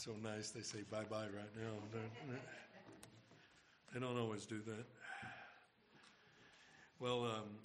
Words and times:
so 0.00 0.12
nice. 0.22 0.48
They 0.48 0.62
say 0.62 0.78
bye 0.90 1.04
bye 1.10 1.26
right 1.26 1.54
now. 1.62 2.00
They 3.92 4.00
don't 4.00 4.16
always 4.16 4.46
do 4.46 4.62
that. 4.62 4.86
Well, 6.98 7.24
um, 7.24 7.58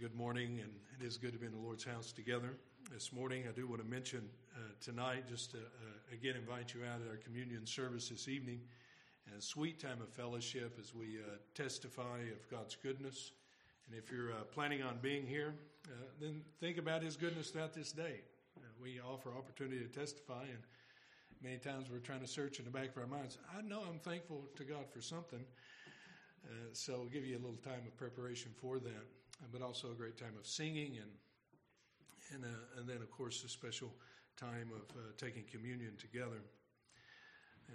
good 0.00 0.14
morning, 0.14 0.60
and 0.62 0.70
it 1.00 1.04
is 1.04 1.16
good 1.16 1.32
to 1.32 1.38
be 1.38 1.46
in 1.46 1.52
the 1.52 1.58
Lord's 1.58 1.82
house 1.82 2.12
together. 2.12 2.50
This 2.92 3.12
morning, 3.12 3.46
I 3.48 3.52
do 3.52 3.66
want 3.66 3.82
to 3.82 3.88
mention 3.88 4.20
uh, 4.54 4.60
tonight, 4.80 5.24
just 5.28 5.50
to 5.50 5.56
uh, 5.56 6.12
again 6.12 6.36
invite 6.36 6.74
you 6.74 6.82
out 6.82 7.00
at 7.04 7.10
our 7.10 7.16
communion 7.16 7.66
service 7.66 8.08
this 8.08 8.28
evening, 8.28 8.60
and 9.26 9.36
a 9.36 9.42
sweet 9.42 9.80
time 9.80 10.00
of 10.00 10.08
fellowship 10.10 10.78
as 10.80 10.94
we 10.94 11.18
uh, 11.18 11.38
testify 11.56 12.18
of 12.20 12.48
God's 12.52 12.76
goodness. 12.76 13.32
And 13.88 13.98
if 13.98 14.12
you're 14.12 14.30
uh, 14.30 14.44
planning 14.52 14.84
on 14.84 14.98
being 15.02 15.26
here, 15.26 15.56
uh, 15.86 15.90
then 16.20 16.42
think 16.60 16.78
about 16.78 17.02
His 17.02 17.16
goodness 17.16 17.50
throughout 17.50 17.74
this 17.74 17.90
day. 17.90 18.20
Uh, 18.56 18.60
we 18.80 19.00
offer 19.00 19.30
opportunity 19.36 19.80
to 19.80 19.88
testify, 19.88 20.44
and 20.44 20.62
many 21.44 21.58
times 21.58 21.90
we're 21.90 21.98
trying 21.98 22.20
to 22.22 22.26
search 22.26 22.58
in 22.58 22.64
the 22.64 22.70
back 22.70 22.88
of 22.88 22.96
our 22.96 23.06
minds. 23.06 23.36
I 23.54 23.60
know 23.60 23.82
I'm 23.86 23.98
thankful 23.98 24.48
to 24.56 24.64
God 24.64 24.86
for 24.90 25.02
something. 25.02 25.44
Uh, 26.42 26.48
so 26.72 26.94
we'll 27.00 27.10
give 27.10 27.26
you 27.26 27.36
a 27.36 27.42
little 27.44 27.60
time 27.62 27.82
of 27.86 27.94
preparation 27.98 28.50
for 28.56 28.78
that, 28.78 28.88
uh, 28.88 29.46
but 29.52 29.60
also 29.60 29.90
a 29.90 29.94
great 29.94 30.16
time 30.16 30.32
of 30.38 30.46
singing 30.46 30.96
and 30.96 31.10
and 32.32 32.44
uh, 32.44 32.80
and 32.80 32.88
then 32.88 32.96
of 32.96 33.10
course 33.10 33.44
a 33.44 33.48
special 33.48 33.92
time 34.38 34.70
of 34.74 34.96
uh, 34.96 35.00
taking 35.18 35.44
communion 35.52 35.92
together. 35.98 36.40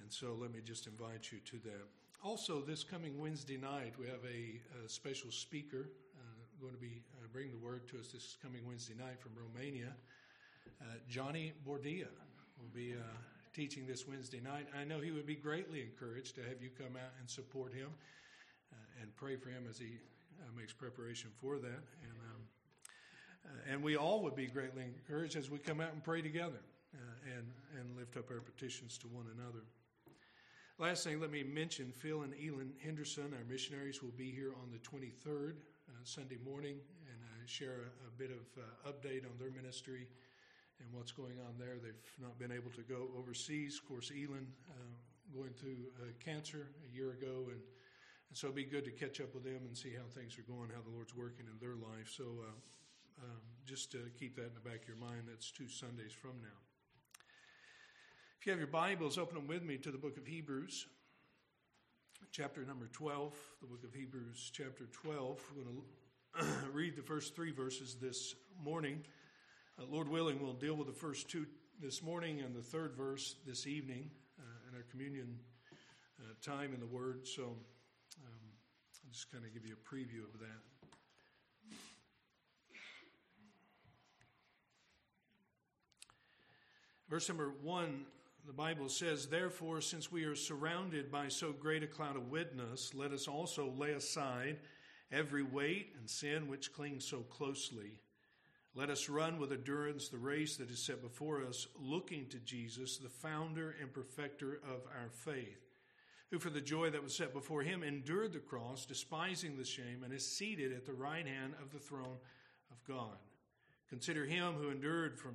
And 0.01 0.11
so 0.11 0.35
let 0.39 0.51
me 0.51 0.61
just 0.65 0.87
invite 0.87 1.31
you 1.31 1.37
to 1.37 1.57
that. 1.69 1.85
Also, 2.23 2.61
this 2.61 2.83
coming 2.83 3.19
Wednesday 3.19 3.57
night, 3.57 3.93
we 3.99 4.07
have 4.07 4.25
a, 4.25 4.59
a 4.83 4.89
special 4.89 5.31
speaker 5.31 5.89
uh, 6.17 6.21
going 6.59 6.73
to 6.73 6.79
be 6.79 7.01
uh, 7.21 7.27
bringing 7.31 7.51
the 7.51 7.65
word 7.65 7.87
to 7.89 7.99
us 7.99 8.07
this 8.11 8.35
coming 8.41 8.65
Wednesday 8.67 8.95
night 8.97 9.21
from 9.21 9.31
Romania. 9.35 9.93
Johnny 11.09 11.51
Bordia 11.67 12.07
will 12.57 12.71
be 12.73 12.95
teaching 13.59 13.85
this 13.85 14.07
Wednesday 14.07 14.39
night. 14.39 14.65
I 14.73 14.85
know 14.85 15.01
he 15.01 15.11
would 15.11 15.25
be 15.25 15.35
greatly 15.35 15.81
encouraged 15.81 16.33
to 16.35 16.41
have 16.43 16.61
you 16.61 16.69
come 16.69 16.95
out 16.95 17.11
and 17.19 17.29
support 17.29 17.73
him 17.73 17.89
uh, 18.71 19.01
and 19.01 19.13
pray 19.17 19.35
for 19.35 19.49
him 19.49 19.65
as 19.69 19.77
he 19.77 19.99
uh, 20.39 20.43
makes 20.57 20.71
preparation 20.71 21.29
for 21.41 21.57
that. 21.57 21.67
And, 21.67 22.17
um, 22.31 22.41
uh, 23.43 23.73
and 23.73 23.83
we 23.83 23.97
all 23.97 24.23
would 24.23 24.37
be 24.37 24.47
greatly 24.47 24.83
encouraged 24.83 25.35
as 25.35 25.49
we 25.49 25.57
come 25.57 25.81
out 25.81 25.91
and 25.91 26.01
pray 26.01 26.21
together 26.21 26.61
uh, 26.95 27.35
and, 27.35 27.51
and 27.77 27.97
lift 27.97 28.15
up 28.15 28.31
our 28.31 28.39
petitions 28.39 28.97
to 28.99 29.07
one 29.07 29.25
another. 29.37 29.65
Last 30.77 31.03
thing, 31.03 31.19
let 31.19 31.29
me 31.29 31.43
mention 31.43 31.91
Phil 31.91 32.21
and 32.21 32.33
Elin 32.35 32.71
Henderson, 32.81 33.33
our 33.37 33.43
missionaries, 33.51 34.01
will 34.01 34.15
be 34.15 34.31
here 34.31 34.53
on 34.63 34.71
the 34.71 34.77
23rd, 34.77 35.55
uh, 35.55 35.91
Sunday 36.05 36.37
morning, 36.45 36.77
and 37.09 37.49
share 37.49 37.73
a, 37.73 38.07
a, 38.07 38.11
bit 38.17 38.31
of 38.31 38.93
update 38.93 39.25
on 39.25 39.31
their 39.37 39.51
ministry 39.51 40.07
and 40.79 40.87
what's 40.91 41.11
going 41.11 41.39
on 41.47 41.55
there. 41.57 41.77
They've 41.81 41.93
not 42.21 42.39
been 42.39 42.51
able 42.51 42.71
to 42.71 42.81
go 42.81 43.07
overseas. 43.17 43.79
Of 43.81 43.87
course, 43.87 44.11
Elin 44.11 44.47
uh, 44.69 44.73
going 45.35 45.51
through 45.53 45.91
uh, 46.01 46.11
cancer 46.23 46.67
a 46.87 46.95
year 46.95 47.11
ago, 47.11 47.47
and, 47.47 47.61
and, 47.61 48.33
so 48.33 48.47
it'd 48.47 48.55
be 48.55 48.63
good 48.63 48.85
to 48.85 48.91
catch 48.91 49.21
up 49.21 49.33
with 49.33 49.43
them 49.43 49.61
and 49.65 49.77
see 49.77 49.91
how 49.93 50.07
things 50.09 50.37
are 50.37 50.47
going, 50.47 50.69
how 50.73 50.81
the 50.81 50.93
Lord's 50.93 51.15
working 51.15 51.45
in 51.45 51.57
their 51.59 51.75
life. 51.75 52.11
So 52.15 52.23
uh, 52.23 52.51
um, 53.23 53.41
just 53.65 53.91
to 53.91 53.99
keep 54.17 54.35
that 54.35 54.47
in 54.47 54.53
the 54.53 54.69
back 54.69 54.81
of 54.83 54.87
your 54.87 54.97
mind. 54.97 55.23
That's 55.27 55.51
two 55.51 55.67
Sundays 55.67 56.13
from 56.13 56.41
now. 56.41 56.57
If 58.39 58.45
you 58.45 58.51
have 58.51 58.59
your 58.59 58.67
Bibles, 58.67 59.17
open 59.17 59.35
them 59.35 59.47
with 59.47 59.63
me 59.63 59.77
to 59.77 59.91
the 59.91 59.97
book 59.97 60.17
of 60.17 60.25
Hebrews, 60.25 60.87
chapter 62.31 62.63
number 62.63 62.87
12. 62.93 63.33
The 63.61 63.67
book 63.67 63.83
of 63.83 63.93
Hebrews, 63.93 64.51
chapter 64.53 64.85
12. 64.93 65.41
We're 65.55 65.63
going 65.63 65.81
to 66.39 66.71
read 66.73 66.95
the 66.95 67.03
first 67.03 67.35
three 67.35 67.51
verses 67.51 67.97
this 68.01 68.35
morning. 68.63 69.03
Uh, 69.79 69.83
Lord 69.89 70.09
willing, 70.09 70.41
we'll 70.41 70.53
deal 70.53 70.73
with 70.73 70.87
the 70.87 70.93
first 70.93 71.29
two 71.29 71.45
this 71.81 72.03
morning 72.03 72.41
and 72.41 72.53
the 72.53 72.61
third 72.61 72.95
verse 72.97 73.35
this 73.45 73.65
evening 73.65 74.09
uh, 74.37 74.69
in 74.69 74.75
our 74.75 74.83
communion 74.91 75.39
uh, 76.19 76.33
time 76.41 76.73
in 76.73 76.81
the 76.81 76.85
Word. 76.85 77.25
So 77.25 77.43
um, 77.43 78.49
I'll 79.05 79.11
just 79.11 79.31
kind 79.31 79.45
of 79.45 79.53
give 79.53 79.65
you 79.65 79.75
a 79.75 79.95
preview 79.95 80.25
of 80.33 80.39
that. 80.41 80.89
Verse 87.09 87.29
number 87.29 87.53
one, 87.63 88.05
the 88.45 88.53
Bible 88.53 88.89
says, 88.89 89.27
Therefore, 89.27 89.79
since 89.79 90.11
we 90.11 90.25
are 90.25 90.35
surrounded 90.35 91.09
by 91.09 91.29
so 91.29 91.53
great 91.53 91.83
a 91.83 91.87
cloud 91.87 92.17
of 92.17 92.29
witness, 92.29 92.93
let 92.93 93.13
us 93.13 93.29
also 93.29 93.71
lay 93.77 93.91
aside 93.91 94.57
every 95.09 95.43
weight 95.43 95.93
and 95.97 96.09
sin 96.09 96.49
which 96.49 96.73
clings 96.73 97.05
so 97.05 97.19
closely 97.19 97.99
let 98.75 98.89
us 98.89 99.09
run 99.09 99.39
with 99.39 99.51
endurance 99.51 100.09
the 100.09 100.17
race 100.17 100.57
that 100.57 100.69
is 100.69 100.85
set 100.85 101.01
before 101.01 101.43
us, 101.43 101.67
looking 101.79 102.27
to 102.27 102.37
Jesus, 102.39 102.97
the 102.97 103.09
founder 103.09 103.75
and 103.81 103.91
perfecter 103.91 104.61
of 104.63 104.81
our 104.95 105.09
faith, 105.11 105.65
who 106.29 106.39
for 106.39 106.51
the 106.51 106.61
joy 106.61 106.89
that 106.91 107.03
was 107.03 107.15
set 107.15 107.33
before 107.33 107.63
him 107.63 107.83
endured 107.83 108.31
the 108.31 108.39
cross, 108.39 108.85
despising 108.85 109.57
the 109.57 109.65
shame, 109.65 110.03
and 110.03 110.13
is 110.13 110.25
seated 110.25 110.71
at 110.71 110.85
the 110.85 110.93
right 110.93 111.25
hand 111.25 111.53
of 111.61 111.71
the 111.71 111.79
throne 111.79 112.17
of 112.71 112.83
God. 112.87 113.17
Consider 113.89 114.25
him 114.25 114.53
who 114.53 114.69
endured 114.69 115.17
from 115.17 115.33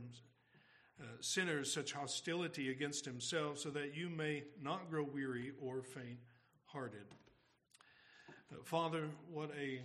uh, 1.01 1.07
sinners 1.21 1.73
such 1.73 1.93
hostility 1.93 2.71
against 2.71 3.05
himself, 3.05 3.59
so 3.59 3.69
that 3.71 3.97
you 3.97 4.09
may 4.09 4.45
not 4.63 4.89
grow 4.89 5.03
weary 5.03 5.53
or 5.61 5.83
faint 5.83 6.19
hearted. 6.67 7.07
Uh, 8.53 8.63
Father, 8.63 9.09
what 9.33 9.51
a 9.61 9.81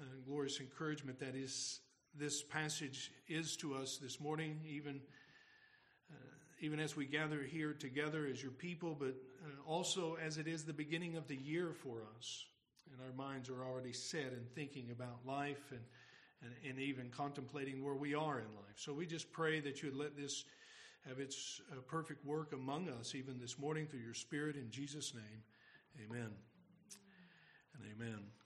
uh, 0.00 0.04
glorious 0.24 0.60
encouragement 0.60 1.18
that 1.18 1.34
is 1.34 1.80
this 2.18 2.42
passage 2.42 3.10
is 3.28 3.56
to 3.56 3.74
us 3.74 3.98
this 4.00 4.20
morning, 4.20 4.60
even, 4.68 5.00
uh, 6.10 6.16
even 6.60 6.78
as 6.78 6.96
we 6.96 7.06
gather 7.06 7.42
here 7.42 7.72
together 7.72 8.26
as 8.30 8.42
your 8.42 8.52
people, 8.52 8.96
but 8.98 9.14
uh, 9.44 9.70
also 9.70 10.16
as 10.24 10.38
it 10.38 10.46
is 10.46 10.64
the 10.64 10.72
beginning 10.72 11.16
of 11.16 11.26
the 11.28 11.36
year 11.36 11.72
for 11.72 12.02
us. 12.16 12.44
And 12.92 13.00
our 13.00 13.14
minds 13.16 13.48
are 13.48 13.64
already 13.64 13.92
set 13.92 14.32
in 14.32 14.44
thinking 14.54 14.90
about 14.90 15.20
life 15.26 15.70
and, 15.70 15.80
and, 16.42 16.70
and 16.70 16.78
even 16.78 17.08
contemplating 17.10 17.82
where 17.82 17.94
we 17.94 18.14
are 18.14 18.38
in 18.40 18.46
life. 18.54 18.76
So 18.76 18.92
we 18.92 19.06
just 19.06 19.32
pray 19.32 19.60
that 19.60 19.82
you 19.82 19.90
would 19.90 19.98
let 19.98 20.16
this 20.16 20.44
have 21.08 21.18
its 21.18 21.60
uh, 21.70 21.76
perfect 21.88 22.24
work 22.24 22.52
among 22.52 22.88
us, 22.88 23.14
even 23.14 23.40
this 23.40 23.58
morning, 23.58 23.86
through 23.86 24.00
your 24.00 24.14
Spirit. 24.14 24.56
In 24.56 24.70
Jesus' 24.70 25.14
name, 25.14 26.06
amen 26.06 26.30
and 27.74 27.84
amen. 27.96 28.41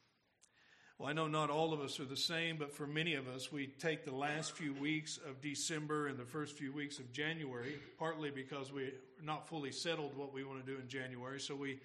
Well, 0.98 1.10
I 1.10 1.12
know 1.12 1.26
not 1.26 1.50
all 1.50 1.74
of 1.74 1.80
us 1.80 2.00
are 2.00 2.06
the 2.06 2.16
same, 2.16 2.56
but 2.56 2.72
for 2.72 2.86
many 2.86 3.14
of 3.14 3.28
us, 3.28 3.52
we 3.52 3.66
take 3.66 4.06
the 4.06 4.14
last 4.14 4.52
few 4.52 4.72
weeks 4.72 5.18
of 5.28 5.42
December 5.42 6.06
and 6.06 6.18
the 6.18 6.24
first 6.24 6.56
few 6.56 6.72
weeks 6.72 6.98
of 6.98 7.12
January, 7.12 7.74
partly 7.98 8.30
because 8.30 8.72
we're 8.72 8.94
not 9.22 9.46
fully 9.46 9.72
settled 9.72 10.16
what 10.16 10.32
we 10.32 10.42
want 10.42 10.64
to 10.64 10.72
do 10.72 10.80
in 10.80 10.88
January, 10.88 11.38
so 11.38 11.54
we 11.54 11.80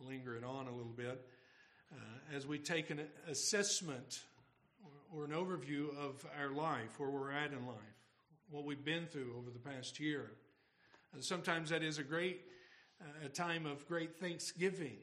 linger 0.00 0.36
it 0.36 0.42
on 0.42 0.66
a 0.66 0.72
little 0.72 0.92
bit. 0.96 1.24
Uh, 1.92 2.36
as 2.36 2.44
we 2.44 2.58
take 2.58 2.90
an 2.90 3.00
assessment 3.28 4.22
or, 5.14 5.24
an 5.24 5.30
overview 5.30 5.96
of 5.96 6.26
our 6.40 6.50
life, 6.50 6.98
where 6.98 7.08
we're 7.08 7.30
at 7.30 7.52
in 7.52 7.66
life, 7.68 7.76
what 8.50 8.64
we've 8.64 8.84
been 8.84 9.06
through 9.06 9.32
over 9.38 9.50
the 9.50 9.60
past 9.60 10.00
year. 10.00 10.28
And 11.14 11.22
sometimes 11.22 11.70
that 11.70 11.84
is 11.84 11.98
a 11.98 12.04
great 12.04 12.40
uh, 13.00 13.26
a 13.26 13.28
time 13.28 13.64
of 13.64 13.86
great 13.86 14.18
thanksgiving 14.18 14.98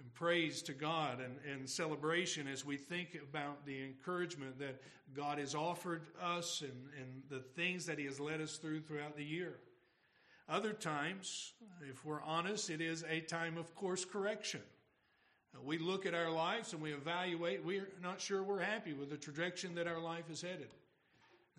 and 0.00 0.12
praise 0.14 0.62
to 0.62 0.72
God 0.72 1.20
and, 1.20 1.36
and 1.52 1.68
celebration 1.68 2.48
as 2.48 2.64
we 2.64 2.76
think 2.76 3.18
about 3.22 3.64
the 3.66 3.84
encouragement 3.84 4.58
that 4.58 4.80
God 5.14 5.38
has 5.38 5.54
offered 5.54 6.02
us 6.20 6.62
and, 6.62 6.72
and 6.98 7.22
the 7.28 7.40
things 7.40 7.86
that 7.86 7.98
He 7.98 8.06
has 8.06 8.18
led 8.18 8.40
us 8.40 8.56
through 8.56 8.80
throughout 8.80 9.16
the 9.16 9.24
year. 9.24 9.54
Other 10.48 10.72
times, 10.72 11.52
if 11.88 12.04
we're 12.04 12.22
honest, 12.22 12.70
it 12.70 12.80
is 12.80 13.04
a 13.08 13.20
time 13.20 13.56
of 13.56 13.74
course 13.74 14.04
correction. 14.04 14.62
Uh, 15.54 15.58
we 15.62 15.78
look 15.78 16.06
at 16.06 16.14
our 16.14 16.30
lives 16.30 16.72
and 16.72 16.82
we 16.82 16.92
evaluate. 16.92 17.64
We're 17.64 17.88
not 18.02 18.20
sure 18.20 18.42
we're 18.42 18.60
happy 18.60 18.92
with 18.92 19.10
the 19.10 19.16
trajectory 19.16 19.70
that 19.74 19.86
our 19.86 20.00
life 20.00 20.30
is 20.30 20.42
headed. 20.42 20.70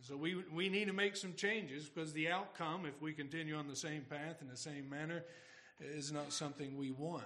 So 0.01 0.17
we, 0.17 0.43
we 0.51 0.67
need 0.67 0.85
to 0.85 0.93
make 0.93 1.15
some 1.15 1.35
changes 1.35 1.87
because 1.87 2.11
the 2.11 2.29
outcome, 2.29 2.85
if 2.87 2.99
we 3.01 3.13
continue 3.13 3.55
on 3.55 3.67
the 3.67 3.75
same 3.75 4.01
path 4.09 4.41
in 4.41 4.47
the 4.47 4.57
same 4.57 4.89
manner, 4.89 5.23
is 5.79 6.11
not 6.11 6.33
something 6.33 6.75
we 6.75 6.91
want. 6.91 7.23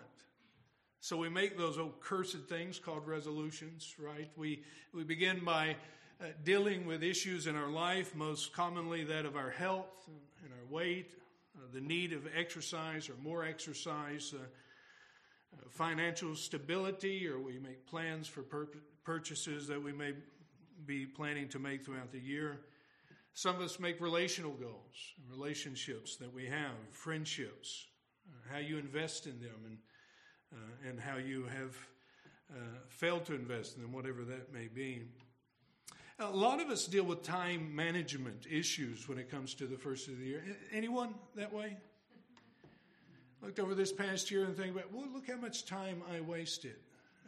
So 1.05 1.17
we 1.17 1.29
make 1.29 1.55
those 1.55 1.77
old 1.77 2.01
cursed 2.01 2.49
things 2.49 2.79
called 2.79 3.05
resolutions, 3.05 3.93
right? 3.99 4.27
We, 4.35 4.63
we 4.91 5.03
begin 5.03 5.45
by 5.45 5.75
uh, 6.19 6.29
dealing 6.43 6.87
with 6.87 7.03
issues 7.03 7.45
in 7.45 7.55
our 7.55 7.69
life, 7.69 8.15
most 8.15 8.53
commonly 8.53 9.03
that 9.03 9.23
of 9.23 9.35
our 9.35 9.51
health 9.51 10.09
and 10.43 10.51
our 10.51 10.65
weight, 10.67 11.11
uh, 11.55 11.59
the 11.71 11.79
need 11.79 12.11
of 12.11 12.23
exercise 12.35 13.07
or 13.07 13.13
more 13.21 13.45
exercise, 13.45 14.33
uh, 14.33 14.39
uh 14.41 15.69
financial 15.69 16.33
stability, 16.33 17.27
or 17.27 17.39
we 17.39 17.59
make 17.59 17.85
plans 17.85 18.27
for 18.27 18.41
pur- 18.41 18.69
purchases 19.03 19.67
that 19.67 19.83
we 19.83 19.93
may 19.93 20.13
be 20.87 21.05
planning 21.05 21.47
to 21.49 21.59
make 21.59 21.85
throughout 21.85 22.11
the 22.11 22.19
year. 22.19 22.61
Some 23.35 23.57
of 23.57 23.61
us 23.61 23.79
make 23.79 24.01
relational 24.01 24.53
goals, 24.53 25.13
relationships 25.29 26.15
that 26.15 26.33
we 26.33 26.47
have, 26.47 26.73
friendships, 26.89 27.85
uh, 28.27 28.53
how 28.53 28.57
you 28.57 28.79
invest 28.79 29.27
in 29.27 29.39
them, 29.39 29.65
and 29.67 29.77
uh, 30.55 30.89
and 30.89 30.99
how 30.99 31.17
you 31.17 31.43
have 31.45 31.75
uh, 32.51 32.59
failed 32.87 33.25
to 33.25 33.35
invest 33.35 33.75
in 33.75 33.81
them, 33.81 33.91
whatever 33.91 34.23
that 34.23 34.53
may 34.53 34.67
be. 34.67 35.03
A 36.19 36.29
lot 36.29 36.61
of 36.61 36.69
us 36.69 36.87
deal 36.87 37.03
with 37.03 37.23
time 37.23 37.75
management 37.75 38.47
issues 38.49 39.09
when 39.09 39.17
it 39.17 39.29
comes 39.29 39.53
to 39.55 39.67
the 39.67 39.77
first 39.77 40.07
of 40.07 40.17
the 40.17 40.25
year. 40.25 40.43
Anyone 40.71 41.13
that 41.35 41.51
way? 41.53 41.75
looked 43.45 43.59
over 43.59 43.75
this 43.75 43.91
past 43.91 44.31
year 44.31 44.45
and 44.45 44.57
think 44.57 44.71
about, 44.71 44.91
well, 44.91 45.07
look 45.13 45.27
how 45.27 45.35
much 45.35 45.65
time 45.65 46.01
I 46.11 46.19
wasted. 46.19 46.75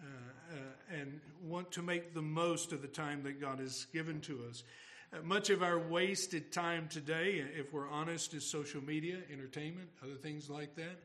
Uh, 0.01 0.05
uh, 0.53 0.95
and 0.99 1.19
want 1.43 1.71
to 1.71 1.81
make 1.81 2.13
the 2.13 2.21
most 2.21 2.71
of 2.71 2.81
the 2.81 2.87
time 2.87 3.23
that 3.23 3.41
God 3.41 3.59
has 3.59 3.85
given 3.93 4.21
to 4.21 4.45
us. 4.49 4.63
Uh, 5.11 5.17
much 5.23 5.49
of 5.49 5.63
our 5.63 5.77
wasted 5.79 6.51
time 6.51 6.87
today, 6.87 7.43
if 7.57 7.73
we're 7.73 7.89
honest, 7.89 8.33
is 8.33 8.45
social 8.45 8.83
media, 8.83 9.17
entertainment, 9.31 9.89
other 10.03 10.15
things 10.15 10.49
like 10.49 10.75
that. 10.75 10.99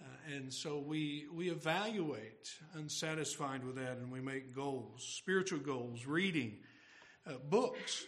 Uh, 0.00 0.34
and 0.34 0.52
so 0.52 0.78
we, 0.78 1.26
we 1.32 1.50
evaluate 1.50 2.50
unsatisfied 2.74 3.64
with 3.64 3.76
that 3.76 3.96
and 3.98 4.12
we 4.12 4.20
make 4.20 4.54
goals, 4.54 5.02
spiritual 5.16 5.58
goals, 5.58 6.06
reading, 6.06 6.58
uh, 7.26 7.34
books. 7.48 8.04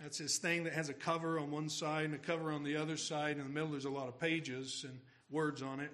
That's 0.00 0.18
this 0.18 0.38
thing 0.38 0.64
that 0.64 0.72
has 0.72 0.88
a 0.88 0.94
cover 0.94 1.38
on 1.38 1.50
one 1.50 1.68
side 1.68 2.06
and 2.06 2.14
a 2.14 2.18
cover 2.18 2.52
on 2.52 2.64
the 2.64 2.76
other 2.76 2.96
side. 2.96 3.38
In 3.38 3.44
the 3.44 3.50
middle, 3.50 3.70
there's 3.70 3.84
a 3.84 3.90
lot 3.90 4.08
of 4.08 4.18
pages 4.18 4.84
and 4.88 4.98
words 5.30 5.62
on 5.62 5.80
it. 5.80 5.90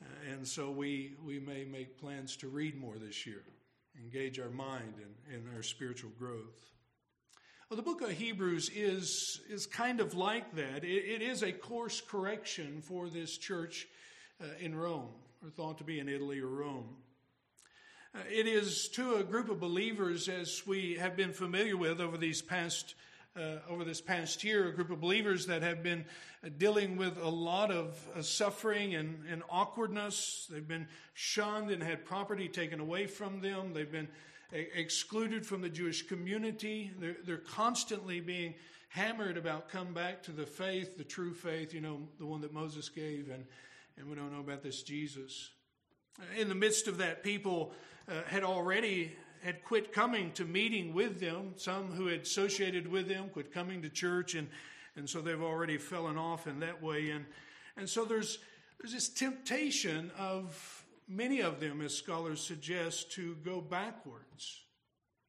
Uh, 0.00 0.32
and 0.32 0.46
so 0.46 0.70
we, 0.70 1.14
we 1.24 1.38
may 1.38 1.64
make 1.64 1.98
plans 1.98 2.36
to 2.36 2.48
read 2.48 2.76
more 2.76 2.96
this 2.98 3.26
year, 3.26 3.42
engage 4.02 4.38
our 4.40 4.50
mind 4.50 4.94
and, 4.96 5.44
in 5.46 5.54
our 5.54 5.62
spiritual 5.62 6.10
growth. 6.18 6.70
Well, 7.70 7.76
the 7.76 7.82
book 7.82 8.02
of 8.02 8.10
Hebrews 8.10 8.70
is, 8.74 9.40
is 9.48 9.66
kind 9.66 10.00
of 10.00 10.14
like 10.14 10.54
that. 10.56 10.84
it, 10.84 10.88
it 10.88 11.22
is 11.22 11.42
a 11.42 11.52
course 11.52 12.02
correction 12.02 12.82
for 12.82 13.08
this 13.08 13.38
church 13.38 13.86
uh, 14.40 14.46
in 14.60 14.74
Rome, 14.74 15.08
or 15.42 15.50
thought 15.50 15.78
to 15.78 15.84
be 15.84 15.98
in 15.98 16.08
Italy 16.08 16.40
or 16.40 16.48
Rome. 16.48 16.88
Uh, 18.14 18.18
it 18.30 18.46
is 18.46 18.88
to 18.88 19.16
a 19.16 19.24
group 19.24 19.48
of 19.48 19.58
believers, 19.58 20.28
as 20.28 20.66
we 20.66 20.96
have 20.96 21.16
been 21.16 21.32
familiar 21.32 21.76
with 21.76 22.00
over 22.00 22.18
these 22.18 22.42
past 22.42 22.94
uh, 23.34 23.56
over 23.70 23.82
this 23.82 24.02
past 24.02 24.44
year, 24.44 24.68
a 24.68 24.72
group 24.74 24.90
of 24.90 25.00
believers 25.00 25.46
that 25.46 25.62
have 25.62 25.82
been 25.82 26.04
uh, 26.44 26.50
dealing 26.58 26.98
with 26.98 27.16
a 27.16 27.28
lot 27.28 27.70
of 27.70 27.98
uh, 28.14 28.20
suffering 28.20 28.94
and, 28.94 29.24
and, 29.30 29.42
awkwardness. 29.48 30.46
They've 30.50 30.68
been 30.68 30.86
shunned 31.14 31.70
and 31.70 31.82
had 31.82 32.04
property 32.04 32.46
taken 32.46 32.78
away 32.78 33.06
from 33.06 33.40
them. 33.40 33.72
They've 33.72 33.90
been 33.90 34.08
excluded 34.52 35.46
from 35.46 35.62
the 35.62 35.70
Jewish 35.70 36.02
community. 36.02 36.90
They're, 37.00 37.16
they're 37.24 37.38
constantly 37.38 38.20
being 38.20 38.52
hammered 38.90 39.38
about 39.38 39.70
come 39.70 39.94
back 39.94 40.22
to 40.24 40.32
the 40.32 40.44
faith, 40.44 40.98
the 40.98 41.04
true 41.04 41.32
faith, 41.32 41.72
you 41.72 41.80
know, 41.80 42.00
the 42.18 42.26
one 42.26 42.42
that 42.42 42.52
Moses 42.52 42.90
gave, 42.90 43.30
and, 43.30 43.46
and 43.96 44.08
we 44.08 44.14
don't 44.14 44.32
know 44.32 44.40
about 44.40 44.62
this 44.62 44.82
Jesus. 44.82 45.50
In 46.36 46.48
the 46.48 46.54
midst 46.54 46.88
of 46.88 46.98
that, 46.98 47.22
people 47.22 47.72
uh, 48.08 48.22
had 48.26 48.44
already 48.44 49.16
had 49.42 49.64
quit 49.64 49.92
coming 49.92 50.30
to 50.32 50.44
meeting 50.44 50.94
with 50.94 51.20
them. 51.20 51.54
Some 51.56 51.92
who 51.92 52.06
had 52.06 52.20
associated 52.20 52.86
with 52.86 53.08
them 53.08 53.28
quit 53.28 53.52
coming 53.52 53.82
to 53.82 53.88
church, 53.88 54.34
and, 54.34 54.48
and 54.96 55.08
so 55.08 55.20
they've 55.20 55.42
already 55.42 55.78
fallen 55.78 56.16
off 56.16 56.46
in 56.46 56.60
that 56.60 56.82
way. 56.82 57.10
And, 57.10 57.24
and 57.76 57.88
so 57.88 58.04
there's, 58.04 58.38
there's 58.80 58.92
this 58.92 59.08
temptation 59.08 60.10
of 60.18 60.84
many 61.08 61.40
of 61.40 61.60
them, 61.60 61.80
as 61.80 61.94
scholars 61.94 62.40
suggest, 62.40 63.12
to 63.12 63.34
go 63.44 63.60
backwards, 63.60 64.60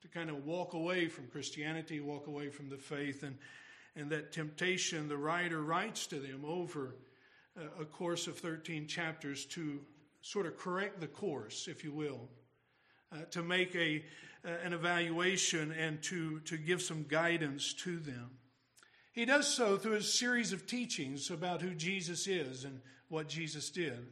to 0.01 0.07
kind 0.07 0.29
of 0.29 0.45
walk 0.45 0.73
away 0.73 1.07
from 1.07 1.27
Christianity, 1.27 1.99
walk 1.99 2.27
away 2.27 2.49
from 2.49 2.69
the 2.69 2.77
faith. 2.77 3.23
And, 3.23 3.37
and 3.95 4.09
that 4.11 4.31
temptation, 4.31 5.07
the 5.07 5.17
writer 5.17 5.61
writes 5.61 6.07
to 6.07 6.19
them 6.19 6.43
over 6.45 6.95
a 7.79 7.85
course 7.85 8.27
of 8.27 8.37
13 8.37 8.87
chapters 8.87 9.45
to 9.45 9.79
sort 10.21 10.45
of 10.45 10.57
correct 10.57 10.99
the 10.99 11.07
course, 11.07 11.67
if 11.67 11.83
you 11.83 11.91
will 11.91 12.29
uh, 13.13 13.25
to 13.31 13.43
make 13.43 13.75
a, 13.75 14.03
uh, 14.45 14.49
an 14.63 14.73
evaluation 14.73 15.71
and 15.71 16.01
to, 16.03 16.39
to 16.41 16.57
give 16.57 16.81
some 16.81 17.05
guidance 17.07 17.73
to 17.73 17.97
them. 17.97 18.31
He 19.11 19.25
does 19.25 19.47
so 19.47 19.77
through 19.77 19.95
a 19.95 20.01
series 20.01 20.53
of 20.53 20.65
teachings 20.65 21.29
about 21.29 21.61
who 21.61 21.75
Jesus 21.75 22.27
is 22.27 22.63
and 22.63 22.81
what 23.09 23.27
Jesus 23.27 23.69
did. 23.69 24.07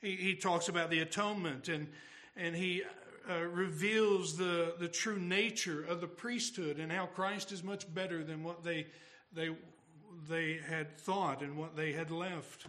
He, 0.00 0.14
he 0.14 0.34
talks 0.36 0.68
about 0.68 0.90
the 0.90 1.00
atonement 1.00 1.68
and, 1.68 1.88
and 2.36 2.54
he 2.54 2.82
uh, 3.28 3.40
reveals 3.40 4.36
the, 4.36 4.74
the 4.78 4.88
true 4.88 5.18
nature 5.18 5.84
of 5.84 6.00
the 6.00 6.06
priesthood 6.06 6.78
and 6.78 6.92
how 6.92 7.06
Christ 7.06 7.50
is 7.50 7.64
much 7.64 7.92
better 7.92 8.22
than 8.22 8.44
what 8.44 8.62
they, 8.62 8.86
they, 9.32 9.50
they 10.28 10.58
had 10.68 10.98
thought 10.98 11.42
and 11.42 11.56
what 11.56 11.76
they 11.76 11.92
had 11.92 12.10
left. 12.10 12.66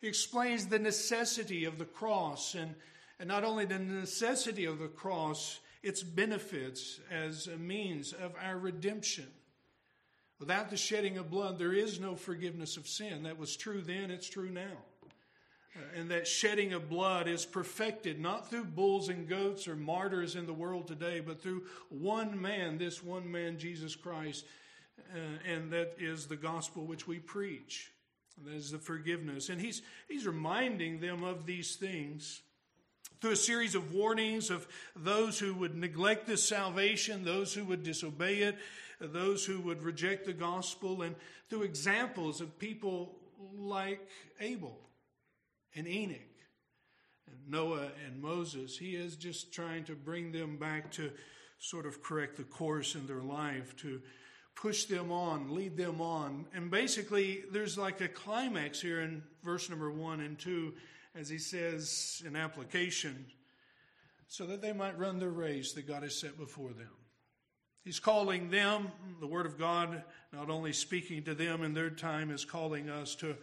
He 0.00 0.08
explains 0.08 0.66
the 0.66 0.78
necessity 0.78 1.64
of 1.64 1.78
the 1.78 1.84
cross 1.84 2.54
and 2.54 2.74
and 3.18 3.28
not 3.28 3.44
only 3.44 3.64
the 3.64 3.78
necessity 3.78 4.66
of 4.66 4.78
the 4.78 4.88
cross, 4.88 5.60
its 5.82 6.02
benefits 6.02 7.00
as 7.10 7.46
a 7.46 7.56
means 7.56 8.12
of 8.12 8.34
our 8.42 8.58
redemption. 8.58 9.26
Without 10.38 10.68
the 10.68 10.76
shedding 10.76 11.16
of 11.16 11.30
blood, 11.30 11.58
there 11.58 11.72
is 11.72 11.98
no 11.98 12.14
forgiveness 12.14 12.76
of 12.76 12.86
sin. 12.86 13.22
That 13.22 13.38
was 13.38 13.56
true 13.56 13.80
then, 13.80 14.10
it's 14.10 14.28
true 14.28 14.50
now. 14.50 14.76
Uh, 15.74 15.98
and 15.98 16.10
that 16.10 16.26
shedding 16.26 16.74
of 16.74 16.90
blood 16.90 17.26
is 17.26 17.46
perfected 17.46 18.20
not 18.20 18.50
through 18.50 18.64
bulls 18.64 19.08
and 19.08 19.28
goats 19.28 19.66
or 19.66 19.76
martyrs 19.76 20.36
in 20.36 20.46
the 20.46 20.52
world 20.52 20.86
today, 20.86 21.20
but 21.20 21.40
through 21.40 21.64
one 21.88 22.40
man, 22.40 22.76
this 22.76 23.02
one 23.02 23.30
man, 23.30 23.58
Jesus 23.58 23.96
Christ. 23.96 24.44
Uh, 24.98 25.52
and 25.52 25.72
that 25.72 25.94
is 25.98 26.26
the 26.26 26.36
gospel 26.36 26.84
which 26.84 27.06
we 27.06 27.18
preach. 27.18 27.92
And 28.36 28.46
that 28.46 28.54
is 28.56 28.70
the 28.70 28.78
forgiveness. 28.78 29.48
And 29.48 29.60
he's, 29.60 29.82
he's 30.08 30.26
reminding 30.26 31.00
them 31.00 31.22
of 31.22 31.46
these 31.46 31.76
things 31.76 32.42
through 33.20 33.32
a 33.32 33.36
series 33.36 33.74
of 33.74 33.94
warnings 33.94 34.50
of 34.50 34.66
those 34.94 35.38
who 35.38 35.54
would 35.54 35.74
neglect 35.74 36.26
this 36.26 36.46
salvation, 36.46 37.24
those 37.24 37.54
who 37.54 37.64
would 37.64 37.82
disobey 37.82 38.36
it, 38.36 38.56
those 39.00 39.44
who 39.44 39.60
would 39.60 39.82
reject 39.82 40.26
the 40.26 40.32
gospel, 40.32 41.02
and 41.02 41.14
through 41.48 41.62
examples 41.62 42.40
of 42.40 42.58
people 42.58 43.16
like 43.56 44.06
Abel 44.40 44.78
and 45.74 45.86
Enoch 45.86 46.18
and 47.26 47.36
Noah 47.48 47.88
and 48.06 48.20
Moses. 48.20 48.76
He 48.76 48.96
is 48.96 49.16
just 49.16 49.52
trying 49.52 49.84
to 49.84 49.94
bring 49.94 50.32
them 50.32 50.56
back 50.56 50.90
to 50.92 51.10
sort 51.58 51.86
of 51.86 52.02
correct 52.02 52.36
the 52.36 52.44
course 52.44 52.94
in 52.94 53.06
their 53.06 53.22
life, 53.22 53.76
to 53.78 54.00
push 54.56 54.86
them 54.86 55.12
on, 55.12 55.54
lead 55.54 55.76
them 55.76 56.00
on. 56.00 56.46
And 56.54 56.70
basically, 56.70 57.44
there's 57.52 57.78
like 57.78 58.00
a 58.00 58.08
climax 58.08 58.80
here 58.80 59.00
in 59.00 59.22
verse 59.44 59.70
number 59.70 59.90
one 59.90 60.20
and 60.20 60.38
two 60.38 60.72
as 61.14 61.28
he 61.28 61.38
says 61.38 62.22
in 62.26 62.36
application, 62.36 63.26
so 64.28 64.44
that 64.46 64.60
they 64.60 64.72
might 64.72 64.98
run 64.98 65.18
the 65.18 65.28
race 65.28 65.72
that 65.72 65.86
God 65.86 66.02
has 66.02 66.14
set 66.14 66.36
before 66.36 66.70
them. 66.70 66.90
He's 67.84 68.00
calling 68.00 68.50
them, 68.50 68.90
the 69.20 69.26
Word 69.26 69.46
of 69.46 69.58
God, 69.58 70.02
not 70.32 70.50
only 70.50 70.72
speaking 70.72 71.22
to 71.22 71.34
them 71.34 71.62
in 71.62 71.72
their 71.72 71.90
time, 71.90 72.30
is 72.30 72.44
calling 72.44 72.90
us 72.90 73.14
to 73.16 73.36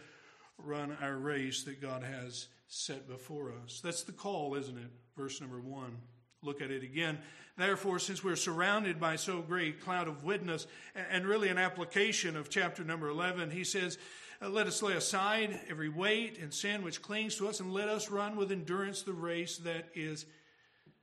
run 0.58 0.96
our 1.00 1.16
race 1.16 1.64
that 1.64 1.80
God 1.80 2.02
has 2.02 2.48
set 2.68 3.08
before 3.08 3.52
us. 3.64 3.80
That's 3.82 4.02
the 4.02 4.12
call, 4.12 4.54
isn't 4.54 4.76
it? 4.76 4.90
Verse 5.16 5.40
number 5.40 5.60
one. 5.60 5.96
Look 6.44 6.60
at 6.60 6.70
it 6.70 6.82
again. 6.82 7.18
Therefore, 7.56 7.98
since 7.98 8.22
we're 8.22 8.36
surrounded 8.36 9.00
by 9.00 9.16
so 9.16 9.40
great 9.40 9.80
cloud 9.80 10.08
of 10.08 10.24
witness, 10.24 10.66
and 10.94 11.26
really 11.26 11.48
an 11.48 11.58
application 11.58 12.36
of 12.36 12.50
chapter 12.50 12.84
number 12.84 13.08
11, 13.08 13.50
he 13.50 13.64
says, 13.64 13.96
uh, 14.42 14.48
let 14.48 14.66
us 14.66 14.82
lay 14.82 14.94
aside 14.94 15.58
every 15.68 15.88
weight 15.88 16.38
and 16.38 16.52
sin 16.52 16.82
which 16.82 17.00
clings 17.00 17.36
to 17.36 17.48
us, 17.48 17.60
and 17.60 17.72
let 17.72 17.88
us 17.88 18.10
run 18.10 18.36
with 18.36 18.52
endurance 18.52 19.02
the 19.02 19.12
race 19.12 19.58
that 19.58 19.86
is 19.94 20.26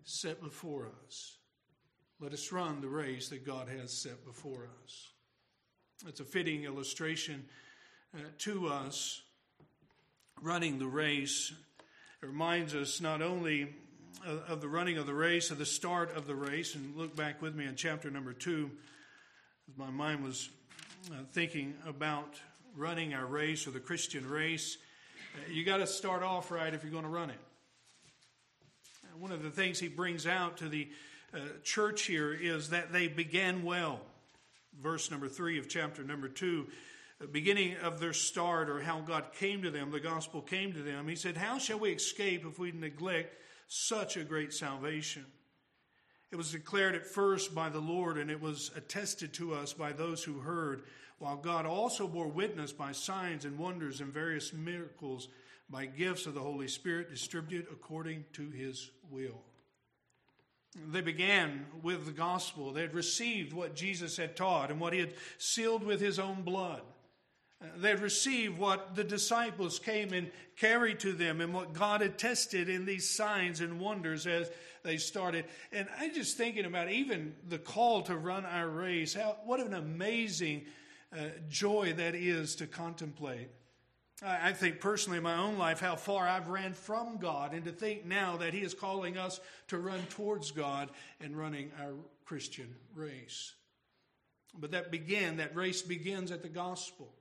set 0.03 0.41
before 0.41 0.89
us. 1.05 1.37
Let 2.19 2.33
us 2.33 2.51
run 2.51 2.81
the 2.81 2.89
race 2.89 3.29
that 3.29 3.45
God 3.45 3.67
has 3.69 3.91
set 3.91 4.25
before 4.25 4.69
us. 4.83 5.09
It's 6.07 6.19
a 6.19 6.25
fitting 6.25 6.65
illustration 6.65 7.45
uh, 8.13 8.19
to 8.39 8.67
us. 8.67 9.21
Running 10.41 10.79
the 10.79 10.87
race 10.87 11.53
it 12.21 12.27
reminds 12.27 12.75
us 12.75 13.01
not 13.01 13.23
only 13.23 13.73
of 14.25 14.61
the 14.61 14.67
running 14.67 14.97
of 14.97 15.05
the 15.05 15.13
race, 15.13 15.51
of 15.51 15.57
the 15.57 15.65
start 15.65 16.15
of 16.15 16.27
the 16.27 16.35
race, 16.35 16.75
and 16.75 16.95
look 16.95 17.15
back 17.15 17.41
with 17.41 17.55
me 17.55 17.65
in 17.65 17.75
chapter 17.75 18.09
number 18.09 18.33
two, 18.33 18.69
as 19.69 19.77
my 19.77 19.89
mind 19.89 20.23
was 20.23 20.49
uh, 21.11 21.15
thinking 21.31 21.73
about 21.87 22.39
running 22.75 23.13
our 23.13 23.25
race 23.25 23.67
or 23.67 23.71
the 23.71 23.79
Christian 23.79 24.27
race, 24.29 24.77
uh, 25.35 25.51
you 25.51 25.63
got 25.63 25.77
to 25.77 25.87
start 25.87 26.23
off 26.23 26.51
right 26.51 26.73
if 26.73 26.83
you're 26.83 26.91
going 26.91 27.03
to 27.03 27.09
run 27.09 27.29
it. 27.29 27.39
One 29.17 29.31
of 29.31 29.43
the 29.43 29.49
things 29.49 29.79
he 29.79 29.87
brings 29.87 30.25
out 30.25 30.57
to 30.57 30.69
the 30.69 30.89
uh, 31.33 31.39
church 31.63 32.03
here 32.03 32.33
is 32.33 32.69
that 32.69 32.91
they 32.91 33.07
began 33.07 33.63
well. 33.63 33.99
Verse 34.81 35.11
number 35.11 35.27
three 35.27 35.59
of 35.59 35.67
chapter 35.67 36.03
number 36.03 36.27
two, 36.27 36.67
uh, 37.21 37.25
beginning 37.27 37.75
of 37.77 37.99
their 37.99 38.13
start 38.13 38.69
or 38.69 38.81
how 38.81 38.99
God 38.99 39.25
came 39.37 39.61
to 39.63 39.71
them, 39.71 39.91
the 39.91 39.99
gospel 39.99 40.41
came 40.41 40.73
to 40.73 40.81
them. 40.81 41.07
He 41.07 41.15
said, 41.15 41.37
How 41.37 41.57
shall 41.57 41.79
we 41.79 41.91
escape 41.91 42.45
if 42.45 42.57
we 42.57 42.71
neglect 42.71 43.35
such 43.71 44.17
a 44.17 44.23
great 44.23 44.51
salvation? 44.51 45.25
It 46.29 46.35
was 46.35 46.51
declared 46.51 46.93
at 46.93 47.05
first 47.05 47.55
by 47.55 47.69
the 47.69 47.79
Lord, 47.79 48.17
and 48.17 48.29
it 48.29 48.41
was 48.41 48.69
attested 48.75 49.33
to 49.33 49.53
us 49.53 49.71
by 49.71 49.93
those 49.93 50.23
who 50.23 50.39
heard 50.39 50.83
while 51.19 51.37
God 51.37 51.65
also 51.65 52.07
bore 52.07 52.27
witness 52.27 52.73
by 52.73 52.91
signs 52.91 53.45
and 53.45 53.57
wonders 53.57 54.01
and 54.01 54.13
various 54.13 54.51
miracles 54.51 55.29
by 55.69 55.85
gifts 55.85 56.25
of 56.25 56.33
the 56.33 56.41
Holy 56.41 56.67
Spirit 56.67 57.09
distributed 57.09 57.67
according 57.71 58.25
to 58.33 58.49
his 58.49 58.91
will. 59.09 59.41
They 60.89 61.01
began 61.01 61.65
with 61.81 62.05
the 62.05 62.11
gospel. 62.11 62.73
They 62.73 62.81
had 62.81 62.93
received 62.93 63.53
what 63.53 63.75
Jesus 63.75 64.17
had 64.17 64.35
taught 64.35 64.71
and 64.71 64.79
what 64.79 64.93
he 64.93 64.99
had 64.99 65.13
sealed 65.37 65.83
with 65.83 66.01
his 66.01 66.19
own 66.19 66.41
blood. 66.43 66.81
They 67.77 67.93
received 67.93 68.57
what 68.57 68.95
the 68.95 69.03
disciples 69.03 69.77
came 69.77 70.13
and 70.13 70.31
carried 70.57 70.99
to 71.01 71.13
them 71.13 71.41
and 71.41 71.53
what 71.53 71.73
God 71.73 72.01
had 72.01 72.17
tested 72.17 72.69
in 72.69 72.85
these 72.85 73.07
signs 73.07 73.61
and 73.61 73.79
wonders 73.79 74.25
as 74.25 74.49
they 74.83 74.97
started. 74.97 75.45
And 75.71 75.87
I'm 75.99 76.13
just 76.13 76.37
thinking 76.37 76.65
about 76.65 76.89
even 76.89 77.35
the 77.47 77.59
call 77.59 78.01
to 78.03 78.17
run 78.17 78.45
our 78.45 78.67
race, 78.67 79.13
how, 79.13 79.37
what 79.45 79.59
an 79.59 79.75
amazing 79.75 80.65
uh, 81.15 81.25
joy 81.49 81.93
that 81.97 82.15
is 82.15 82.55
to 82.55 82.67
contemplate. 82.67 83.49
I, 84.23 84.49
I 84.49 84.53
think 84.53 84.79
personally 84.79 85.17
in 85.17 85.23
my 85.23 85.37
own 85.37 85.59
life 85.59 85.79
how 85.79 85.95
far 85.95 86.27
I've 86.27 86.49
ran 86.49 86.73
from 86.73 87.17
God 87.17 87.53
and 87.53 87.65
to 87.65 87.71
think 87.71 88.05
now 88.05 88.37
that 88.37 88.53
He 88.55 88.61
is 88.61 88.73
calling 88.73 89.17
us 89.17 89.39
to 89.67 89.77
run 89.77 90.01
towards 90.09 90.49
God 90.49 90.89
and 91.19 91.37
running 91.37 91.71
our 91.79 91.93
Christian 92.25 92.73
race. 92.95 93.53
But 94.59 94.71
that 94.71 94.91
began, 94.91 95.37
that 95.37 95.55
race 95.55 95.83
begins 95.83 96.31
at 96.31 96.41
the 96.41 96.49
gospel. 96.49 97.13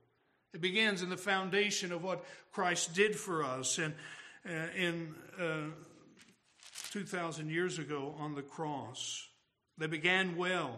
It 0.53 0.61
begins 0.61 1.01
in 1.01 1.09
the 1.09 1.17
foundation 1.17 1.91
of 1.91 2.03
what 2.03 2.25
Christ 2.51 2.93
did 2.93 3.15
for 3.15 3.43
us. 3.43 3.77
And 3.77 3.93
uh, 4.47 4.67
in 4.75 5.15
uh, 5.39 5.71
2,000 6.91 7.49
years 7.49 7.79
ago 7.79 8.15
on 8.19 8.35
the 8.35 8.41
cross, 8.41 9.27
they 9.77 9.87
began 9.87 10.35
well. 10.35 10.75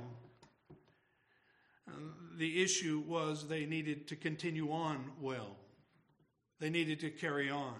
Uh, 1.87 1.93
the 2.37 2.61
issue 2.61 3.03
was 3.07 3.47
they 3.47 3.65
needed 3.65 4.07
to 4.09 4.15
continue 4.15 4.71
on 4.71 5.11
well. 5.19 5.57
They 6.59 6.69
needed 6.69 6.99
to 7.01 7.09
carry 7.09 7.49
on. 7.49 7.75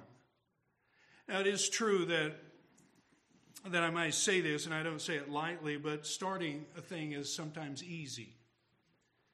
Now, 1.27 1.39
it 1.39 1.47
is 1.47 1.69
true 1.69 2.05
that 2.05 2.33
that 3.65 3.81
I 3.81 3.89
might 3.89 4.13
say 4.13 4.41
this, 4.41 4.65
and 4.65 4.75
I 4.75 4.83
don't 4.83 5.01
say 5.01 5.15
it 5.15 5.31
lightly, 5.31 5.77
but 5.77 6.05
starting 6.05 6.65
a 6.77 6.81
thing 6.81 7.13
is 7.13 7.33
sometimes 7.33 7.81
easy. 7.81 8.35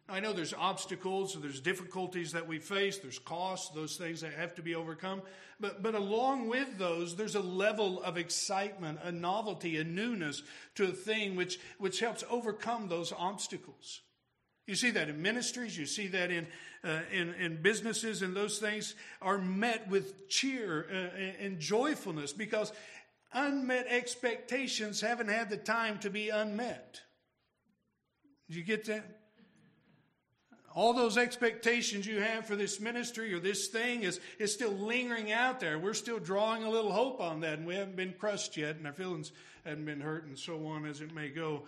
I 0.10 0.20
know 0.20 0.34
there's 0.34 0.54
obstacles, 0.54 1.38
there's 1.39 1.60
difficulties 1.60 2.32
that 2.32 2.48
we 2.48 2.60
face, 2.60 2.98
there's 2.98 3.20
costs, 3.20 3.70
those 3.70 3.96
things 3.96 4.22
that 4.22 4.34
have 4.34 4.56
to 4.56 4.62
be 4.62 4.75
overcome. 4.75 5.22
But, 5.60 5.84
but 5.84 5.94
along 5.94 6.50
with 6.50 6.78
those, 6.78 7.16
there's 7.16 7.36
a 7.36 7.42
level 7.42 8.01
of 8.01 8.18
excitement, 8.18 9.00
a 9.04 9.12
novelty, 9.12 9.78
a 9.78 9.84
newness 9.84 10.42
to 10.75 10.86
a 10.86 10.92
thing 10.92 11.36
which, 11.36 11.60
which 11.78 12.00
helps 12.00 12.24
overcome 12.30 12.88
those 12.88 13.13
obstacles. 13.16 14.01
You 14.66 14.75
see 14.75 14.92
that 14.92 15.10
in 15.10 15.22
ministries, 15.22 15.78
you 15.78 15.86
see 15.86 16.08
that 16.08 16.32
in, 16.32 16.48
uh, 16.84 17.00
in, 17.12 17.34
in, 17.36 17.62
businesses, 17.62 18.22
and 18.22 18.36
those 18.36 18.60
things 18.60 18.96
are 19.22 19.38
met 19.38 19.89
with 19.89 20.30
cheer 20.30 20.86
uh, 20.92 21.44
and 21.44 21.60
joyfulness 21.60 22.34
because 22.34 22.72
unmet 23.34 23.88
expectations 23.88 25.01
haven't 25.01 25.30
had 25.30 25.50
the 25.50 25.58
time 25.58 26.00
to 26.00 26.10
be 26.10 26.30
unmet. 26.30 27.01
Did 28.48 28.58
you 28.58 28.63
get 28.63 28.86
that? 28.86 29.18
All 30.79 30.93
those 30.93 31.17
expectations 31.17 32.07
you 32.07 32.21
have 32.21 32.45
for 32.45 32.55
this 32.55 32.79
ministry 32.79 33.33
or 33.33 33.39
this 33.41 33.67
thing 33.67 34.03
is, 34.03 34.21
is 34.39 34.53
still 34.53 34.71
lingering 34.71 35.29
out 35.29 35.59
there. 35.59 35.77
We're 35.77 35.93
still 35.93 36.19
drawing 36.19 36.63
a 36.63 36.69
little 36.69 36.93
hope 36.93 37.19
on 37.19 37.41
that, 37.41 37.59
and 37.59 37.67
we 37.67 37.75
haven't 37.75 37.98
been 37.98 38.13
crushed 38.13 38.55
yet, 38.55 38.77
and 38.77 38.88
our 38.88 38.93
feelings 38.93 39.33
haven't 39.65 39.83
been 39.83 40.00
hurt, 40.00 40.24
and 40.24 40.39
so 40.39 40.65
on 40.67 40.86
as 40.86 41.01
it 41.01 41.13
may 41.13 41.27
go. 41.27 41.63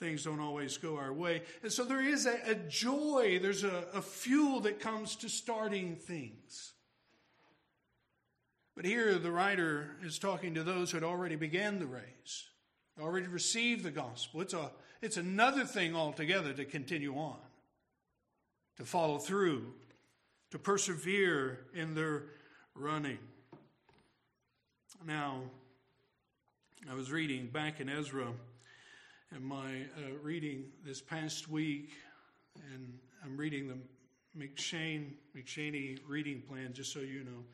Things 0.00 0.24
don't 0.24 0.40
always 0.40 0.78
go 0.78 0.96
our 0.96 1.12
way. 1.12 1.42
And 1.62 1.70
so 1.70 1.84
there 1.84 2.00
is 2.00 2.24
a, 2.24 2.38
a 2.46 2.54
joy, 2.54 3.38
there's 3.38 3.64
a, 3.64 3.84
a 3.92 4.00
fuel 4.00 4.60
that 4.60 4.80
comes 4.80 5.16
to 5.16 5.28
starting 5.28 5.96
things. 5.96 6.72
But 8.74 8.86
here 8.86 9.18
the 9.18 9.30
writer 9.30 9.90
is 10.02 10.18
talking 10.18 10.54
to 10.54 10.62
those 10.62 10.90
who 10.90 10.96
had 10.96 11.04
already 11.04 11.36
began 11.36 11.80
the 11.80 11.86
race, 11.86 12.48
already 12.98 13.26
received 13.26 13.84
the 13.84 13.90
gospel. 13.90 14.40
It's, 14.40 14.54
a, 14.54 14.70
it's 15.02 15.18
another 15.18 15.66
thing 15.66 15.94
altogether 15.94 16.54
to 16.54 16.64
continue 16.64 17.14
on 17.14 17.36
to 18.76 18.84
follow 18.84 19.18
through, 19.18 19.72
to 20.50 20.58
persevere 20.58 21.66
in 21.74 21.94
their 21.94 22.24
running. 22.74 23.18
Now, 25.06 25.42
I 26.90 26.94
was 26.94 27.10
reading 27.10 27.46
back 27.46 27.80
in 27.80 27.88
Ezra 27.88 28.26
in 29.34 29.44
my 29.44 29.82
uh, 29.96 30.18
reading 30.22 30.64
this 30.84 31.00
past 31.00 31.48
week, 31.48 31.90
and 32.72 32.98
I'm 33.24 33.36
reading 33.36 33.68
the 33.68 33.76
M'Cheyne 34.38 35.12
McShaney 35.36 35.98
reading 36.06 36.42
plan, 36.42 36.72
just 36.72 36.92
so 36.92 37.00
you 37.00 37.24
know. 37.24 37.44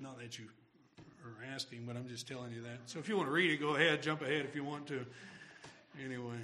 Not 0.00 0.18
that 0.18 0.38
you 0.38 0.46
are 1.24 1.54
asking, 1.54 1.84
but 1.86 1.96
I'm 1.96 2.08
just 2.08 2.26
telling 2.26 2.52
you 2.52 2.62
that. 2.62 2.80
So 2.86 2.98
if 2.98 3.08
you 3.08 3.16
want 3.16 3.28
to 3.28 3.32
read 3.32 3.50
it, 3.50 3.60
go 3.60 3.76
ahead, 3.76 4.02
jump 4.02 4.22
ahead 4.22 4.44
if 4.44 4.54
you 4.54 4.64
want 4.64 4.86
to. 4.88 5.06
Anyway. 6.04 6.38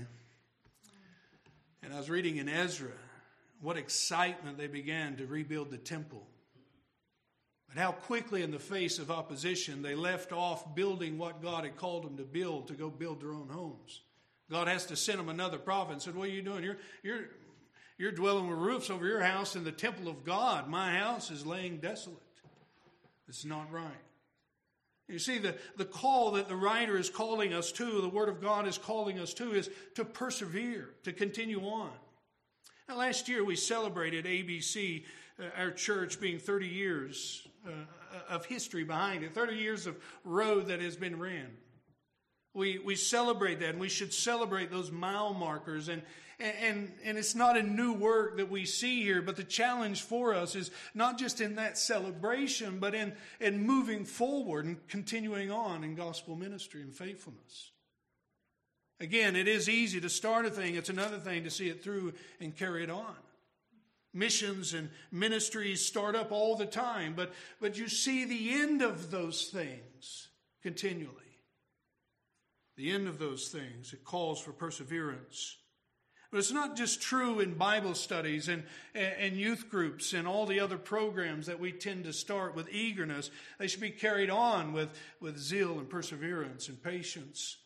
And 1.83 1.93
I 1.93 1.99
was 1.99 2.09
reading 2.09 2.37
in 2.37 2.49
Ezra, 2.49 2.93
what 3.61 3.77
excitement 3.77 4.59
they 4.59 4.67
began 4.67 5.17
to 5.17 5.27
rebuild 5.27 5.71
the 5.71 5.79
temple. 5.79 6.27
But 7.69 7.81
how 7.81 7.93
quickly, 7.93 8.43
in 8.43 8.51
the 8.51 8.59
face 8.59 8.99
of 8.99 9.11
opposition, 9.11 9.83
they 9.83 9.95
left 9.95 10.33
off 10.33 10.75
building 10.75 11.19
what 11.19 11.43
God 11.43 11.65
had 11.65 11.77
called 11.77 12.05
them 12.05 12.17
to 12.17 12.25
build 12.25 12.69
to 12.69 12.75
go 12.75 12.91
build 12.91 13.21
their 13.21 13.33
own 13.33 13.49
homes. 13.49 14.01
God 14.51 14.67
has 14.67 14.87
to 14.87 14.97
send 14.97 15.21
them 15.21 15.29
another 15.29 15.59
prophet 15.59 15.93
and 15.93 16.03
said, 16.03 16.17
What 16.17 16.29
are 16.29 16.33
you 16.33 16.43
doing? 16.43 16.65
You're, 16.65 16.79
you're, 17.05 17.25
you're 17.97 18.13
dwelling 18.13 18.49
with 18.49 18.59
roofs 18.59 18.91
over 18.91 19.07
your 19.07 19.21
house 19.21 19.55
in 19.55 19.63
the 19.63 19.71
temple 19.71 20.09
of 20.09 20.25
God. 20.25 20.69
My 20.69 20.97
house 20.97 21.31
is 21.31 21.47
laying 21.47 21.77
desolate. 21.77 22.19
It's 23.29 23.45
not 23.45 23.71
right. 23.71 23.93
You 25.07 25.21
see, 25.21 25.39
the, 25.39 25.55
the 25.77 25.85
call 25.85 26.33
that 26.33 26.49
the 26.49 26.57
writer 26.57 26.97
is 26.97 27.11
calling 27.11 27.53
us 27.53 27.71
to, 27.73 28.01
the 28.01 28.09
Word 28.09 28.29
of 28.29 28.41
God 28.41 28.67
is 28.67 28.79
calling 28.79 29.19
us 29.21 29.33
to, 29.35 29.53
is 29.53 29.71
to 29.95 30.05
persevere, 30.05 30.91
to 31.05 31.13
continue 31.13 31.63
on. 31.63 31.91
Now, 32.91 32.97
last 32.97 33.29
year 33.29 33.45
we 33.45 33.55
celebrated 33.55 34.25
ABC, 34.25 35.05
uh, 35.39 35.45
our 35.57 35.71
church 35.71 36.21
being 36.21 36.41
30 36.41 36.67
years 36.67 37.47
uh, 37.65 37.71
of 38.29 38.47
history 38.47 38.83
behind 38.83 39.23
it, 39.23 39.33
30 39.33 39.55
years 39.55 39.87
of 39.87 39.97
road 40.25 40.67
that 40.67 40.81
has 40.81 40.97
been 40.97 41.17
ran. 41.17 41.47
We, 42.53 42.81
we 42.81 42.97
celebrate 42.97 43.61
that, 43.61 43.69
and 43.69 43.79
we 43.79 43.89
should 43.89 44.13
celebrate 44.13 44.73
those 44.73 44.91
mile 44.91 45.33
markers. 45.33 45.89
And, 45.89 46.03
and, 46.41 46.91
and 47.05 47.17
it's 47.17 47.37
not 47.37 47.57
a 47.57 47.63
new 47.63 47.93
work 47.93 48.39
that 48.39 48.51
we 48.51 48.65
see 48.65 49.05
here, 49.05 49.23
but 49.23 49.37
the 49.37 49.45
challenge 49.45 50.03
for 50.03 50.35
us 50.35 50.57
is 50.57 50.73
not 50.93 51.17
just 51.17 51.41
in 51.41 51.55
that 51.55 51.79
celebration, 51.79 52.81
but 52.81 52.97
in, 52.97 53.13
in 53.39 53.65
moving 53.65 54.05
forward 54.05 54.65
and 54.65 54.89
continuing 54.89 55.53
on 55.53 55.85
in 55.85 55.95
gospel 55.95 56.35
ministry 56.35 56.83
and 56.83 56.93
faithfulness. 56.93 57.71
Again, 59.01 59.35
it 59.35 59.49
is 59.49 59.69
easy 59.69 60.01
to 60.03 60.11
start 60.11 60.45
a 60.45 60.51
thing, 60.51 60.75
it's 60.75 60.91
another 60.91 61.19
thing 61.19 61.45
to 61.45 61.51
see 61.51 61.69
it 61.69 61.83
through 61.83 62.13
and 62.39 62.55
carry 62.55 62.83
it 62.83 62.91
on. 62.91 63.17
Missions 64.13 64.75
and 64.75 64.91
ministries 65.11 65.85
start 65.85 66.15
up 66.15 66.33
all 66.33 66.57
the 66.57 66.67
time, 66.67 67.15
but, 67.17 67.33
but 67.61 67.79
you 67.79 67.89
see 67.89 68.25
the 68.25 68.55
end 68.61 68.83
of 68.83 69.11
those 69.11 69.47
things 69.47 70.29
continually. 70.63 71.15
The 72.77 72.91
end 72.91 73.09
of 73.09 73.19
those 73.19 73.49
things, 73.49 73.93
it 73.93 74.05
calls 74.05 74.41
for 74.41 74.53
perseverance. 74.53 75.57
But 76.31 76.39
it's 76.39 76.53
not 76.53 76.77
just 76.77 77.01
true 77.01 77.41
in 77.41 77.55
Bible 77.55 77.95
studies 77.95 78.49
and, 78.49 78.63
and 78.95 79.37
youth 79.37 79.69
groups 79.69 80.13
and 80.13 80.29
all 80.29 80.47
the 80.47 80.61
other 80.61 80.79
programs 80.79 81.47
that 81.47 81.59
we 81.59 81.73
tend 81.73 82.05
to 82.05 82.13
start 82.13 82.55
with 82.55 82.73
eagerness. 82.73 83.31
They 83.59 83.67
should 83.67 83.81
be 83.81 83.91
carried 83.91 84.31
on 84.31 84.73
with, 84.73 84.91
with 85.21 85.39
zeal 85.39 85.79
and 85.79 85.89
perseverance 85.89 86.69
and 86.69 86.83
patience. 86.83 87.57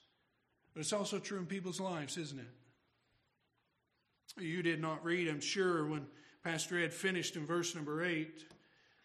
But 0.75 0.81
it's 0.81 0.93
also 0.93 1.19
true 1.19 1.38
in 1.38 1.47
people's 1.47 1.81
lives, 1.81 2.19
isn't 2.19 2.38
it? 2.38 4.43
You 4.43 4.62
did 4.62 4.81
not 4.81 5.04
read, 5.04 5.28
I'm 5.28 5.40
sure, 5.40 5.87
when 5.87 6.07
Pastor 6.43 6.83
Ed 6.83 6.93
finished 6.93 7.37
in 7.37 7.47
verse 7.47 7.75
number 7.75 8.04
8 8.04 8.45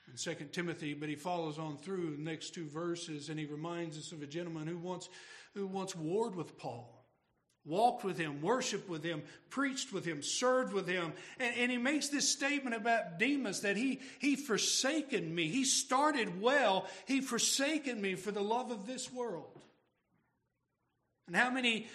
in 0.08 0.14
2 0.18 0.34
Timothy, 0.52 0.96
but 0.96 1.08
he 1.08 1.16
follows 1.16 1.60
on 1.60 1.78
through 1.78 2.16
the 2.16 2.24
next 2.24 2.56
two 2.56 2.66
verses 2.66 3.30
and 3.30 3.40
he 3.40 3.46
reminds 3.46 3.98
us 3.98 4.12
of 4.12 4.24
a 4.24 4.28
gentleman 4.28 4.68
who 4.68 4.78
once, 4.78 5.08
who 5.54 5.68
once 5.68 5.96
warred 5.96 6.36
with 6.36 6.58
Paul 6.58 6.96
walked 7.66 8.04
with 8.04 8.18
him, 8.18 8.42
worshiped 8.42 8.90
with 8.90 9.04
him, 9.04 9.22
preached 9.50 9.94
with 9.94 10.06
him, 10.06 10.22
served 10.22 10.74
with 10.74 10.88
him. 10.88 11.14
And, 11.40 11.56
and, 11.56 11.72
he 11.72 11.78
makes 11.78 12.10
this 12.10 12.28
statement 12.28 12.76
about 12.76 13.20
Demas 13.20 13.62
that 13.62 13.78
he, 13.78 14.00
he 14.20 14.36
forsaken 14.36 15.34
me. 15.34 15.50
He 15.50 15.66
started 15.66 16.42
well. 16.42 16.88
He 17.06 17.22
forsaken 17.22 18.02
me 18.02 18.16
for 18.16 18.32
the 18.32 18.42
love 18.42 18.72
of 18.72 18.88
this 18.88 19.12
world. 19.12 19.59
And 21.30 21.36
how 21.36 21.52
many 21.52 21.86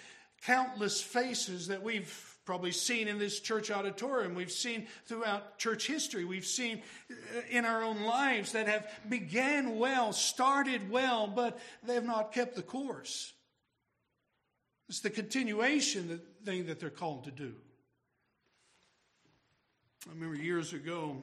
countless 0.45 1.01
faces 1.01 1.67
that 1.67 1.83
we've 1.83 2.37
probably 2.45 2.71
seen 2.71 3.09
in 3.09 3.19
this 3.19 3.41
church 3.41 3.69
auditorium, 3.69 4.33
we've 4.33 4.49
seen 4.49 4.87
throughout 5.07 5.59
church 5.59 5.87
history, 5.87 6.23
we've 6.23 6.45
seen 6.45 6.81
uh, 7.11 7.41
in 7.49 7.65
our 7.65 7.83
own 7.83 8.03
lives 8.03 8.53
that 8.53 8.69
have 8.69 8.87
began 9.09 9.77
well, 9.77 10.13
started 10.13 10.89
well, 10.89 11.27
but 11.27 11.59
they 11.83 11.95
have 11.95 12.05
not 12.05 12.31
kept 12.31 12.55
the 12.55 12.61
course. 12.61 13.33
It's 14.87 15.01
the 15.01 15.09
continuation 15.09 16.07
the 16.07 16.21
thing 16.49 16.67
that 16.67 16.79
they're 16.79 16.89
called 16.89 17.25
to 17.25 17.31
do. 17.31 17.55
I 20.07 20.13
remember 20.13 20.41
years 20.41 20.71
ago, 20.71 21.17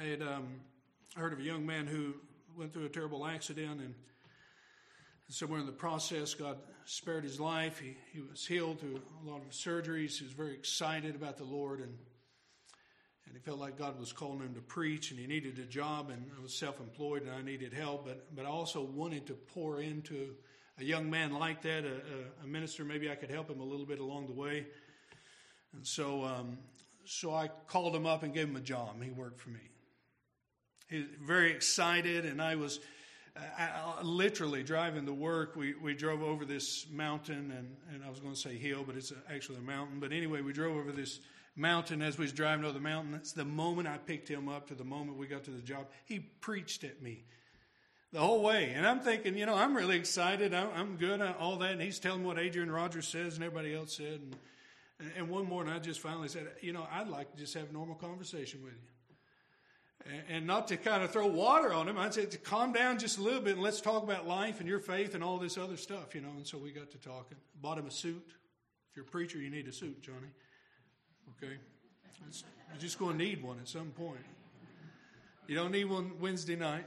I 0.00 0.04
had 0.04 0.22
um, 0.22 0.60
heard 1.16 1.32
of 1.32 1.40
a 1.40 1.42
young 1.42 1.66
man 1.66 1.88
who 1.88 2.14
went 2.56 2.72
through 2.72 2.84
a 2.84 2.90
terrible 2.90 3.26
accident 3.26 3.80
and 3.80 3.94
somewhere 5.32 5.60
in 5.60 5.66
the 5.66 5.72
process, 5.72 6.34
God 6.34 6.58
spared 6.84 7.24
his 7.24 7.38
life. 7.38 7.78
He, 7.78 7.96
he 8.12 8.20
was 8.20 8.46
healed 8.46 8.80
through 8.80 9.00
a 9.24 9.30
lot 9.30 9.42
of 9.42 9.50
surgeries. 9.50 10.18
He 10.18 10.24
was 10.24 10.32
very 10.32 10.54
excited 10.54 11.14
about 11.14 11.36
the 11.36 11.44
Lord. 11.44 11.80
And 11.80 11.96
and 13.30 13.38
he 13.38 13.44
felt 13.44 13.60
like 13.60 13.78
God 13.78 13.96
was 13.96 14.12
calling 14.12 14.40
him 14.40 14.54
to 14.54 14.60
preach, 14.60 15.12
and 15.12 15.20
he 15.20 15.28
needed 15.28 15.56
a 15.60 15.64
job, 15.64 16.10
and 16.10 16.32
I 16.36 16.42
was 16.42 16.52
self-employed, 16.52 17.22
and 17.22 17.30
I 17.30 17.42
needed 17.42 17.72
help, 17.72 18.04
but 18.04 18.34
but 18.34 18.44
I 18.44 18.48
also 18.48 18.82
wanted 18.82 19.26
to 19.28 19.34
pour 19.34 19.80
into 19.80 20.34
a 20.78 20.84
young 20.84 21.08
man 21.08 21.32
like 21.32 21.62
that, 21.62 21.84
a, 21.84 21.92
a, 21.92 22.44
a 22.44 22.46
minister. 22.48 22.84
Maybe 22.84 23.08
I 23.08 23.14
could 23.14 23.30
help 23.30 23.48
him 23.48 23.60
a 23.60 23.64
little 23.64 23.86
bit 23.86 24.00
along 24.00 24.26
the 24.26 24.32
way, 24.32 24.66
and 25.72 25.86
so 25.86 26.24
um, 26.24 26.58
so 27.04 27.32
I 27.32 27.50
called 27.68 27.94
him 27.94 28.04
up 28.04 28.24
and 28.24 28.34
gave 28.34 28.48
him 28.48 28.56
a 28.56 28.60
job. 28.60 29.00
He 29.00 29.10
worked 29.10 29.40
for 29.40 29.50
me. 29.50 29.60
He 30.88 30.96
was 30.96 31.06
very 31.22 31.52
excited, 31.52 32.24
and 32.24 32.42
I 32.42 32.56
was. 32.56 32.80
I, 33.36 34.02
literally 34.02 34.62
driving 34.62 35.06
to 35.06 35.12
work, 35.12 35.56
we, 35.56 35.74
we 35.74 35.94
drove 35.94 36.22
over 36.22 36.44
this 36.44 36.86
mountain, 36.90 37.52
and, 37.56 37.76
and 37.92 38.04
I 38.04 38.10
was 38.10 38.20
going 38.20 38.34
to 38.34 38.40
say 38.40 38.56
hill, 38.56 38.82
but 38.86 38.96
it's 38.96 39.12
actually 39.32 39.58
a 39.58 39.62
mountain. 39.62 40.00
But 40.00 40.12
anyway, 40.12 40.40
we 40.40 40.52
drove 40.52 40.76
over 40.76 40.92
this 40.92 41.20
mountain 41.56 42.02
as 42.02 42.18
we 42.18 42.24
was 42.24 42.32
driving 42.32 42.64
over 42.64 42.74
the 42.74 42.80
mountain. 42.80 43.12
That's 43.12 43.32
the 43.32 43.44
moment 43.44 43.88
I 43.88 43.98
picked 43.98 44.28
him 44.28 44.48
up 44.48 44.68
to 44.68 44.74
the 44.74 44.84
moment 44.84 45.18
we 45.18 45.26
got 45.26 45.44
to 45.44 45.50
the 45.50 45.62
job. 45.62 45.86
He 46.06 46.18
preached 46.18 46.84
at 46.84 47.02
me 47.02 47.24
the 48.12 48.20
whole 48.20 48.42
way. 48.42 48.72
And 48.74 48.86
I'm 48.86 49.00
thinking, 49.00 49.36
you 49.36 49.46
know, 49.46 49.54
I'm 49.54 49.76
really 49.76 49.96
excited. 49.96 50.54
I'm, 50.54 50.96
good, 50.96 51.20
at 51.20 51.36
all 51.38 51.56
that. 51.58 51.72
And 51.72 51.80
he's 51.80 51.98
telling 51.98 52.24
what 52.24 52.38
Adrian 52.38 52.70
Rogers 52.70 53.06
says 53.06 53.36
and 53.36 53.44
everybody 53.44 53.74
else 53.74 53.96
said. 53.96 54.20
And, 54.20 54.36
and 55.16 55.28
one 55.28 55.46
morning 55.46 55.72
I 55.72 55.78
just 55.78 56.00
finally 56.00 56.28
said, 56.28 56.48
you 56.60 56.72
know, 56.72 56.86
I'd 56.92 57.08
like 57.08 57.30
to 57.32 57.38
just 57.38 57.54
have 57.54 57.70
a 57.70 57.72
normal 57.72 57.94
conversation 57.94 58.62
with 58.62 58.72
you. 58.72 58.88
And, 60.28 60.46
not 60.46 60.68
to 60.68 60.76
kind 60.76 61.02
of 61.02 61.12
throw 61.12 61.26
water 61.26 61.72
on 61.72 61.86
him. 61.86 61.98
I'd 61.98 62.14
say 62.14 62.24
to 62.24 62.38
calm 62.38 62.72
down 62.72 62.98
just 62.98 63.18
a 63.18 63.22
little 63.22 63.42
bit 63.42 63.54
and 63.54 63.62
let's 63.62 63.80
talk 63.80 64.02
about 64.02 64.26
life 64.26 64.58
and 64.58 64.68
your 64.68 64.80
faith 64.80 65.14
and 65.14 65.22
all 65.22 65.38
this 65.38 65.58
other 65.58 65.76
stuff, 65.76 66.14
you 66.14 66.20
know. 66.20 66.30
And 66.36 66.46
so 66.46 66.58
we 66.58 66.72
got 66.72 66.90
to 66.92 66.98
talking. 66.98 67.36
Bought 67.60 67.78
him 67.78 67.86
a 67.86 67.90
suit. 67.90 68.24
If 68.90 68.96
you're 68.96 69.04
a 69.04 69.08
preacher, 69.08 69.38
you 69.38 69.50
need 69.50 69.68
a 69.68 69.72
suit, 69.72 70.02
Johnny. 70.02 70.32
Okay? 71.36 71.52
It's, 72.26 72.44
you're 72.70 72.80
just 72.80 72.98
going 72.98 73.18
to 73.18 73.24
need 73.24 73.42
one 73.42 73.58
at 73.60 73.68
some 73.68 73.90
point. 73.90 74.24
You 75.46 75.54
don't 75.54 75.72
need 75.72 75.84
one 75.84 76.12
Wednesday 76.18 76.56
night 76.56 76.86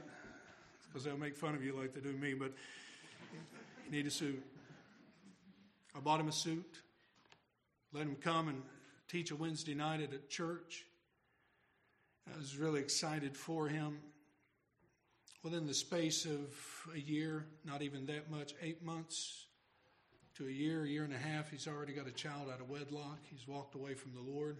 because 0.86 1.04
they'll 1.04 1.16
make 1.16 1.36
fun 1.36 1.54
of 1.54 1.62
you 1.62 1.76
like 1.78 1.92
they 1.92 2.00
do 2.00 2.12
me, 2.12 2.34
but 2.34 2.52
you 3.84 3.90
need 3.90 4.06
a 4.06 4.10
suit. 4.10 4.42
I 5.94 6.00
bought 6.00 6.20
him 6.20 6.28
a 6.28 6.32
suit, 6.32 6.78
let 7.92 8.02
him 8.02 8.16
come 8.16 8.48
and 8.48 8.62
teach 9.08 9.30
a 9.30 9.36
Wednesday 9.36 9.74
night 9.74 10.00
at 10.00 10.12
a 10.12 10.18
church. 10.28 10.86
I 12.32 12.38
was 12.38 12.56
really 12.56 12.80
excited 12.80 13.36
for 13.36 13.68
him. 13.68 13.98
Within 15.42 15.66
the 15.66 15.74
space 15.74 16.24
of 16.24 16.54
a 16.94 16.98
year, 16.98 17.46
not 17.64 17.82
even 17.82 18.06
that 18.06 18.30
much, 18.30 18.54
eight 18.62 18.82
months 18.82 19.46
to 20.36 20.46
a 20.46 20.50
year, 20.50 20.84
a 20.84 20.88
year 20.88 21.04
and 21.04 21.12
a 21.12 21.18
half, 21.18 21.50
he's 21.50 21.68
already 21.68 21.92
got 21.92 22.08
a 22.08 22.12
child 22.12 22.48
out 22.52 22.60
of 22.60 22.70
wedlock. 22.70 23.18
He's 23.30 23.46
walked 23.46 23.74
away 23.74 23.94
from 23.94 24.14
the 24.14 24.20
Lord. 24.20 24.58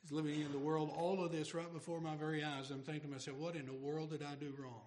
He's 0.00 0.12
living 0.12 0.40
in 0.40 0.52
the 0.52 0.58
world. 0.58 0.92
All 0.96 1.24
of 1.24 1.32
this 1.32 1.52
right 1.52 1.72
before 1.72 2.00
my 2.00 2.14
very 2.14 2.44
eyes. 2.44 2.70
I'm 2.70 2.82
thinking 2.82 3.02
to 3.02 3.08
myself, 3.08 3.36
what 3.36 3.56
in 3.56 3.66
the 3.66 3.72
world 3.72 4.10
did 4.10 4.22
I 4.22 4.34
do 4.36 4.54
wrong? 4.56 4.82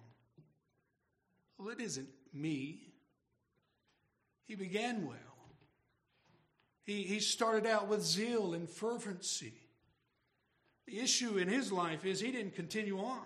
Well, 1.58 1.68
it 1.68 1.80
isn't 1.80 2.08
me. 2.32 2.92
He 4.46 4.54
began 4.54 5.06
well. 5.06 5.16
He, 6.84 7.02
he 7.02 7.20
started 7.20 7.66
out 7.66 7.88
with 7.88 8.02
zeal 8.02 8.54
and 8.54 8.68
fervency. 8.68 9.54
The 10.86 11.00
issue 11.00 11.36
in 11.36 11.48
his 11.48 11.72
life 11.72 12.04
is 12.04 12.20
he 12.20 12.30
didn't 12.30 12.54
continue 12.54 12.98
on. 12.98 13.24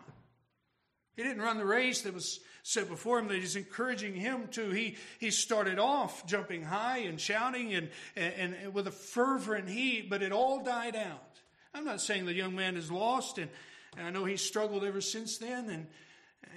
He 1.17 1.23
didn't 1.23 1.43
run 1.43 1.59
the 1.59 1.67
race 1.67 2.02
that 2.02 2.14
was 2.14 2.40
set 2.62 2.88
before 2.88 3.19
him 3.19 3.29
that 3.29 3.37
he's 3.37 3.57
encouraging 3.57 4.14
him 4.14 4.49
to. 4.52 4.71
He, 4.71 4.97
he 5.19 5.31
started 5.31 5.79
off 5.79 6.26
jumping 6.26 6.62
high 6.62 6.99
and 6.99 7.21
shouting 7.21 7.75
and, 7.75 7.90
and, 8.17 8.55
and 8.55 8.75
with 8.75 8.87
a 8.87 8.90
fervent 8.92 9.68
heat, 9.68 10.09
but 10.09 10.23
it 10.23 10.33
all 10.33 10.62
died 10.62 10.96
out. 10.96 11.40
I'm 11.75 11.85
not 11.85 12.01
saying 12.01 12.25
the 12.25 12.33
young 12.33 12.55
man 12.55 12.77
is 12.77 12.90
lost, 12.90 13.38
and, 13.38 13.51
and 13.96 14.07
I 14.07 14.11
know 14.11 14.25
he's 14.25 14.40
struggled 14.40 14.83
ever 14.85 15.01
since 15.01 15.38
then, 15.38 15.68
and, 15.68 15.87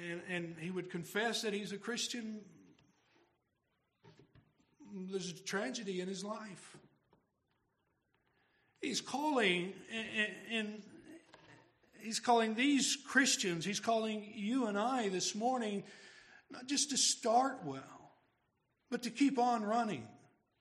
and, 0.10 0.22
and 0.30 0.56
he 0.60 0.72
would 0.72 0.89
confess 0.89 1.42
that 1.42 1.54
he's 1.54 1.72
a 1.72 1.78
Christian. 1.78 2.39
There's 5.12 5.32
a 5.32 5.34
tragedy 5.34 6.00
in 6.00 6.08
his 6.08 6.24
life. 6.24 6.78
He's 8.82 9.02
calling, 9.02 9.74
and 10.52 10.82
he's 12.04 12.20
calling 12.20 12.56
these 12.56 12.98
Christians, 13.08 13.66
he's 13.66 13.80
calling 13.80 14.32
you 14.36 14.68
and 14.68 14.78
I 14.78 15.10
this 15.10 15.34
morning, 15.36 15.84
not 16.52 16.68
just 16.68 16.92
to 16.92 16.98
start 16.98 17.60
well, 17.66 18.12
but 18.92 19.04
to 19.04 19.10
keep 19.10 19.39
on 19.39 19.63
running. 19.63 20.08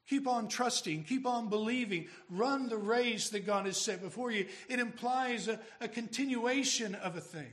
Keep 0.08 0.26
on 0.26 0.48
trusting, 0.48 1.04
keep 1.04 1.26
on 1.26 1.48
believing, 1.48 2.08
run 2.28 2.68
the 2.68 2.76
race 2.76 3.28
that 3.30 3.46
God 3.46 3.66
has 3.66 3.80
set 3.80 4.02
before 4.02 4.32
you. 4.32 4.46
It 4.68 4.80
implies 4.80 5.46
a, 5.46 5.60
a 5.80 5.86
continuation 5.86 6.96
of 6.96 7.16
a 7.16 7.20
thing. 7.20 7.52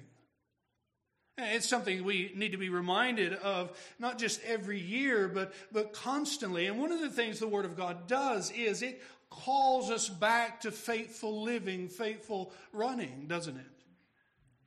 Eh, 1.38 1.56
it's 1.56 1.69
something 1.69 2.04
we 2.04 2.32
need 2.36 2.52
to 2.54 2.58
be 2.58 2.69
reminded 2.69 3.34
of, 3.34 3.78
not 3.99 4.17
just 4.17 4.43
every 4.43 4.80
year, 4.80 5.28
but, 5.28 5.54
but 5.71 5.93
constantly. 5.93 6.65
And 6.65 6.80
one 6.80 6.91
of 6.91 7.02
the 7.02 7.10
things 7.10 7.39
the 7.39 7.47
Word 7.47 7.65
of 7.65 7.78
God 7.78 8.08
does 8.08 8.52
is 8.52 8.82
it 8.82 9.02
calls 9.30 9.91
us 9.91 10.10
back 10.10 10.62
to 10.62 10.71
faithful 10.71 11.43
living, 11.43 11.88
faithful 11.88 12.52
running, 12.73 13.25
doesn't 13.28 13.58
it? 13.58 13.78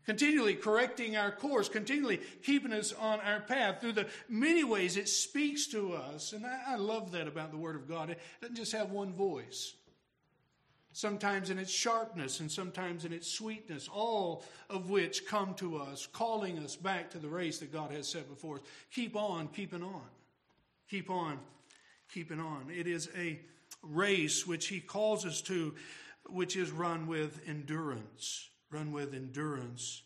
Continually 0.05 0.55
correcting 0.55 1.17
our 1.17 1.31
course, 1.31 1.69
continually 1.69 2.21
keeping 2.43 2.73
us 2.73 2.93
on 2.93 3.21
our 3.21 3.41
path 3.41 3.81
through 3.81 3.93
the 3.93 4.07
many 4.29 4.65
ways 4.65 4.97
it 4.97 5.09
speaks 5.09 5.67
to 5.69 5.95
us. 5.95 6.33
And 6.33 6.45
I, 6.45 6.61
I 6.69 6.77
love 6.77 7.13
that 7.13 7.29
about 7.29 7.53
the 7.53 7.57
Word 7.57 7.77
of 7.77 7.89
God. 7.89 8.11
It 8.11 8.19
doesn't 8.41 8.57
just 8.57 8.73
have 8.73 8.91
one 8.91 9.13
voice 9.13 9.75
sometimes 10.93 11.51
in 11.51 11.59
its 11.59 11.71
sharpness 11.71 12.41
and 12.41 12.51
sometimes 12.51 13.05
in 13.05 13.13
its 13.13 13.29
sweetness, 13.29 13.89
all 13.89 14.45
of 14.69 14.91
which 14.91 15.27
come 15.27 15.55
to 15.55 15.79
us, 15.79 16.07
calling 16.07 16.59
us 16.59 16.77
back 16.77 17.11
to 17.11 17.19
the 17.19 17.29
race 17.29 17.59
that 17.59 17.73
God 17.73 17.91
has 17.91 18.09
set 18.09 18.29
before 18.29 18.57
us. 18.57 18.63
Keep 18.95 19.17
on 19.17 19.49
keeping 19.49 19.83
on. 19.83 20.03
Keep 20.91 21.11
on 21.11 21.39
keeping 22.13 22.41
on. 22.41 22.67
It 22.71 22.87
is 22.87 23.09
a 23.17 23.41
race 23.83 24.47
which 24.47 24.69
He 24.69 24.81
calls 24.81 25.25
us 25.25 25.41
to, 25.43 25.75
which 26.29 26.57
is 26.57 26.71
run 26.71 27.07
with 27.07 27.41
endurance. 27.49 28.49
Run 28.73 28.91
with 28.91 29.15
endurance. 29.15 30.03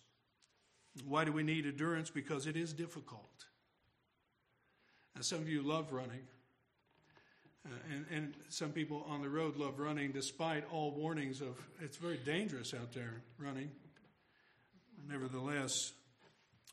Why 1.06 1.24
do 1.24 1.32
we 1.32 1.42
need 1.42 1.66
endurance? 1.66 2.10
Because 2.10 2.46
it 2.46 2.56
is 2.56 2.72
difficult. 2.72 3.46
And 5.14 5.24
some 5.24 5.38
of 5.38 5.48
you 5.48 5.62
love 5.62 5.92
running. 5.92 6.26
Uh, 7.64 7.94
and, 7.94 8.06
and 8.10 8.34
some 8.48 8.70
people 8.70 9.04
on 9.08 9.22
the 9.22 9.28
road 9.28 9.56
love 9.56 9.78
running 9.78 10.12
despite 10.12 10.64
all 10.70 10.92
warnings 10.92 11.40
of 11.40 11.56
it's 11.80 11.96
very 11.96 12.18
dangerous 12.18 12.74
out 12.74 12.92
there 12.92 13.22
running. 13.38 13.70
Nevertheless, 15.08 15.92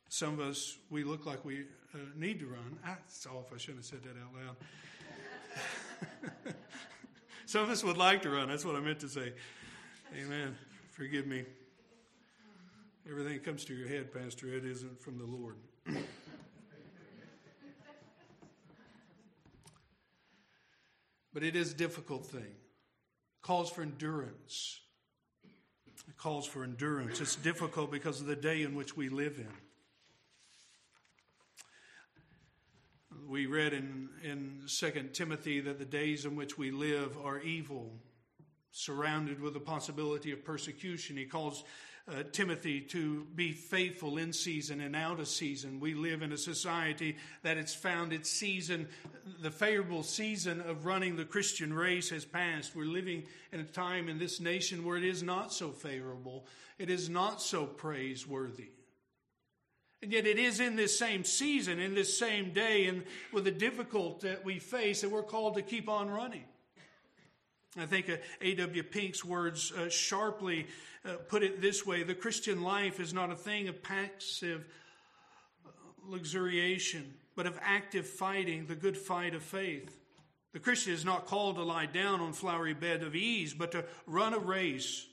some 0.09 0.33
of 0.33 0.39
us, 0.39 0.77
we 0.89 1.03
look 1.03 1.25
like 1.25 1.43
we 1.43 1.61
uh, 1.93 1.97
need 2.15 2.39
to 2.39 2.45
run. 2.45 2.77
That's 2.85 3.25
off. 3.25 3.51
I 3.53 3.57
shouldn't 3.57 3.79
have 3.79 3.85
said 3.85 4.03
that 4.03 4.15
out 4.21 4.33
loud. 6.45 6.53
some 7.45 7.63
of 7.63 7.69
us 7.69 7.83
would 7.83 7.97
like 7.97 8.21
to 8.23 8.29
run. 8.29 8.49
That's 8.49 8.65
what 8.65 8.75
I 8.75 8.79
meant 8.79 8.99
to 8.99 9.09
say. 9.09 9.33
Amen. 10.15 10.55
Forgive 10.91 11.25
me. 11.25 11.45
Everything 13.09 13.33
that 13.33 13.43
comes 13.43 13.65
to 13.65 13.73
your 13.73 13.89
head, 13.89 14.13
Pastor 14.13 14.55
Ed, 14.55 14.63
isn't 14.63 15.01
from 15.01 15.17
the 15.17 15.25
Lord. 15.25 15.57
But 21.33 21.43
it 21.43 21.55
is 21.55 21.73
a 21.73 21.75
difficult 21.75 22.25
thing. 22.25 22.41
It 22.41 23.41
calls 23.41 23.69
for 23.69 23.81
endurance. 23.81 24.79
It 26.07 26.15
calls 26.17 26.45
for 26.45 26.63
endurance. 26.63 27.19
It's 27.19 27.35
difficult 27.35 27.91
because 27.91 28.21
of 28.21 28.27
the 28.27 28.37
day 28.37 28.61
in 28.61 28.73
which 28.73 28.95
we 28.95 29.09
live 29.09 29.37
in. 29.37 29.49
We 33.27 33.47
read 33.47 33.73
in, 33.73 34.09
in 34.23 34.61
2 34.67 35.09
Timothy 35.11 35.59
that 35.59 35.77
the 35.77 35.85
days 35.85 36.23
in 36.25 36.37
which 36.37 36.57
we 36.57 36.71
live 36.71 37.17
are 37.23 37.39
evil, 37.39 37.99
surrounded 38.71 39.41
with 39.41 39.53
the 39.53 39.59
possibility 39.59 40.31
of 40.31 40.45
persecution. 40.45 41.17
He 41.17 41.25
calls 41.25 41.63
uh, 42.09 42.23
Timothy 42.31 42.81
to 42.81 43.25
be 43.35 43.53
faithful 43.53 44.17
in 44.17 44.33
season 44.33 44.81
and 44.81 44.95
out 44.95 45.19
of 45.19 45.27
season. 45.27 45.79
We 45.79 45.93
live 45.93 46.21
in 46.21 46.33
a 46.33 46.37
society 46.37 47.15
that 47.43 47.57
it's 47.57 47.73
found 47.73 48.11
its 48.11 48.29
season, 48.29 48.87
the 49.41 49.51
favorable 49.51 50.03
season 50.03 50.59
of 50.61 50.85
running 50.85 51.15
the 51.15 51.23
Christian 51.23 51.73
race 51.73 52.09
has 52.09 52.25
passed. 52.25 52.75
We're 52.75 52.85
living 52.85 53.23
in 53.53 53.61
a 53.61 53.65
time 53.65 54.09
in 54.09 54.19
this 54.19 54.41
nation 54.41 54.83
where 54.83 54.97
it 54.97 55.05
is 55.05 55.23
not 55.23 55.53
so 55.53 55.69
favorable, 55.71 56.45
it 56.77 56.89
is 56.89 57.09
not 57.09 57.41
so 57.41 57.65
praiseworthy. 57.65 58.71
And 60.01 60.11
yet, 60.11 60.27
it 60.27 60.37
is 60.37 60.59
in 60.59 60.75
this 60.75 60.99
same 60.99 61.23
season, 61.23 61.79
in 61.79 61.95
this 61.95 62.19
same 62.19 62.51
day, 62.51 62.87
and 62.87 63.03
with 63.31 63.45
the 63.45 63.51
difficult 63.51 64.19
that 64.21 64.43
we 64.43 64.59
face, 64.59 64.99
that 64.99 65.09
we're 65.09 65.23
called 65.23 65.55
to 65.55 65.61
keep 65.61 65.87
on 65.87 66.11
running. 66.11 66.43
I 67.79 67.85
think 67.85 68.09
uh, 68.09 68.17
A.W. 68.41 68.83
Pink's 68.83 69.25
words 69.25 69.71
uh, 69.71 69.89
sharply 69.89 70.67
uh, 71.05 71.13
put 71.27 71.43
it 71.43 71.61
this 71.61 71.85
way 71.85 72.03
the 72.03 72.13
Christian 72.13 72.61
life 72.61 72.99
is 72.99 73.13
not 73.13 73.31
a 73.31 73.35
thing 73.35 73.67
of 73.67 73.81
passive 73.81 74.65
uh, 75.65 75.69
luxuriation, 76.07 77.13
but 77.35 77.47
of 77.47 77.57
active 77.61 78.07
fighting, 78.07 78.67
the 78.67 78.75
good 78.75 78.97
fight 78.97 79.33
of 79.33 79.43
faith. 79.43 79.97
The 80.53 80.59
Christian 80.59 80.93
is 80.93 81.03
not 81.03 81.25
called 81.25 81.55
to 81.55 81.63
lie 81.63 81.87
down 81.87 82.21
on 82.21 82.33
flowery 82.33 82.75
bed 82.75 83.01
of 83.01 83.15
ease, 83.15 83.53
but 83.55 83.71
to 83.71 83.85
run 84.05 84.33
a 84.33 84.39
race 84.39 85.07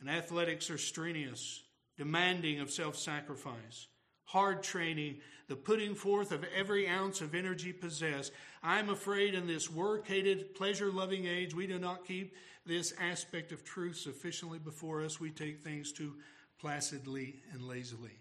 And 0.00 0.08
athletics 0.08 0.70
are 0.70 0.78
strenuous, 0.78 1.62
demanding 1.98 2.60
of 2.60 2.70
self 2.70 2.96
sacrifice, 2.96 3.86
hard 4.30 4.62
training, 4.62 5.16
the 5.48 5.56
putting 5.56 5.96
forth 5.96 6.30
of 6.30 6.44
every 6.56 6.88
ounce 6.88 7.20
of 7.20 7.34
energy 7.34 7.72
possessed. 7.72 8.30
I'm 8.62 8.88
afraid 8.88 9.34
in 9.34 9.48
this 9.48 9.68
work 9.68 10.06
hated, 10.06 10.54
pleasure 10.54 10.92
loving 10.92 11.26
age, 11.26 11.52
we 11.52 11.66
do 11.66 11.80
not 11.80 12.06
keep 12.06 12.36
this 12.64 12.94
aspect 13.00 13.50
of 13.50 13.64
truth 13.64 13.96
sufficiently 13.96 14.60
before 14.60 15.02
us. 15.02 15.18
We 15.18 15.30
take 15.30 15.64
things 15.64 15.90
too 15.90 16.14
placidly 16.60 17.42
and 17.52 17.66
lazily. 17.66 18.20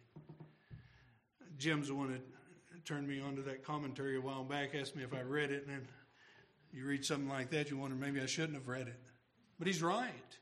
Jim's 1.60 1.90
the 1.90 1.94
one 1.94 2.12
that 2.12 2.86
turned 2.86 3.08
me 3.08 3.22
onto 3.22 3.44
that 3.44 3.64
commentary 3.64 4.18
a 4.18 4.22
while 4.22 4.44
back, 4.44 4.74
asked 4.74 4.96
me 4.96 5.04
if 5.04 5.14
I 5.14 5.22
read 5.22 5.52
it, 5.52 5.68
and 5.68 5.76
then 5.76 5.88
you 6.74 6.86
read 6.86 7.06
something 7.06 7.30
like 7.30 7.52
that, 7.52 7.70
you 7.70 7.78
wonder 7.78 7.96
maybe 7.96 8.20
I 8.20 8.26
shouldn't 8.26 8.56
have 8.56 8.68
read 8.68 8.88
it. 8.88 9.00
But 9.60 9.68
he's 9.68 9.84
right. 9.84 10.38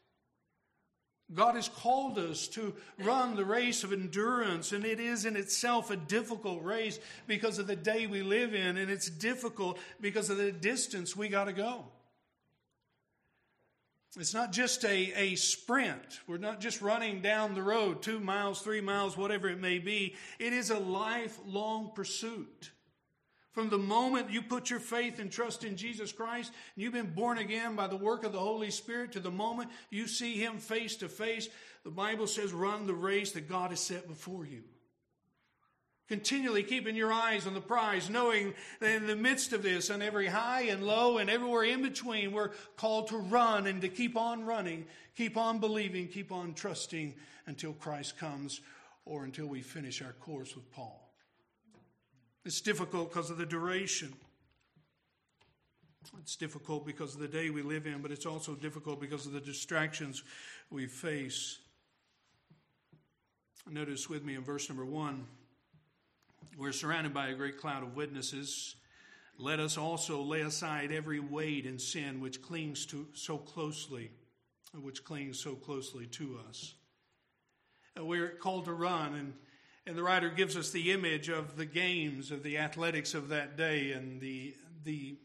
God 1.34 1.56
has 1.56 1.68
called 1.68 2.18
us 2.18 2.48
to 2.50 2.74
run 3.00 3.36
the 3.36 3.44
race 3.44 3.84
of 3.84 3.92
endurance, 3.92 4.72
and 4.72 4.86
it 4.86 5.00
is 5.00 5.26
in 5.26 5.36
itself 5.36 5.92
a 5.92 5.98
difficult 5.98 6.64
race 6.64 7.00
because 7.28 7.60
of 7.60 7.68
the 7.68 7.76
day 7.76 8.08
we 8.08 8.22
live 8.22 8.54
in, 8.54 8.78
and 8.78 8.90
it's 8.90 9.10
difficult 9.10 9.78
because 10.00 10.30
of 10.30 10.38
the 10.38 10.54
distance 10.54 11.18
we 11.18 11.28
got 11.28 11.46
to 11.46 11.54
go. 11.54 11.84
It's 14.18 14.34
not 14.34 14.52
just 14.52 14.84
a, 14.86 15.14
a 15.16 15.36
sprint. 15.36 16.22
We're 16.28 16.38
not 16.38 16.62
just 16.62 16.82
running 16.82 17.22
down 17.22 17.54
the 17.54 17.62
road, 17.62 18.02
two 18.02 18.20
miles, 18.20 18.62
three 18.62 18.82
miles, 18.82 19.18
whatever 19.18 19.50
it 19.50 19.60
may 19.60 19.80
be. 19.80 20.16
It 20.40 20.54
is 20.54 20.72
a 20.72 20.80
lifelong 20.80 21.92
pursuit. 21.94 22.72
From 23.58 23.70
the 23.70 23.78
moment 23.80 24.30
you 24.30 24.44
put 24.44 24.70
your 24.70 24.80
faith 24.80 25.18
and 25.18 25.32
trust 25.32 25.64
in 25.64 25.78
Jesus 25.78 26.12
Christ, 26.12 26.52
and 26.76 26.84
you've 26.84 26.94
been 26.94 27.12
born 27.16 27.40
again 27.40 27.76
by 27.76 27.88
the 27.88 27.96
work 27.96 28.24
of 28.24 28.32
the 28.32 28.38
Holy 28.38 28.70
Spirit, 28.70 29.14
to 29.14 29.20
the 29.20 29.32
moment 29.32 29.72
you 29.90 30.06
see 30.06 30.36
Him 30.36 30.60
face 30.60 30.96
to 30.98 31.10
face, 31.10 31.50
the 31.84 31.90
Bible 31.90 32.28
says, 32.28 32.54
run 32.54 32.86
the 32.86 32.94
race 32.94 33.32
that 33.32 33.50
God 33.50 33.72
has 33.72 33.80
set 33.80 34.08
before 34.08 34.46
you. 34.46 34.62
Continually 36.08 36.62
keeping 36.62 36.96
your 36.96 37.12
eyes 37.12 37.48
on 37.48 37.56
the 37.56 37.60
prize, 37.60 38.12
knowing 38.12 38.54
that 38.80 38.92
in 38.92 39.08
the 39.08 39.16
midst 39.16 39.54
of 39.54 39.64
this, 39.64 39.90
on 39.90 40.04
every 40.04 40.28
high 40.28 40.66
and 40.66 40.86
low 40.86 41.18
and 41.18 41.28
everywhere 41.28 41.64
in 41.64 41.82
between, 41.82 42.34
we're 42.34 42.52
called 42.76 43.08
to 43.08 43.18
run 43.18 43.66
and 43.66 43.82
to 43.82 43.90
keep 43.90 44.16
on 44.16 44.46
running, 44.46 44.86
keep 45.16 45.36
on 45.36 45.58
believing, 45.58 46.08
keep 46.08 46.32
on 46.32 46.54
trusting 46.54 47.16
until 47.48 47.74
Christ 47.74 48.20
comes 48.20 48.62
or 49.04 49.24
until 49.24 49.48
we 49.48 49.64
finish 49.64 50.04
our 50.04 50.14
course 50.14 50.56
with 50.56 50.72
Paul. 50.72 51.07
It's 52.48 52.62
difficult 52.62 53.10
because 53.10 53.30
of 53.30 53.38
the 53.38 53.46
duration. 53.46 54.14
It's 56.22 56.38
difficult 56.38 56.86
because 56.86 57.14
of 57.14 57.20
the 57.20 57.28
day 57.28 57.50
we 57.50 57.62
live 57.62 57.86
in, 57.86 58.02
but 58.02 58.10
it's 58.10 58.26
also 58.26 58.56
difficult 58.56 59.02
because 59.02 59.26
of 59.26 59.34
the 59.34 59.42
distractions 59.42 60.24
we 60.70 60.88
face. 60.88 61.60
Notice 63.70 64.10
with 64.10 64.24
me 64.24 64.36
in 64.36 64.46
verse 64.46 64.70
number 64.70 64.86
one 64.86 65.26
we're 66.58 66.72
surrounded 66.72 67.14
by 67.14 67.28
a 67.28 67.34
great 67.34 67.58
cloud 67.58 67.84
of 67.84 67.98
witnesses. 67.98 68.76
Let 69.38 69.60
us 69.60 69.78
also 69.78 70.22
lay 70.22 70.40
aside 70.40 70.94
every 70.94 71.20
weight 71.20 71.66
and 71.66 71.82
sin 71.82 72.22
which 72.22 72.42
clings 72.42 72.86
to 72.86 73.08
so 73.12 73.38
closely, 73.38 74.10
which 74.74 75.04
clings 75.04 75.38
so 75.38 75.54
closely 75.54 76.06
to 76.06 76.40
us. 76.48 76.76
We're 78.00 78.30
called 78.30 78.66
to 78.66 78.74
run 78.74 79.16
and 79.16 79.34
and 79.88 79.98
the 79.98 80.04
writer 80.04 80.30
gives 80.30 80.58
us 80.58 80.72
the 80.72 80.92
image 80.92 81.30
of 81.30 81.56
the 81.56 81.66
games, 81.66 82.30
of 82.30 82.44
the 82.44 82.58
athletics 82.58 83.14
of 83.14 83.30
that 83.30 83.56
day, 83.56 83.94
and 83.94 84.20
the, 84.20 84.54
the 84.84 85.16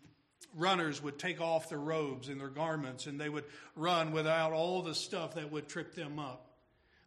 runners 0.57 1.03
would 1.03 1.19
take 1.19 1.41
off 1.41 1.69
their 1.69 1.81
robes 1.81 2.29
and 2.29 2.41
their 2.41 2.49
garments, 2.49 3.07
and 3.07 3.21
they 3.21 3.29
would 3.29 3.45
run 3.75 4.13
without 4.13 4.53
all 4.53 4.81
the 4.81 4.95
stuff 4.95 5.35
that 5.35 5.51
would 5.51 5.69
trip 5.69 5.95
them 5.95 6.21
up. 6.21 6.47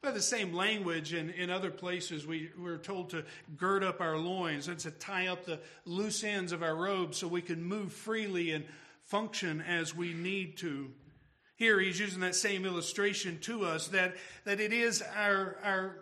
By 0.02 0.12
the 0.12 0.22
same 0.22 0.54
language 0.54 1.14
in, 1.14 1.30
in 1.32 1.50
other 1.50 1.72
places, 1.72 2.28
we, 2.28 2.52
we're 2.60 2.78
told 2.78 3.10
to 3.12 3.24
gird 3.58 3.84
up 3.84 4.02
our 4.02 4.18
loins 4.18 4.68
and 4.68 4.78
to 4.80 4.92
tie 4.92 5.28
up 5.28 5.46
the 5.46 5.60
loose 5.86 6.24
ends 6.24 6.52
of 6.52 6.62
our 6.62 6.76
robes 6.76 7.18
so 7.18 7.28
we 7.28 7.42
can 7.42 7.64
move 7.64 7.94
freely 7.94 8.52
and 8.52 8.66
function 9.06 9.62
as 9.62 9.96
we 9.96 10.14
need 10.14 10.58
to. 10.58 10.92
Here 11.56 11.80
he's 11.80 12.00
using 12.00 12.20
that 12.20 12.36
same 12.36 12.66
illustration 12.66 13.40
to 13.42 13.64
us 13.64 13.88
that, 13.88 14.16
that 14.44 14.60
it 14.60 14.74
is 14.74 15.02
our, 15.02 15.58
our 15.64 15.96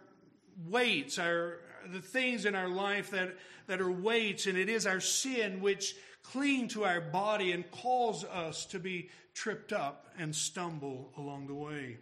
weights, 0.67 1.19
our 1.19 1.59
the 1.91 2.01
things 2.01 2.45
in 2.45 2.55
our 2.55 2.69
life 2.69 3.11
that, 3.11 3.35
that 3.67 3.81
are 3.81 3.91
weights, 3.91 4.47
and 4.47 4.57
it 4.57 4.69
is 4.69 4.85
our 4.85 4.99
sin 4.99 5.61
which 5.61 5.95
cling 6.23 6.67
to 6.69 6.85
our 6.85 7.01
body 7.01 7.51
and 7.51 7.69
cause 7.71 8.23
us 8.23 8.65
to 8.67 8.79
be 8.79 9.09
tripped 9.33 9.73
up 9.73 10.07
and 10.17 10.35
stumble 10.35 11.11
along 11.17 11.47
the 11.47 11.53
way. 11.53 11.97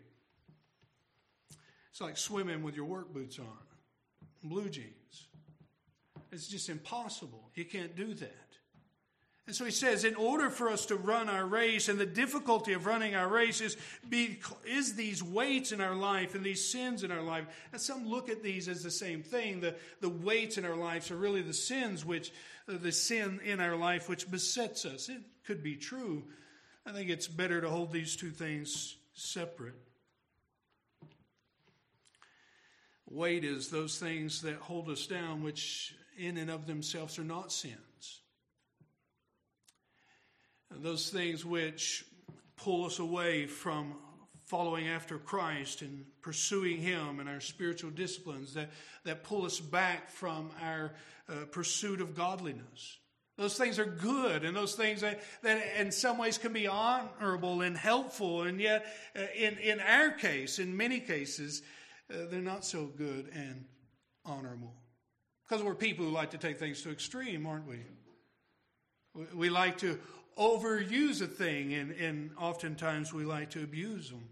It's 1.90 2.02
like 2.02 2.18
swimming 2.18 2.64
with 2.64 2.76
your 2.76 2.86
work 2.86 3.14
boots 3.14 3.40
on, 3.40 3.46
blue 4.44 4.70
jeans. 4.70 5.28
It's 6.32 6.48
just 6.48 6.70
impossible. 6.70 7.50
You 7.56 7.66
can't 7.66 7.96
do 7.96 8.14
that. 8.14 8.51
And 9.47 9.56
so 9.56 9.65
he 9.65 9.71
says, 9.71 10.06
in 10.06 10.15
order 10.15 10.49
for 10.49 10.69
us 10.69 10.86
to 10.86 10.95
run 10.95 11.27
our 11.27 11.45
race, 11.45 11.89
and 11.89 11.99
the 11.99 12.06
difficulty 12.06 12.73
of 12.73 12.86
running 12.86 13.15
our 13.15 13.27
race 13.27 13.60
is, 13.60 13.75
be, 14.08 14.39
is 14.65 14.93
these 14.93 15.23
weights 15.23 15.71
in 15.71 15.82
our 15.82 15.95
life 15.95 16.36
and 16.36 16.43
these 16.43 16.69
sins 16.69 17.04
in 17.04 17.12
our 17.12 17.23
life. 17.23 17.45
And 17.71 17.82
some 17.82 18.08
look 18.08 18.30
at 18.30 18.43
these 18.43 18.67
as 18.67 18.84
the 18.84 18.91
same 18.91 19.23
thing. 19.23 19.60
The, 19.60 19.75
the 19.99 20.10
weights 20.10 20.58
in 20.58 20.65
our 20.65 20.75
lives 20.75 21.10
are 21.10 21.17
really 21.17 21.41
the 21.41 21.54
sins 21.54 22.06
which, 22.06 22.32
uh, 22.69 22.77
the 22.77 22.91
sin 22.91 23.39
in 23.43 23.60
our 23.60 23.75
life 23.75 24.08
which 24.08 24.30
besets 24.30 24.86
us. 24.86 25.10
It 25.10 25.21
could 25.45 25.63
be 25.63 25.75
true. 25.75 26.23
I 26.86 26.91
think 26.91 27.10
it's 27.10 27.27
better 27.27 27.62
to 27.62 27.69
hold 27.69 27.91
these 27.91 28.15
two 28.15 28.32
things 28.32 28.95
separate. 29.13 29.75
Weight 33.10 33.43
is 33.43 33.69
those 33.69 33.97
things 33.97 34.43
that 34.43 34.56
hold 34.56 34.88
us 34.88 35.08
down, 35.08 35.43
which 35.43 35.95
in 36.17 36.38
and 36.38 36.49
of 36.49 36.67
themselves 36.67 37.19
are 37.19 37.23
not 37.23 37.51
sin 40.72 40.84
those 40.84 41.10
things 41.10 41.46
which 41.46 42.06
pull 42.58 42.86
us 42.86 43.00
away 43.00 43.48
from 43.48 43.96
following 44.46 44.88
after 44.88 45.18
Christ 45.18 45.82
and 45.82 46.06
pursuing 46.22 46.78
Him 46.78 47.20
and 47.20 47.30
our 47.30 47.40
spiritual 47.40 47.90
disciplines 47.90 48.54
that, 48.56 48.70
that 49.06 49.24
pull 49.24 49.46
us 49.46 49.60
back 49.60 50.10
from 50.10 50.50
our 50.62 50.94
uh, 51.30 51.46
pursuit 51.52 52.02
of 52.02 52.16
godliness. 52.16 52.98
Those 53.38 53.58
things 53.58 53.80
are 53.80 53.86
good, 53.86 54.44
and 54.44 54.56
those 54.56 54.76
things 54.76 55.02
that, 55.02 55.22
that 55.42 55.80
in 55.80 55.92
some 55.92 56.18
ways 56.18 56.38
can 56.38 56.54
be 56.54 56.68
honorable 56.68 57.62
and 57.62 57.78
helpful, 57.78 58.44
and 58.44 58.60
yet, 58.60 58.86
uh, 59.16 59.22
in, 59.36 59.58
in 59.58 59.80
our 59.80 60.12
case, 60.12 60.60
in 60.60 60.76
many 60.76 61.00
cases, 61.00 61.64
uh, 62.12 62.26
they're 62.30 62.42
not 62.42 62.66
so 62.66 62.86
good 62.86 63.30
and 63.34 63.64
honorable. 64.26 64.74
Because 65.48 65.64
we're 65.64 65.76
people 65.76 66.06
who 66.06 66.12
like 66.12 66.32
to 66.32 66.38
take 66.38 66.60
things 66.60 66.82
to 66.84 66.92
extreme, 66.92 67.48
aren't? 67.48 67.68
We, 67.68 67.80
we 69.34 69.50
like 69.50 69.78
to 69.80 69.98
overuse 70.38 71.22
a 71.22 71.28
thing, 71.28 71.74
and, 71.74 71.91
and 71.91 72.32
oftentimes 72.38 73.13
we 73.13 73.26
like 73.26 73.52
to 73.52 73.63
abuse 73.63 74.10
them. 74.10 74.28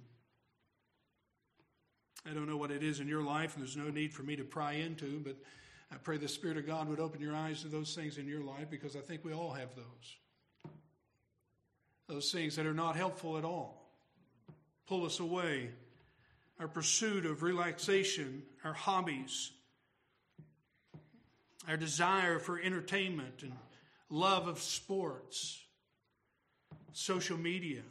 I 2.29 2.33
don't 2.33 2.47
know 2.47 2.57
what 2.57 2.71
it 2.71 2.83
is 2.83 2.99
in 2.99 3.07
your 3.07 3.23
life, 3.23 3.55
and 3.55 3.63
there's 3.63 3.77
no 3.77 3.89
need 3.89 4.13
for 4.13 4.23
me 4.23 4.35
to 4.35 4.43
pry 4.43 4.73
into, 4.73 5.19
but 5.19 5.35
I 5.91 5.95
pray 5.95 6.17
the 6.17 6.27
Spirit 6.27 6.57
of 6.57 6.67
God 6.67 6.87
would 6.89 6.99
open 6.99 7.21
your 7.21 7.35
eyes 7.35 7.61
to 7.61 7.67
those 7.67 7.95
things 7.95 8.17
in 8.17 8.27
your 8.27 8.43
life 8.43 8.69
because 8.69 8.95
I 8.95 8.99
think 8.99 9.23
we 9.23 9.33
all 9.33 9.51
have 9.51 9.75
those. 9.75 10.73
Those 12.07 12.31
things 12.31 12.55
that 12.55 12.65
are 12.65 12.73
not 12.73 12.95
helpful 12.95 13.37
at 13.37 13.45
all 13.45 13.79
pull 14.87 15.05
us 15.05 15.19
away. 15.19 15.69
Our 16.59 16.67
pursuit 16.67 17.25
of 17.25 17.41
relaxation, 17.41 18.43
our 18.63 18.73
hobbies, 18.73 19.51
our 21.67 21.77
desire 21.77 22.39
for 22.39 22.59
entertainment 22.59 23.43
and 23.43 23.53
love 24.09 24.47
of 24.47 24.59
sports, 24.59 25.61
social 26.93 27.37
media, 27.37 27.81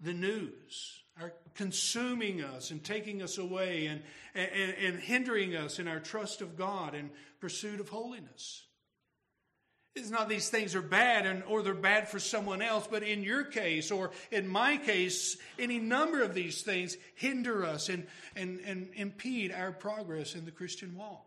the 0.00 0.12
news 0.12 1.02
are 1.20 1.32
consuming 1.54 2.42
us 2.42 2.70
and 2.70 2.82
taking 2.82 3.22
us 3.22 3.38
away 3.38 3.86
and, 3.86 4.02
and, 4.34 4.74
and 4.74 5.00
hindering 5.00 5.54
us 5.54 5.78
in 5.78 5.88
our 5.88 6.00
trust 6.00 6.40
of 6.40 6.56
God 6.56 6.94
and 6.94 7.10
pursuit 7.40 7.80
of 7.80 7.88
holiness. 7.88 8.64
It's 9.96 10.10
not 10.10 10.28
these 10.28 10.48
things 10.48 10.74
are 10.76 10.82
bad 10.82 11.26
and, 11.26 11.42
or 11.44 11.62
they're 11.62 11.74
bad 11.74 12.08
for 12.08 12.20
someone 12.20 12.62
else, 12.62 12.86
but 12.88 13.02
in 13.02 13.24
your 13.24 13.44
case 13.44 13.90
or 13.90 14.12
in 14.30 14.46
my 14.46 14.76
case, 14.76 15.36
any 15.58 15.78
number 15.78 16.22
of 16.22 16.32
these 16.32 16.62
things 16.62 16.96
hinder 17.16 17.64
us 17.64 17.88
and, 17.88 18.06
and, 18.36 18.60
and 18.60 18.90
impede 18.94 19.52
our 19.52 19.72
progress 19.72 20.34
in 20.34 20.44
the 20.44 20.52
Christian 20.52 20.96
walk. 20.96 21.26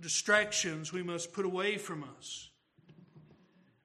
Distractions 0.00 0.92
we 0.92 1.02
must 1.02 1.32
put 1.32 1.46
away 1.46 1.78
from 1.78 2.04
us. 2.04 2.48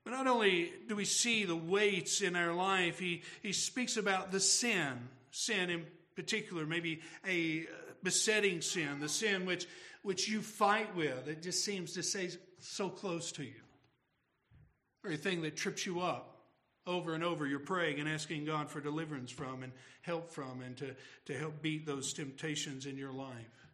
But 0.04 0.12
not 0.12 0.28
only 0.28 0.72
do 0.88 0.96
we 0.96 1.06
see 1.06 1.46
the 1.46 1.56
weights 1.56 2.22
in 2.22 2.36
our 2.36 2.54
life, 2.54 3.00
he, 3.00 3.24
he 3.42 3.54
speaks 3.54 3.98
about 3.98 4.32
the 4.32 4.40
sin, 4.40 5.08
sin 5.32 5.70
in 5.70 5.86
particular, 6.16 6.66
maybe 6.66 7.02
a 7.28 7.62
uh, 7.62 7.66
besetting 8.04 8.62
sin, 8.62 9.00
the 9.00 9.08
sin 9.10 9.46
which, 9.46 9.66
which 10.02 10.28
you 10.28 10.42
fight 10.42 10.94
with. 10.96 11.28
It 11.28 11.42
just 11.42 11.64
seems 11.64 11.94
to 11.94 12.04
stay 12.04 12.32
so 12.60 12.90
close 12.90 13.32
to 13.34 13.44
you. 13.44 13.62
Very 15.04 15.18
thing 15.18 15.42
that 15.44 15.56
trips 15.56 15.86
you 15.86 16.02
up. 16.02 16.30
over 16.86 17.14
and 17.14 17.24
over. 17.24 17.48
You're 17.48 17.60
praying 17.60 18.00
and 18.00 18.10
asking 18.10 18.46
God 18.46 18.70
for 18.70 18.82
deliverance 18.82 19.32
from 19.32 19.64
and 19.64 19.72
help 20.02 20.32
from 20.32 20.62
and 20.62 20.76
to, 20.78 20.96
to 21.26 21.38
help 21.38 21.62
beat 21.62 21.86
those 21.86 22.14
temptations 22.14 22.86
in 22.86 22.98
your 22.98 23.14
life. 23.14 23.70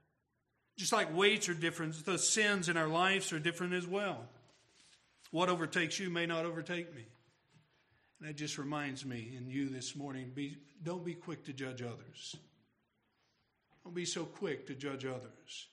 Just 0.77 0.93
like 0.93 1.15
weights 1.15 1.49
are 1.49 1.53
different, 1.53 2.05
the 2.05 2.17
sins 2.17 2.69
in 2.69 2.77
our 2.77 2.87
lives 2.87 3.33
are 3.33 3.39
different 3.39 3.73
as 3.73 3.87
well. 3.87 4.27
What 5.31 5.49
overtakes 5.49 5.99
you 5.99 6.09
may 6.09 6.25
not 6.25 6.45
overtake 6.45 6.93
me. 6.95 7.05
And 8.19 8.29
that 8.29 8.35
just 8.35 8.57
reminds 8.57 9.05
me 9.05 9.33
and 9.37 9.49
you 9.49 9.69
this 9.69 9.95
morning 9.95 10.31
be, 10.33 10.57
don't 10.83 11.05
be 11.05 11.13
quick 11.13 11.45
to 11.45 11.53
judge 11.53 11.81
others. 11.81 12.35
Don't 13.83 13.95
be 13.95 14.05
so 14.05 14.25
quick 14.25 14.67
to 14.67 14.75
judge 14.75 15.05
others. 15.05 15.67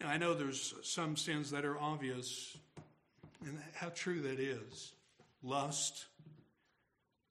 Now, 0.00 0.08
I 0.08 0.18
know 0.18 0.34
there's 0.34 0.74
some 0.82 1.16
sins 1.16 1.50
that 1.52 1.64
are 1.64 1.78
obvious, 1.78 2.56
and 3.44 3.58
how 3.74 3.90
true 3.90 4.20
that 4.22 4.40
is 4.40 4.92
lust, 5.44 6.06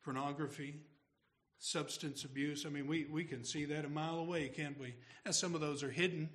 pornography, 0.04 0.76
substance 1.60 2.24
abuse. 2.24 2.66
I 2.66 2.70
mean, 2.70 2.88
we, 2.88 3.06
we 3.06 3.24
can 3.24 3.44
see 3.44 3.66
that 3.66 3.86
a 3.86 3.90
mile 3.90 4.20
away, 4.20 4.50
can't 4.50 4.80
we? 4.80 4.96
And 5.26 5.36
some 5.36 5.54
of 5.54 5.62
those 5.62 5.84
are 5.84 5.92
hidden. 5.92 6.30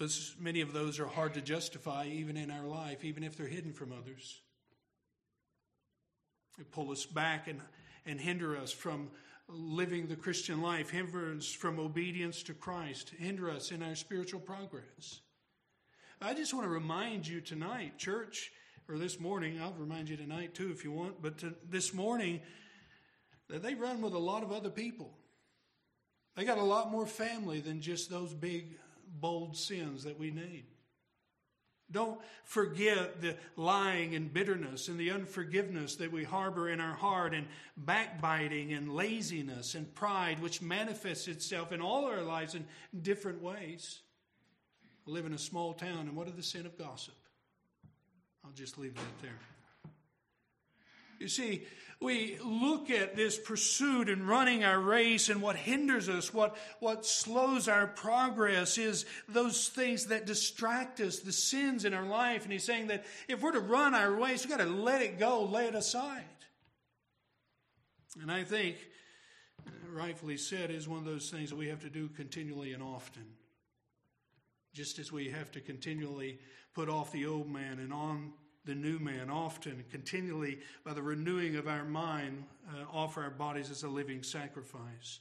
But 0.00 0.18
many 0.40 0.62
of 0.62 0.72
those 0.72 0.98
are 0.98 1.06
hard 1.06 1.34
to 1.34 1.42
justify 1.42 2.06
even 2.06 2.38
in 2.38 2.50
our 2.50 2.64
life, 2.64 3.04
even 3.04 3.22
if 3.22 3.36
they're 3.36 3.46
hidden 3.46 3.74
from 3.74 3.92
others. 3.92 4.40
They 6.56 6.64
pull 6.64 6.90
us 6.90 7.04
back 7.04 7.48
and, 7.48 7.60
and 8.06 8.18
hinder 8.18 8.56
us 8.56 8.72
from 8.72 9.10
living 9.46 10.06
the 10.06 10.16
Christian 10.16 10.62
life, 10.62 10.88
hinder 10.88 11.34
us 11.36 11.52
from 11.52 11.78
obedience 11.78 12.42
to 12.44 12.54
Christ, 12.54 13.12
hinder 13.18 13.50
us 13.50 13.72
in 13.72 13.82
our 13.82 13.94
spiritual 13.94 14.40
progress. 14.40 15.20
I 16.22 16.32
just 16.32 16.54
want 16.54 16.64
to 16.64 16.70
remind 16.70 17.28
you 17.28 17.42
tonight, 17.42 17.98
church, 17.98 18.52
or 18.88 18.96
this 18.96 19.20
morning, 19.20 19.60
I'll 19.60 19.74
remind 19.74 20.08
you 20.08 20.16
tonight 20.16 20.54
too 20.54 20.70
if 20.70 20.82
you 20.82 20.92
want, 20.92 21.20
but 21.20 21.36
to, 21.40 21.54
this 21.68 21.92
morning, 21.92 22.40
that 23.50 23.62
they 23.62 23.74
run 23.74 24.00
with 24.00 24.14
a 24.14 24.18
lot 24.18 24.42
of 24.44 24.50
other 24.50 24.70
people. 24.70 25.12
They 26.36 26.44
got 26.44 26.56
a 26.56 26.62
lot 26.62 26.90
more 26.90 27.06
family 27.06 27.60
than 27.60 27.82
just 27.82 28.08
those 28.08 28.32
big 28.32 28.78
bold 29.18 29.56
sins 29.56 30.04
that 30.04 30.18
we 30.18 30.30
need. 30.30 30.64
Don't 31.92 32.20
forget 32.44 33.20
the 33.20 33.36
lying 33.56 34.14
and 34.14 34.32
bitterness 34.32 34.86
and 34.86 34.98
the 34.98 35.10
unforgiveness 35.10 35.96
that 35.96 36.12
we 36.12 36.22
harbor 36.22 36.68
in 36.68 36.80
our 36.80 36.94
heart, 36.94 37.34
and 37.34 37.48
backbiting 37.76 38.72
and 38.72 38.94
laziness 38.94 39.74
and 39.74 39.92
pride, 39.92 40.40
which 40.40 40.62
manifests 40.62 41.26
itself 41.26 41.72
in 41.72 41.80
all 41.80 42.04
our 42.04 42.22
lives 42.22 42.54
in 42.54 42.64
different 43.02 43.42
ways. 43.42 44.02
Live 45.06 45.26
in 45.26 45.32
a 45.32 45.38
small 45.38 45.72
town, 45.72 46.06
and 46.06 46.14
what 46.14 46.28
is 46.28 46.34
the 46.34 46.42
sin 46.44 46.64
of 46.64 46.78
gossip? 46.78 47.14
I'll 48.44 48.52
just 48.52 48.78
leave 48.78 48.94
that 48.94 49.22
there. 49.22 49.38
You 51.18 51.28
see, 51.28 51.64
we 52.00 52.38
look 52.42 52.90
at 52.90 53.14
this 53.14 53.38
pursuit 53.38 54.08
and 54.08 54.26
running 54.26 54.64
our 54.64 54.80
race, 54.80 55.28
and 55.28 55.42
what 55.42 55.56
hinders 55.56 56.08
us, 56.08 56.32
what, 56.32 56.56
what 56.78 57.04
slows 57.04 57.68
our 57.68 57.86
progress, 57.86 58.78
is 58.78 59.04
those 59.28 59.68
things 59.68 60.06
that 60.06 60.24
distract 60.24 60.98
us, 61.00 61.18
the 61.18 61.32
sins 61.32 61.84
in 61.84 61.92
our 61.92 62.06
life. 62.06 62.44
And 62.44 62.52
he's 62.52 62.64
saying 62.64 62.86
that 62.86 63.04
if 63.28 63.42
we're 63.42 63.52
to 63.52 63.60
run 63.60 63.94
our 63.94 64.10
race, 64.10 64.44
we've 64.44 64.56
got 64.56 64.64
to 64.64 64.70
let 64.70 65.02
it 65.02 65.18
go, 65.18 65.44
lay 65.44 65.66
it 65.66 65.74
aside. 65.74 66.24
And 68.22 68.32
I 68.32 68.44
think, 68.44 68.76
uh, 69.66 69.70
rightfully 69.92 70.38
said, 70.38 70.70
is 70.70 70.88
one 70.88 70.98
of 70.98 71.04
those 71.04 71.28
things 71.30 71.50
that 71.50 71.56
we 71.56 71.68
have 71.68 71.82
to 71.82 71.90
do 71.90 72.08
continually 72.08 72.72
and 72.72 72.82
often. 72.82 73.26
Just 74.72 74.98
as 74.98 75.12
we 75.12 75.28
have 75.28 75.52
to 75.52 75.60
continually 75.60 76.38
put 76.74 76.88
off 76.88 77.12
the 77.12 77.26
old 77.26 77.48
man 77.50 77.78
and 77.78 77.92
on 77.92 78.32
the 78.70 78.76
new 78.76 79.00
man, 79.00 79.30
often, 79.30 79.82
continually, 79.90 80.60
by 80.84 80.94
the 80.94 81.02
renewing 81.02 81.56
of 81.56 81.66
our 81.66 81.84
mind, 81.84 82.44
uh, 82.68 82.84
offer 82.92 83.20
our 83.20 83.30
bodies 83.30 83.68
as 83.68 83.82
a 83.82 83.88
living 83.88 84.22
sacrifice. 84.22 85.18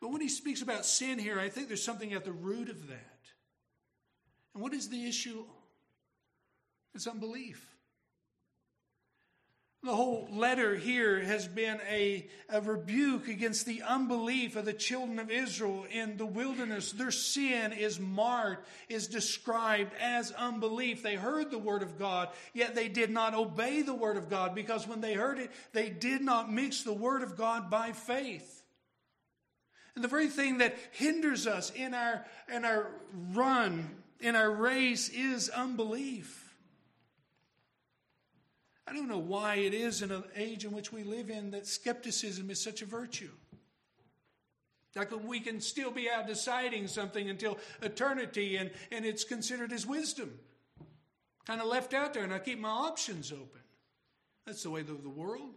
But 0.00 0.10
when 0.10 0.22
he 0.22 0.28
speaks 0.30 0.62
about 0.62 0.86
sin 0.86 1.18
here, 1.18 1.38
I 1.38 1.50
think 1.50 1.68
there's 1.68 1.84
something 1.84 2.14
at 2.14 2.24
the 2.24 2.32
root 2.32 2.70
of 2.70 2.88
that. 2.88 3.20
And 4.54 4.62
what 4.62 4.72
is 4.72 4.88
the 4.88 5.06
issue? 5.06 5.44
It's 6.94 7.06
unbelief. 7.06 7.62
The 9.84 9.94
whole 9.94 10.26
letter 10.32 10.74
here 10.74 11.20
has 11.20 11.46
been 11.46 11.80
a, 11.88 12.26
a 12.48 12.60
rebuke 12.60 13.28
against 13.28 13.64
the 13.64 13.82
unbelief 13.82 14.56
of 14.56 14.64
the 14.64 14.72
children 14.72 15.20
of 15.20 15.30
Israel 15.30 15.86
in 15.88 16.16
the 16.16 16.26
wilderness. 16.26 16.90
Their 16.90 17.12
sin 17.12 17.72
is 17.72 18.00
marked, 18.00 18.66
is 18.88 19.06
described 19.06 19.92
as 20.00 20.32
unbelief. 20.32 21.04
They 21.04 21.14
heard 21.14 21.52
the 21.52 21.60
word 21.60 21.82
of 21.82 21.96
God, 21.96 22.30
yet 22.52 22.74
they 22.74 22.88
did 22.88 23.10
not 23.10 23.34
obey 23.34 23.82
the 23.82 23.94
word 23.94 24.16
of 24.16 24.28
God 24.28 24.52
because 24.52 24.88
when 24.88 25.00
they 25.00 25.14
heard 25.14 25.38
it, 25.38 25.52
they 25.72 25.90
did 25.90 26.22
not 26.22 26.52
mix 26.52 26.82
the 26.82 26.92
word 26.92 27.22
of 27.22 27.36
God 27.36 27.70
by 27.70 27.92
faith. 27.92 28.64
And 29.94 30.02
the 30.02 30.08
very 30.08 30.28
thing 30.28 30.58
that 30.58 30.76
hinders 30.90 31.46
us 31.46 31.70
in 31.70 31.94
our, 31.94 32.26
in 32.52 32.64
our 32.64 32.90
run, 33.32 33.94
in 34.18 34.34
our 34.34 34.50
race, 34.50 35.08
is 35.08 35.48
unbelief. 35.48 36.47
I 38.88 38.92
don't 38.94 39.08
know 39.08 39.18
why 39.18 39.56
it 39.56 39.74
is 39.74 40.00
in 40.00 40.10
an 40.10 40.24
age 40.34 40.64
in 40.64 40.72
which 40.72 40.92
we 40.92 41.02
live 41.02 41.28
in 41.28 41.50
that 41.50 41.66
skepticism 41.66 42.50
is 42.50 42.60
such 42.60 42.80
a 42.80 42.86
virtue. 42.86 43.30
Like 44.96 45.10
we 45.24 45.40
can 45.40 45.60
still 45.60 45.90
be 45.90 46.08
out 46.08 46.26
deciding 46.26 46.86
something 46.88 47.28
until 47.28 47.58
eternity 47.82 48.56
and, 48.56 48.70
and 48.90 49.04
it's 49.04 49.24
considered 49.24 49.72
as 49.72 49.86
wisdom. 49.86 50.32
Kind 51.46 51.60
of 51.60 51.66
left 51.66 51.94
out 51.94 52.14
there, 52.14 52.24
and 52.24 52.32
I 52.32 52.38
keep 52.38 52.58
my 52.58 52.68
options 52.68 53.30
open. 53.30 53.60
That's 54.44 54.62
the 54.62 54.70
way 54.70 54.80
of 54.80 55.02
the 55.02 55.08
world. 55.08 55.54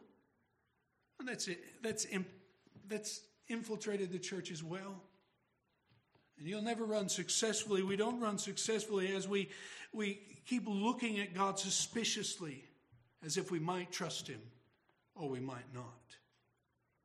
And 1.19 1.27
that's 1.27 1.47
it. 1.47 1.63
That's, 1.81 2.05
that's 2.87 3.21
infiltrated 3.47 4.11
the 4.11 4.19
church 4.19 4.51
as 4.51 4.63
well. 4.63 5.01
And 6.37 6.47
you'll 6.47 6.61
never 6.61 6.83
run 6.83 7.07
successfully. 7.07 7.83
We 7.83 7.95
don't 7.95 8.19
run 8.19 8.37
successfully 8.37 9.15
as 9.15 9.27
we, 9.27 9.49
we 9.93 10.19
keep 10.45 10.63
looking 10.67 11.19
at 11.19 11.33
God 11.33 11.57
suspiciously 11.57 12.65
as 13.25 13.37
if 13.37 13.51
we 13.51 13.59
might 13.59 13.91
trust 13.91 14.27
him 14.27 14.41
or 15.15 15.29
we 15.29 15.39
might 15.39 15.73
not. 15.73 16.01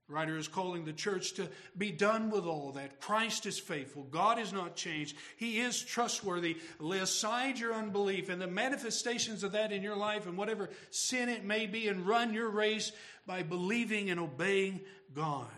The 0.08 0.14
writer 0.14 0.36
is 0.36 0.46
calling 0.46 0.84
the 0.84 0.92
church 0.92 1.32
to 1.34 1.48
be 1.76 1.90
done 1.90 2.30
with 2.30 2.44
all 2.44 2.72
that. 2.72 3.00
Christ 3.00 3.44
is 3.44 3.58
faithful. 3.58 4.04
God 4.04 4.38
is 4.38 4.52
not 4.52 4.76
changed. 4.76 5.16
He 5.36 5.58
is 5.58 5.82
trustworthy. 5.82 6.58
Lay 6.78 7.00
aside 7.00 7.58
your 7.58 7.74
unbelief 7.74 8.28
and 8.28 8.40
the 8.40 8.46
manifestations 8.46 9.42
of 9.42 9.52
that 9.52 9.72
in 9.72 9.82
your 9.82 9.96
life 9.96 10.26
and 10.26 10.38
whatever 10.38 10.70
sin 10.90 11.28
it 11.28 11.44
may 11.44 11.66
be 11.66 11.88
and 11.88 12.06
run 12.06 12.32
your 12.32 12.48
race 12.48 12.92
by 13.26 13.42
believing 13.42 14.10
and 14.10 14.20
obeying 14.20 14.80
God. 15.12 15.48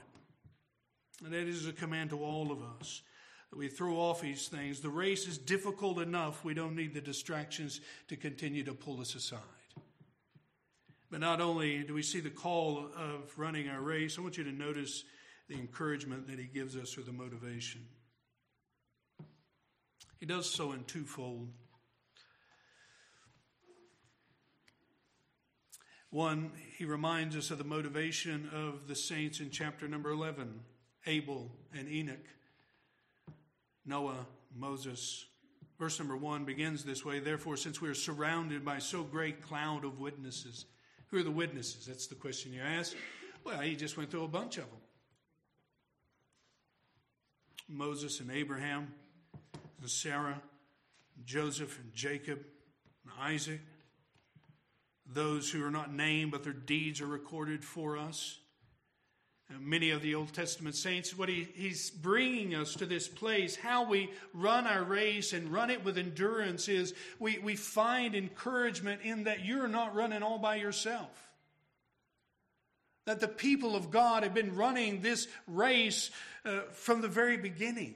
And 1.23 1.35
that 1.35 1.47
is 1.47 1.67
a 1.67 1.73
command 1.73 2.11
to 2.11 2.25
all 2.25 2.51
of 2.51 2.61
us 2.81 3.03
that 3.51 3.59
we 3.59 3.69
throw 3.69 3.97
off 3.97 4.23
these 4.23 4.49
things. 4.49 4.81
The 4.81 4.89
race 4.89 5.27
is 5.27 5.37
difficult 5.37 5.99
enough. 5.99 6.43
We 6.43 6.55
don't 6.55 6.75
need 6.75 6.95
the 6.95 7.01
distractions 7.03 7.83
to 8.09 8.17
continue 8.17 8.65
to 8.65 8.73
pull 8.73 9.01
us 9.01 9.15
aside. 9.15 9.41
But 11.11 11.21
not 11.21 11.41
only 11.41 11.83
do 11.85 11.95
we 11.95 12.03
see 12.03 12.21
the 12.21 12.31
call 12.31 12.91
of 12.97 13.39
running 13.39 13.69
our 13.69 13.81
race, 13.81 14.19
I 14.19 14.21
want 14.21 14.37
you 14.37 14.45
to 14.45 14.53
notice 14.53 15.05
the 15.49 15.55
encouragement 15.55 16.27
that 16.29 16.39
he 16.39 16.45
gives 16.45 16.77
us 16.77 16.99
or 16.99 17.03
the 17.03 17.13
motivation. 17.13 17.81
He 20.21 20.27
does 20.27 20.51
so 20.51 20.73
in 20.73 20.85
twofold. 20.85 21.49
One, 26.11 26.53
he 26.77 26.85
reminds 26.85 27.37
us 27.37 27.51
of 27.51 27.59
the 27.59 27.65
motivation 27.65 28.49
of 28.53 28.89
the 28.89 28.95
saints 28.95 29.41
in 29.41 29.51
chapter 29.51 29.87
number 29.87 30.11
11 30.11 30.61
Abel 31.07 31.51
and 31.75 31.89
Enoch, 31.89 32.27
Noah, 33.87 34.27
Moses. 34.55 35.27
Verse 35.79 35.99
number 35.99 36.17
one 36.17 36.45
begins 36.45 36.83
this 36.83 37.05
way 37.05 37.21
Therefore, 37.21 37.57
since 37.57 37.81
we 37.81 37.89
are 37.89 37.95
surrounded 37.95 38.65
by 38.65 38.79
so 38.79 39.03
great 39.03 39.43
cloud 39.43 39.85
of 39.85 40.01
witnesses, 40.01 40.67
who 41.11 41.19
are 41.19 41.23
the 41.23 41.31
witnesses? 41.31 41.87
That's 41.87 42.07
the 42.07 42.15
question 42.15 42.53
you 42.53 42.61
ask. 42.61 42.95
Well, 43.45 43.61
he 43.61 43.77
just 43.77 43.97
went 43.97 44.11
through 44.11 44.25
a 44.25 44.29
bunch 44.29 44.59
of 44.59 44.65
them 44.65 44.81
Moses 47.69 48.21
and 48.21 48.31
Abraham, 48.31 48.93
and 49.81 49.91
Sarah, 49.91 50.41
and 51.17 51.27
Joseph 51.27 51.79
and 51.79 51.93
Jacob, 51.95 52.39
and 53.05 53.13
Isaac. 53.21 53.61
Those 55.07 55.51
who 55.51 55.65
are 55.65 55.71
not 55.71 55.93
named, 55.93 56.33
but 56.33 56.45
their 56.45 56.53
deeds 56.53 57.01
are 57.01 57.07
recorded 57.07 57.65
for 57.65 57.99
us. 57.99 58.39
Many 59.57 59.91
of 59.91 60.03
the 60.03 60.15
Old 60.15 60.35
Testament 60.35 60.75
saints, 60.75 61.17
what 61.17 61.31
he, 61.31 61.49
he's 61.55 61.89
bringing 61.89 62.55
us 62.55 62.75
to 62.75 62.87
this 62.87 63.09
place, 63.09 63.57
how 63.57 63.85
we 63.85 64.11
run 64.35 64.67
our 64.67 64.85
race 64.85 65.33
and 65.33 65.51
run 65.51 65.71
it 65.71 65.83
with 65.83 65.97
endurance 65.97 66.69
is 66.69 66.93
we, 67.19 67.39
we 67.39 67.57
find 67.57 68.15
encouragement 68.15 69.01
in 69.03 69.25
that 69.25 69.47
you're 69.47 69.69
not 69.69 69.95
running 69.95 70.23
all 70.23 70.39
by 70.39 70.57
yourself. 70.57 71.09
That 73.07 73.21
the 73.21 73.29
people 73.29 73.75
of 73.75 73.91
God 73.91 74.23
have 74.23 74.35
been 74.35 74.55
running 74.55 75.01
this 75.01 75.27
race 75.47 76.11
uh, 76.45 76.61
from 76.73 77.01
the 77.01 77.09
very 77.09 77.39
beginning. 77.39 77.95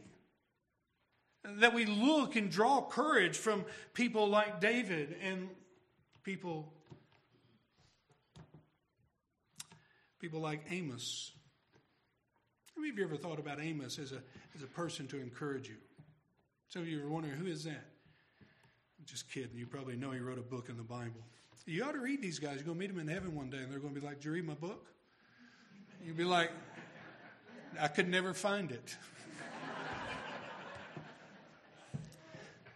That 1.45 1.75
we 1.75 1.85
look 1.85 2.35
and 2.35 2.51
draw 2.51 2.81
courage 2.81 3.37
from 3.37 3.67
people 3.93 4.27
like 4.27 4.59
David 4.63 5.17
and 5.23 5.51
people 6.23 6.73
people 10.19 10.41
like 10.41 10.65
Amos. 10.71 11.33
Of 12.77 12.99
you 12.99 13.05
ever 13.05 13.17
thought 13.17 13.39
about 13.39 13.59
Amos 13.59 13.99
as 13.99 14.13
a, 14.13 14.23
as 14.55 14.63
a 14.63 14.67
person 14.67 15.07
to 15.09 15.19
encourage 15.19 15.69
you? 15.69 15.77
Some 16.69 16.83
of 16.83 16.89
you 16.89 17.03
are 17.03 17.09
wondering, 17.09 17.35
who 17.35 17.47
is 17.47 17.65
that? 17.65 17.85
I'm 18.99 19.07
just 19.07 19.31
kidding. 19.31 19.57
You 19.57 19.67
probably 19.67 19.97
know 19.97 20.11
he 20.11 20.21
wrote 20.21 20.39
a 20.39 20.43
book 20.43 20.69
in 20.69 20.77
the 20.77 20.83
Bible. 20.83 21.23
You 21.65 21.85
ought 21.85 21.93
to 21.93 22.01
read 22.01 22.21
these 22.21 22.39
guys. 22.39 22.57
You're 22.57 22.65
going 22.65 22.77
to 22.77 22.81
meet 22.81 22.95
them 22.95 22.99
in 22.99 23.09
heaven 23.09 23.35
one 23.35 23.49
day, 23.49 23.59
and 23.59 23.73
they're 23.73 23.79
going 23.79 23.95
to 23.95 24.01
be 24.01 24.07
like, 24.07 24.17
Did 24.17 24.27
you 24.27 24.33
read 24.33 24.47
my 24.47 24.55
book? 24.55 24.87
You'd 26.05 26.17
be 26.17 26.25
like, 26.25 26.51
I 27.81 27.89
could 27.89 28.09
never 28.09 28.35
find 28.35 28.71
it. 28.73 28.97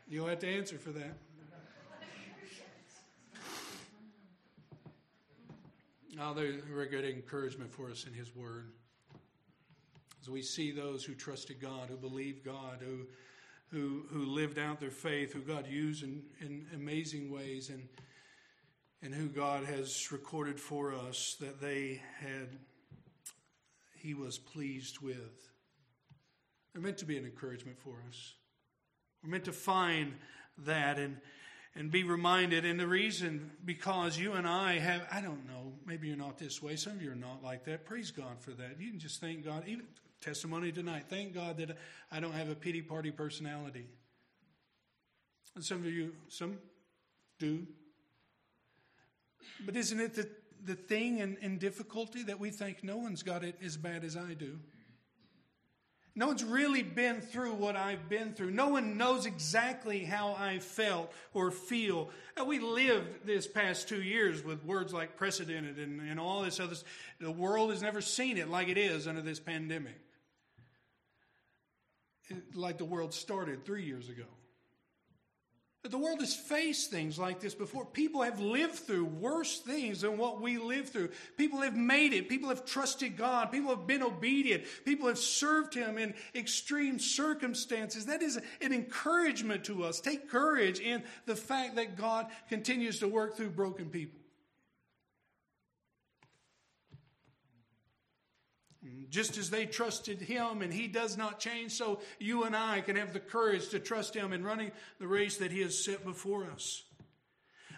You'll 0.09 0.28
have 0.28 0.38
to 0.38 0.48
answer 0.48 0.78
for 0.78 0.90
that. 0.92 1.16
Oh, 6.18 6.32
they're 6.32 6.80
a 6.80 6.88
good 6.88 7.04
encouragement 7.04 7.70
for 7.72 7.90
us 7.90 8.06
in 8.06 8.14
His 8.14 8.35
Word. 8.35 8.70
As 10.27 10.31
we 10.31 10.43
see 10.43 10.73
those 10.73 11.05
who 11.05 11.15
trusted 11.15 11.61
God, 11.61 11.89
who 11.89 11.97
believed 11.97 12.45
God, 12.45 12.81
who, 12.81 13.07
who, 13.71 14.07
who 14.11 14.27
lived 14.27 14.59
out 14.59 14.81
their 14.81 14.91
faith, 14.91 15.33
who 15.33 15.41
God 15.41 15.69
used 15.69 16.03
in, 16.03 16.21
in 16.41 16.67
amazing 16.75 17.31
ways, 17.31 17.71
and, 17.71 17.87
and 19.03 19.15
who 19.15 19.29
God 19.29 19.62
has 19.62 20.11
recorded 20.11 20.59
for 20.59 20.93
us 20.93 21.37
that 21.39 21.61
they 21.61 22.03
had, 22.19 22.49
He 23.95 24.15
was 24.15 24.37
pleased 24.37 24.99
with. 24.99 25.49
They're 26.73 26.83
meant 26.83 26.99
to 26.99 27.07
be 27.07 27.17
an 27.17 27.25
encouragement 27.25 27.79
for 27.79 27.95
us. 28.09 28.35
We're 29.23 29.31
meant 29.31 29.45
to 29.45 29.53
find 29.53 30.15
that 30.59 30.99
and 30.99 31.19
and 31.77 31.91
be 31.91 32.05
reminded. 32.05 32.65
And 32.65 32.81
the 32.81 32.87
reason, 32.87 33.51
because 33.65 34.19
you 34.19 34.33
and 34.33 34.49
I 34.49 34.79
have, 34.79 35.07
I 35.12 35.21
don't 35.21 35.47
know, 35.47 35.75
maybe 35.85 36.09
you're 36.09 36.17
not 36.17 36.39
this 36.39 36.62
way. 36.62 36.75
Some 36.75 36.95
of 36.95 37.03
you 37.03 37.12
are 37.12 37.15
not 37.15 37.45
like 37.45 37.67
that. 37.67 37.85
Praise 37.85 38.11
God 38.11 38.41
for 38.41 38.53
that. 38.53 38.81
You 38.81 38.91
can 38.91 38.99
just 38.99 39.21
thank 39.21 39.45
God. 39.45 39.65
Even 39.67 39.85
testimony 40.27 40.73
tonight. 40.73 41.05
Thank 41.09 41.35
God 41.35 41.59
that 41.59 41.77
I 42.11 42.19
don't 42.19 42.33
have 42.33 42.51
a 42.51 42.57
pity 42.57 42.83
party 42.83 43.12
personality. 43.12 43.87
And 45.55 45.65
some 45.65 45.79
of 45.79 45.87
you, 45.87 46.15
some 46.29 46.59
do. 47.39 47.65
But 49.65 49.77
isn't 49.77 50.01
it 50.01 50.15
the, 50.17 50.29
the 50.65 50.75
thing 50.75 51.21
and, 51.21 51.37
and 51.43 51.61
difficulty 51.61 52.25
that 52.25 52.41
we 52.41 52.51
think 52.51 52.83
no 52.83 52.97
one's 52.97 53.23
got 53.23 53.45
it 53.45 53.57
as 53.65 53.77
bad 53.77 54.03
as 54.03 54.17
I 54.17 54.35
do? 54.35 54.59
No 56.17 56.27
one's 56.27 56.43
really 56.43 56.83
been 56.83 57.21
through 57.21 57.53
what 57.53 57.77
I've 57.77 58.09
been 58.09 58.33
through. 58.33 58.51
No 58.51 58.69
one 58.69 58.97
knows 58.97 59.27
exactly 59.27 60.03
how 60.03 60.35
I 60.37 60.59
felt 60.59 61.12
or 61.35 61.53
feel. 61.53 62.11
We 62.45 62.59
lived 62.59 63.27
this 63.27 63.47
past 63.47 63.89
two 63.89 64.03
years 64.03 64.43
with 64.43 64.65
words 64.65 64.93
like 64.93 65.17
precedented 65.17 65.79
and, 65.79 66.01
and 66.01 66.19
all 66.19 66.43
this 66.43 66.59
other. 66.59 66.75
The 67.21 67.31
world 67.31 67.71
has 67.71 67.81
never 67.81 68.01
seen 68.01 68.39
it 68.39 68.49
like 68.49 68.69
it 68.69 68.79
is 68.79 69.07
under 69.07 69.23
this 69.23 69.39
pandemic. 69.39 70.01
Like 72.55 72.79
the 72.79 72.85
world 72.85 73.15
started 73.15 73.65
three 73.65 73.85
years 73.85 74.09
ago. 74.09 74.25
The 75.91 75.99
world 75.99 76.21
has 76.21 76.35
faced 76.35 76.91
things 76.91 77.19
like 77.19 77.39
this 77.39 77.55
before. 77.55 77.87
People 77.87 78.23
have 78.23 78.41
lived 78.41 78.75
through 78.75 79.05
worse 79.05 79.61
things 79.61 80.01
than 80.01 80.19
what 80.19 80.41
we 80.41 80.59
live 80.59 80.89
through. 80.89 81.11
People 81.37 81.61
have 81.61 81.77
made 81.77 82.12
it. 82.12 82.29
People 82.29 82.49
have 82.49 82.65
trusted 82.65 83.17
God. 83.17 83.53
People 83.53 83.71
have 83.71 83.87
been 83.87 84.03
obedient. 84.03 84.65
People 84.85 85.07
have 85.07 85.19
served 85.19 85.75
Him 85.75 85.97
in 85.97 86.15
extreme 86.35 86.99
circumstances. 86.99 88.07
That 88.07 88.23
is 88.23 88.41
an 88.61 88.73
encouragement 88.73 89.65
to 89.65 89.85
us. 89.85 90.01
Take 90.01 90.29
courage 90.29 90.81
in 90.81 91.05
the 91.27 91.37
fact 91.37 91.77
that 91.77 91.97
God 91.97 92.27
continues 92.49 92.99
to 93.01 93.09
work 93.09 93.37
through 93.37 93.51
broken 93.51 93.89
people. 93.89 94.19
Just 99.09 99.38
as 99.38 99.51
they 99.51 99.66
trusted 99.66 100.20
him 100.20 100.62
and 100.62 100.72
he 100.72 100.88
does 100.88 101.16
not 101.16 101.38
change, 101.38 101.72
so 101.72 102.01
you 102.18 102.44
and 102.44 102.57
I 102.57 102.81
can 102.81 102.96
have 102.96 103.12
the 103.12 103.20
courage 103.20 103.68
to 103.68 103.79
trust 103.79 104.14
him 104.14 104.33
in 104.33 104.44
running 104.44 104.72
the 104.99 105.07
race 105.07 105.38
that 105.38 105.53
he 105.53 105.61
has 105.62 105.83
set 105.83 106.05
before 106.05 106.44
us. 106.44 106.83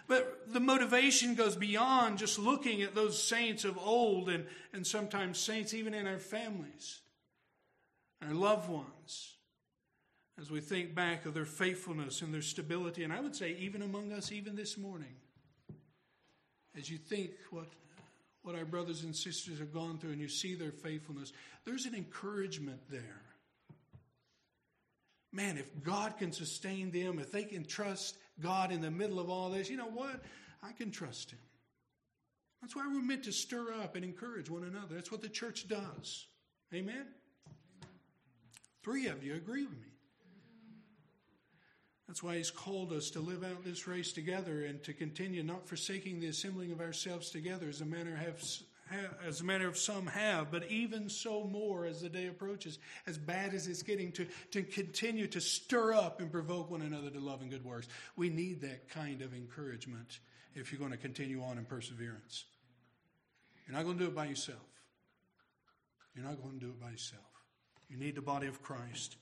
But 0.07 0.51
the 0.51 0.59
motivation 0.59 1.35
goes 1.35 1.55
beyond 1.55 2.17
just 2.17 2.39
looking 2.39 2.81
at 2.81 2.95
those 2.95 3.21
saints 3.21 3.63
of 3.63 3.77
old 3.77 4.27
and, 4.27 4.45
and 4.73 4.85
sometimes 4.85 5.37
saints 5.37 5.73
even 5.73 5.93
in 5.93 6.07
our 6.07 6.17
families, 6.17 7.01
our 8.25 8.33
loved 8.33 8.69
ones, 8.69 9.35
as 10.41 10.49
we 10.49 10.61
think 10.61 10.95
back 10.95 11.27
of 11.27 11.35
their 11.35 11.45
faithfulness 11.45 12.23
and 12.23 12.33
their 12.33 12.41
stability. 12.41 13.03
And 13.03 13.13
I 13.13 13.21
would 13.21 13.35
say, 13.35 13.55
even 13.59 13.83
among 13.83 14.11
us, 14.11 14.31
even 14.31 14.55
this 14.55 14.79
morning, 14.79 15.15
as 16.75 16.89
you 16.89 16.97
think 16.97 17.31
what 17.51 17.67
what 18.43 18.55
our 18.55 18.65
brothers 18.65 19.03
and 19.03 19.15
sisters 19.15 19.59
have 19.59 19.73
gone 19.73 19.97
through 19.97 20.11
and 20.11 20.21
you 20.21 20.29
see 20.29 20.55
their 20.55 20.71
faithfulness, 20.71 21.31
there's 21.65 21.85
an 21.85 21.95
encouragement 21.95 22.79
there. 22.89 23.21
Man, 25.31 25.57
if 25.57 25.83
God 25.83 26.17
can 26.17 26.31
sustain 26.31 26.91
them, 26.91 27.19
if 27.19 27.31
they 27.31 27.43
can 27.43 27.63
trust 27.63 28.17
God 28.41 28.71
in 28.71 28.81
the 28.81 28.89
middle 28.89 29.19
of 29.19 29.29
all 29.29 29.49
this, 29.49 29.69
you 29.69 29.77
know 29.77 29.89
what? 29.89 30.21
I 30.63 30.71
can 30.71 30.89
trust 30.91 31.31
Him. 31.31 31.39
That's 32.61 32.75
why 32.75 32.87
we're 32.87 33.01
meant 33.01 33.23
to 33.25 33.31
stir 33.31 33.73
up 33.81 33.95
and 33.95 34.03
encourage 34.03 34.49
one 34.49 34.63
another. 34.63 34.95
That's 34.95 35.11
what 35.11 35.21
the 35.21 35.29
church 35.29 35.67
does. 35.67 36.25
Amen? 36.73 37.05
Three 38.83 39.07
of 39.07 39.23
you 39.23 39.35
agree 39.35 39.65
with 39.65 39.79
me. 39.79 39.88
That's 42.09 42.23
why 42.23 42.37
he's 42.37 42.49
called 42.49 42.91
us 42.91 43.11
to 43.11 43.19
live 43.19 43.43
out 43.43 43.63
this 43.63 43.87
race 43.87 44.11
together 44.11 44.65
and 44.65 44.81
to 44.81 44.93
continue 44.93 45.43
not 45.43 45.67
forsaking 45.67 46.19
the 46.19 46.25
assembling 46.25 46.71
of 46.71 46.81
ourselves 46.81 47.29
together 47.29 47.69
as 47.69 47.81
a 47.81 47.85
manner 47.85 48.15
have 48.15 48.43
as 49.27 49.41
a 49.41 49.43
matter 49.43 49.67
of 49.67 49.77
some 49.77 50.07
have, 50.07 50.49
but 50.49 50.65
even 50.71 51.07
so 51.07 51.43
more 51.43 51.85
as 51.85 52.01
the 52.01 52.09
day 52.09 52.25
approaches, 52.25 52.79
as 53.05 53.19
bad 53.19 53.53
as 53.53 53.67
it's 53.67 53.83
getting, 53.83 54.11
to, 54.13 54.25
to 54.49 54.63
continue 54.63 55.27
to 55.27 55.39
stir 55.39 55.93
up 55.93 56.19
and 56.19 56.31
provoke 56.31 56.71
one 56.71 56.81
another 56.81 57.11
to 57.11 57.19
love 57.19 57.43
and 57.43 57.51
good 57.51 57.63
works. 57.63 57.87
We 58.15 58.29
need 58.29 58.61
that 58.61 58.89
kind 58.89 59.21
of 59.21 59.31
encouragement 59.35 60.17
if 60.55 60.71
you're 60.71 60.79
going 60.79 60.89
to 60.89 60.97
continue 60.97 61.43
on 61.43 61.59
in 61.59 61.65
perseverance. 61.65 62.45
You're 63.67 63.77
not 63.77 63.85
going 63.85 63.99
to 63.99 64.05
do 64.05 64.09
it 64.09 64.15
by 64.15 64.25
yourself. 64.25 64.57
You're 66.15 66.25
not 66.25 66.41
going 66.41 66.59
to 66.59 66.65
do 66.65 66.71
it 66.71 66.81
by 66.81 66.89
yourself. 66.89 67.21
You 67.87 67.97
need 67.97 68.15
the 68.15 68.23
body 68.23 68.47
of 68.47 68.63
Christ. 68.63 69.17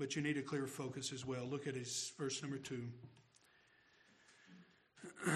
But 0.00 0.16
you 0.16 0.22
need 0.22 0.38
a 0.38 0.42
clear 0.42 0.66
focus 0.66 1.12
as 1.12 1.26
well. 1.26 1.44
Look 1.44 1.66
at 1.66 1.74
his 1.74 2.12
verse 2.18 2.40
number 2.40 2.56
two. 2.56 2.84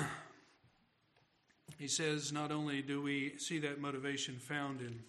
he 1.79 1.87
says, 1.87 2.33
not 2.33 2.51
only 2.51 2.81
do 2.81 3.03
we 3.03 3.37
see 3.37 3.59
that 3.59 3.79
motivation 3.79 4.37
found 4.37 4.81
in 4.81 5.01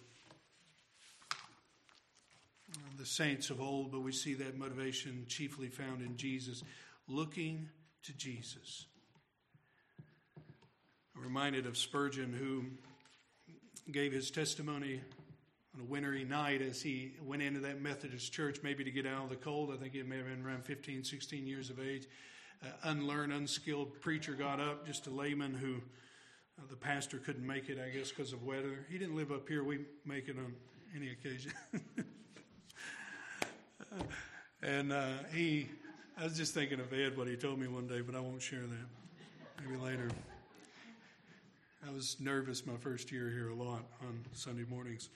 uh, 1.31 2.79
the 2.97 3.05
saints 3.05 3.49
of 3.49 3.61
old, 3.61 3.93
but 3.93 4.01
we 4.01 4.11
see 4.11 4.33
that 4.33 4.57
motivation 4.57 5.25
chiefly 5.29 5.69
found 5.69 6.01
in 6.01 6.17
Jesus, 6.17 6.61
looking 7.07 7.69
to 8.03 8.11
Jesus. 8.11 8.87
I'm 11.15 11.23
reminded 11.23 11.65
of 11.65 11.77
Spurgeon, 11.77 12.33
who 12.33 12.65
gave 13.89 14.11
his 14.11 14.31
testimony 14.31 14.99
on 15.75 15.81
a 15.81 15.85
wintry 15.85 16.23
night 16.23 16.61
as 16.61 16.81
he 16.81 17.11
went 17.23 17.41
into 17.41 17.59
that 17.61 17.81
Methodist 17.81 18.31
church, 18.31 18.59
maybe 18.63 18.83
to 18.83 18.91
get 18.91 19.05
out 19.05 19.23
of 19.23 19.29
the 19.29 19.35
cold. 19.35 19.71
I 19.73 19.77
think 19.77 19.93
he 19.93 20.03
may 20.03 20.17
have 20.17 20.27
been 20.27 20.45
around 20.45 20.65
15, 20.65 21.03
16 21.03 21.47
years 21.47 21.69
of 21.69 21.79
age. 21.79 22.07
Uh, 22.63 22.67
unlearned, 22.83 23.33
unskilled 23.33 23.99
preacher 24.01 24.33
got 24.33 24.59
up, 24.59 24.85
just 24.85 25.07
a 25.07 25.09
layman 25.09 25.53
who 25.53 25.75
uh, 26.57 26.63
the 26.69 26.75
pastor 26.75 27.17
couldn't 27.17 27.45
make 27.45 27.69
it, 27.69 27.77
I 27.79 27.89
guess, 27.89 28.09
because 28.09 28.31
of 28.31 28.43
weather. 28.43 28.85
He 28.89 28.97
didn't 28.97 29.15
live 29.15 29.31
up 29.31 29.47
here. 29.47 29.63
We 29.63 29.79
make 30.05 30.29
it 30.29 30.37
on 30.37 30.53
any 30.95 31.11
occasion. 31.11 31.51
uh, 33.91 34.03
and 34.61 34.93
he, 35.33 35.67
I 36.17 36.23
was 36.23 36.37
just 36.37 36.53
thinking 36.53 36.79
of 36.79 36.93
Ed, 36.93 37.17
what 37.17 37.27
he 37.27 37.35
told 37.35 37.59
me 37.59 37.67
one 37.67 37.87
day, 37.87 38.01
but 38.01 38.15
I 38.15 38.19
won't 38.21 38.41
share 38.41 38.61
that. 38.61 39.65
Maybe 39.65 39.77
later. 39.77 40.09
I 41.87 41.91
was 41.91 42.17
nervous 42.19 42.65
my 42.65 42.77
first 42.77 43.11
year 43.11 43.29
here 43.29 43.49
a 43.49 43.53
lot 43.53 43.83
on 44.01 44.25
Sunday 44.33 44.65
mornings. 44.67 45.09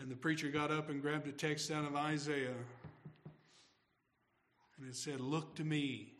And 0.00 0.10
the 0.10 0.16
preacher 0.16 0.48
got 0.48 0.70
up 0.70 0.88
and 0.88 1.02
grabbed 1.02 1.28
a 1.28 1.32
text 1.32 1.70
out 1.70 1.84
of 1.84 1.94
Isaiah. 1.94 2.54
And 4.78 4.88
it 4.88 4.96
said, 4.96 5.20
Look 5.20 5.54
to 5.56 5.64
me, 5.64 6.14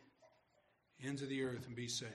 ends 1.03 1.21
of 1.21 1.29
the 1.29 1.43
earth, 1.43 1.65
and 1.65 1.75
be 1.75 1.87
saved. 1.87 2.11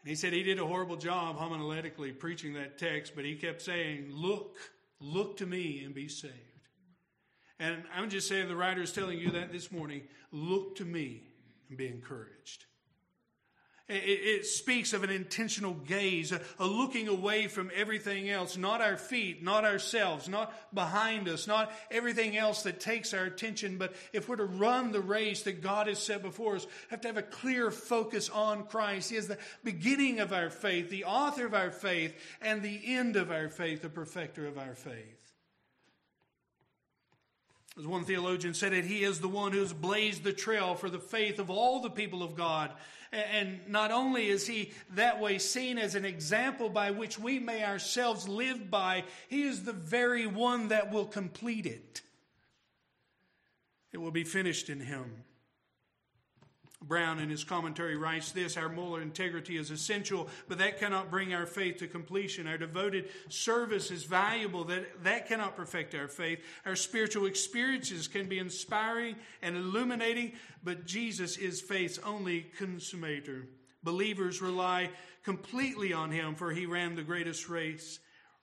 And 0.00 0.08
he 0.08 0.14
said 0.14 0.32
he 0.32 0.42
did 0.42 0.58
a 0.58 0.66
horrible 0.66 0.96
job 0.96 1.38
homiletically 1.38 2.18
preaching 2.18 2.54
that 2.54 2.78
text, 2.78 3.12
but 3.14 3.24
he 3.24 3.34
kept 3.34 3.60
saying, 3.60 4.10
Look, 4.10 4.56
look 5.00 5.36
to 5.38 5.46
me 5.46 5.82
and 5.84 5.94
be 5.94 6.08
saved. 6.08 6.34
And 7.60 7.82
I'm 7.94 8.08
just 8.08 8.28
saying 8.28 8.48
the 8.48 8.56
writer 8.56 8.82
is 8.82 8.92
telling 8.92 9.18
you 9.18 9.32
that 9.32 9.52
this 9.52 9.70
morning 9.70 10.02
look 10.32 10.76
to 10.76 10.84
me 10.84 11.24
and 11.68 11.76
be 11.76 11.88
encouraged. 11.88 12.64
It, 13.88 14.44
speaks 14.44 14.92
of 14.92 15.02
an 15.02 15.08
intentional 15.08 15.72
gaze, 15.72 16.30
a, 16.30 16.66
looking 16.66 17.08
away 17.08 17.46
from 17.46 17.70
everything 17.74 18.28
else, 18.28 18.58
not 18.58 18.82
our 18.82 18.98
feet, 18.98 19.42
not 19.42 19.64
ourselves, 19.64 20.28
not 20.28 20.52
behind 20.74 21.26
us, 21.26 21.46
not 21.46 21.72
everything 21.90 22.36
else 22.36 22.64
that 22.64 22.80
takes 22.80 23.14
our 23.14 23.24
attention. 23.24 23.78
But 23.78 23.94
if 24.12 24.28
we're 24.28 24.36
to 24.36 24.44
run 24.44 24.92
the 24.92 25.00
race 25.00 25.42
that 25.44 25.62
God 25.62 25.86
has 25.86 25.98
set 25.98 26.20
before 26.20 26.56
us, 26.56 26.66
we 26.66 26.70
have 26.90 27.00
to 27.00 27.08
have 27.08 27.16
a 27.16 27.22
clear 27.22 27.70
focus 27.70 28.28
on 28.28 28.64
Christ. 28.64 29.08
He 29.08 29.16
is 29.16 29.26
the 29.26 29.38
beginning 29.64 30.20
of 30.20 30.34
our 30.34 30.50
faith, 30.50 30.90
the 30.90 31.04
author 31.04 31.46
of 31.46 31.54
our 31.54 31.70
faith, 31.70 32.14
and 32.42 32.60
the 32.60 32.80
end 32.84 33.16
of 33.16 33.30
our 33.30 33.48
faith, 33.48 33.80
the 33.80 33.88
perfecter 33.88 34.46
of 34.46 34.58
our 34.58 34.74
faith. 34.74 35.27
As 37.78 37.86
one 37.86 38.04
theologian 38.04 38.54
said 38.54 38.72
it, 38.72 38.84
he 38.84 39.04
is 39.04 39.20
the 39.20 39.28
one 39.28 39.52
who 39.52 39.60
has 39.60 39.72
blazed 39.72 40.24
the 40.24 40.32
trail 40.32 40.74
for 40.74 40.90
the 40.90 40.98
faith 40.98 41.38
of 41.38 41.48
all 41.48 41.80
the 41.80 41.90
people 41.90 42.24
of 42.24 42.34
God. 42.34 42.72
And 43.12 43.60
not 43.68 43.92
only 43.92 44.28
is 44.28 44.46
he 44.46 44.72
that 44.94 45.20
way 45.20 45.38
seen 45.38 45.78
as 45.78 45.94
an 45.94 46.04
example 46.04 46.68
by 46.68 46.90
which 46.90 47.18
we 47.18 47.38
may 47.38 47.64
ourselves 47.64 48.28
live 48.28 48.68
by, 48.68 49.04
he 49.28 49.42
is 49.42 49.62
the 49.62 49.72
very 49.72 50.26
one 50.26 50.68
that 50.68 50.90
will 50.90 51.06
complete 51.06 51.66
it. 51.66 52.02
It 53.92 53.98
will 53.98 54.10
be 54.10 54.24
finished 54.24 54.68
in 54.68 54.80
him. 54.80 55.24
Brown, 56.80 57.18
in 57.18 57.28
his 57.28 57.42
commentary, 57.42 57.96
writes 57.96 58.30
this 58.30 58.56
Our 58.56 58.68
moral 58.68 59.02
integrity 59.02 59.56
is 59.56 59.70
essential, 59.70 60.28
but 60.46 60.58
that 60.58 60.78
cannot 60.78 61.10
bring 61.10 61.34
our 61.34 61.46
faith 61.46 61.78
to 61.78 61.88
completion. 61.88 62.46
Our 62.46 62.56
devoted 62.56 63.08
service 63.28 63.90
is 63.90 64.04
valuable, 64.04 64.64
that, 64.64 65.02
that 65.02 65.26
cannot 65.26 65.56
perfect 65.56 65.94
our 65.94 66.08
faith. 66.08 66.38
Our 66.64 66.76
spiritual 66.76 67.26
experiences 67.26 68.06
can 68.06 68.28
be 68.28 68.38
inspiring 68.38 69.16
and 69.42 69.56
illuminating, 69.56 70.32
but 70.62 70.86
Jesus 70.86 71.36
is 71.36 71.60
faith's 71.60 71.98
only 71.98 72.46
consummator. 72.58 73.46
Believers 73.82 74.40
rely 74.40 74.90
completely 75.24 75.92
on 75.92 76.12
him, 76.12 76.36
for 76.36 76.52
he 76.52 76.66
ran 76.66 76.94
the 76.94 77.02
greatest 77.02 77.48
race 77.48 77.98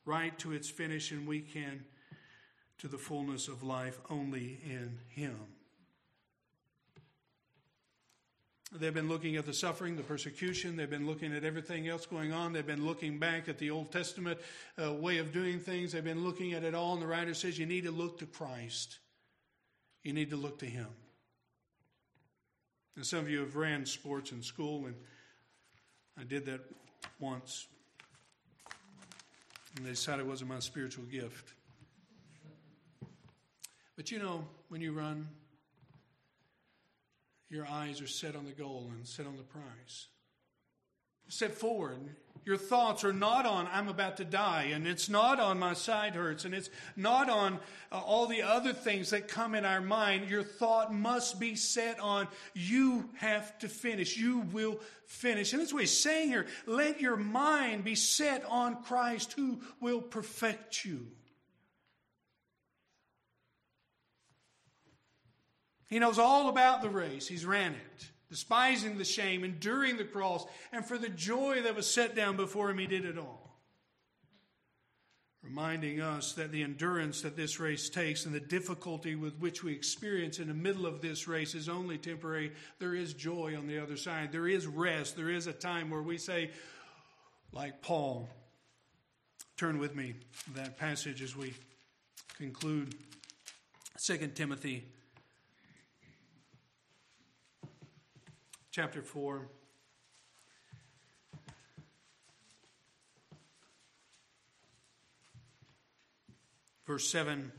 right 0.05 0.37
to 0.39 0.51
its 0.51 0.69
finish, 0.69 1.11
and 1.11 1.25
we 1.25 1.39
can 1.39 1.85
to 2.79 2.87
the 2.89 2.97
fullness 2.97 3.47
of 3.47 3.63
life 3.63 3.99
only 4.09 4.59
in 4.65 4.99
him. 5.07 5.54
They've 8.71 8.93
been 8.93 9.07
looking 9.07 9.35
at 9.35 9.45
the 9.45 9.53
suffering, 9.53 9.95
the 9.95 10.03
persecution. 10.03 10.75
They've 10.75 10.89
been 10.89 11.05
looking 11.05 11.33
at 11.33 11.43
everything 11.43 11.87
else 11.87 12.05
going 12.05 12.33
on. 12.33 12.51
They've 12.51 12.65
been 12.65 12.85
looking 12.85 13.19
back 13.19 13.47
at 13.47 13.57
the 13.57 13.71
Old 13.71 13.91
Testament 13.91 14.39
uh, 14.83 14.91
way 14.93 15.19
of 15.19 15.31
doing 15.31 15.59
things. 15.59 15.91
They've 15.91 16.03
been 16.03 16.23
looking 16.23 16.53
at 16.53 16.63
it 16.63 16.73
all. 16.73 16.93
And 16.93 17.01
the 17.01 17.07
writer 17.07 17.33
says 17.33 17.59
you 17.59 17.65
need 17.65 17.83
to 17.83 17.91
look 17.91 18.19
to 18.19 18.25
Christ. 18.25 18.97
You 20.03 20.13
need 20.13 20.31
to 20.31 20.35
look 20.35 20.59
to 20.59 20.65
Him. 20.65 20.87
And 22.95 23.05
some 23.05 23.19
of 23.19 23.29
you 23.29 23.39
have 23.39 23.55
ran 23.55 23.85
sports 23.85 24.31
in 24.31 24.41
school, 24.41 24.85
and 24.85 24.95
I 26.19 26.23
did 26.23 26.45
that 26.45 26.61
once. 27.19 27.67
And 29.75 29.85
they 29.85 29.91
decided 29.91 30.21
it 30.21 30.27
wasn't 30.27 30.49
my 30.49 30.59
spiritual 30.59 31.03
gift. 31.05 31.53
But 33.95 34.11
you 34.11 34.19
know, 34.19 34.45
when 34.69 34.81
you 34.81 34.91
run, 34.91 35.27
your 37.55 37.67
eyes 37.67 38.01
are 38.01 38.07
set 38.07 38.35
on 38.35 38.45
the 38.45 38.51
goal 38.51 38.91
and 38.93 39.07
set 39.07 39.25
on 39.25 39.37
the 39.37 39.43
prize. 39.43 40.07
Set 41.29 41.53
forward. 41.53 41.97
Your 42.43 42.57
thoughts 42.57 43.03
are 43.03 43.13
not 43.13 43.47
on, 43.47 43.67
I'm 43.71 43.87
about 43.87 44.17
to 44.17 44.25
die, 44.25 44.69
and 44.73 44.85
it's 44.85 45.09
not 45.09 45.39
on 45.39 45.57
my 45.57 45.73
side 45.73 46.13
hurts, 46.13 46.45
and 46.45 46.53
it's 46.53 46.69
not 46.95 47.27
on 47.27 47.59
uh, 47.91 47.99
all 47.99 48.27
the 48.27 48.43
other 48.43 48.71
things 48.71 49.09
that 49.09 49.27
come 49.27 49.55
in 49.55 49.65
our 49.65 49.81
mind. 49.81 50.29
Your 50.29 50.43
thought 50.43 50.93
must 50.93 51.39
be 51.39 51.55
set 51.55 51.99
on, 51.99 52.27
you 52.53 53.09
have 53.15 53.57
to 53.59 53.67
finish. 53.67 54.15
You 54.15 54.41
will 54.41 54.79
finish. 55.07 55.53
And 55.53 55.61
that's 55.61 55.73
what 55.73 55.81
he's 55.81 55.97
saying 55.97 56.27
here. 56.27 56.45
Let 56.67 57.01
your 57.01 57.15
mind 57.15 57.83
be 57.83 57.95
set 57.95 58.45
on 58.45 58.83
Christ 58.83 59.33
who 59.33 59.61
will 59.79 60.01
perfect 60.01 60.85
you. 60.85 61.07
He 65.87 65.99
knows 65.99 66.19
all 66.19 66.49
about 66.49 66.81
the 66.81 66.89
race. 66.89 67.27
He's 67.27 67.45
ran 67.45 67.73
it, 67.73 68.07
despising 68.29 68.97
the 68.97 69.05
shame, 69.05 69.43
enduring 69.43 69.97
the 69.97 70.03
cross, 70.03 70.45
and 70.71 70.85
for 70.85 70.97
the 70.97 71.09
joy 71.09 71.61
that 71.61 71.75
was 71.75 71.91
set 71.91 72.15
down 72.15 72.35
before 72.37 72.69
him, 72.69 72.79
he 72.79 72.87
did 72.87 73.05
it 73.05 73.17
all. 73.17 73.45
Reminding 75.43 76.01
us 76.01 76.33
that 76.33 76.51
the 76.51 76.63
endurance 76.63 77.21
that 77.21 77.37
this 77.37 77.59
race 77.59 77.87
takes 77.87 78.25
and 78.25 78.33
the 78.33 78.39
difficulty 78.39 79.13
with 79.13 79.37
which 79.37 79.63
we 79.63 79.73
experience 79.73 80.39
in 80.39 80.47
the 80.47 80.55
middle 80.55 80.87
of 80.87 81.01
this 81.01 81.27
race 81.27 81.53
is 81.53 81.69
only 81.69 81.99
temporary. 81.99 82.51
There 82.79 82.95
is 82.95 83.13
joy 83.13 83.55
on 83.55 83.67
the 83.67 83.77
other 83.77 83.95
side. 83.95 84.31
There 84.31 84.47
is 84.47 84.65
rest. 84.65 85.15
There 85.15 85.29
is 85.29 85.45
a 85.45 85.53
time 85.53 85.91
where 85.91 86.01
we 86.01 86.17
say, 86.17 86.49
like 87.51 87.83
Paul, 87.83 88.27
turn 89.55 89.77
with 89.77 89.95
me 89.95 90.15
that 90.55 90.79
passage 90.79 91.21
as 91.21 91.35
we 91.35 91.53
conclude 92.39 92.95
2 94.03 94.17
Timothy 94.33 94.83
chapter 98.75 99.01
4. 99.01 99.47
Verse 106.85 107.09
7. 107.09 107.53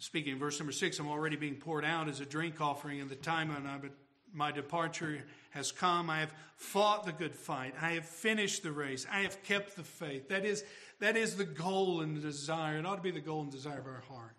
Speaking 0.00 0.38
verse 0.38 0.60
number 0.60 0.70
6, 0.70 0.98
I'm 0.98 1.08
already 1.08 1.36
being 1.36 1.54
poured 1.54 1.86
out 1.86 2.08
as 2.08 2.20
a 2.20 2.26
drink 2.26 2.60
offering, 2.60 3.00
and 3.00 3.08
the 3.08 3.16
time 3.16 3.50
of 3.50 3.90
my 4.34 4.52
departure 4.52 5.24
has 5.52 5.72
come. 5.72 6.10
I 6.10 6.20
have 6.20 6.34
fought 6.56 7.06
the 7.06 7.12
good 7.12 7.34
fight. 7.34 7.72
I 7.80 7.92
have 7.92 8.04
finished 8.04 8.62
the 8.62 8.72
race. 8.72 9.06
I 9.10 9.20
have 9.20 9.42
kept 9.44 9.76
the 9.76 9.82
faith. 9.82 10.28
That 10.28 10.44
is, 10.44 10.62
that 11.00 11.16
is 11.16 11.36
the 11.36 11.46
goal 11.46 12.02
and 12.02 12.14
the 12.14 12.20
desire. 12.20 12.76
It 12.76 12.84
ought 12.84 12.96
to 12.96 13.02
be 13.02 13.12
the 13.12 13.20
goal 13.20 13.40
and 13.40 13.50
desire 13.50 13.78
of 13.78 13.86
our 13.86 14.04
heart. 14.10 14.36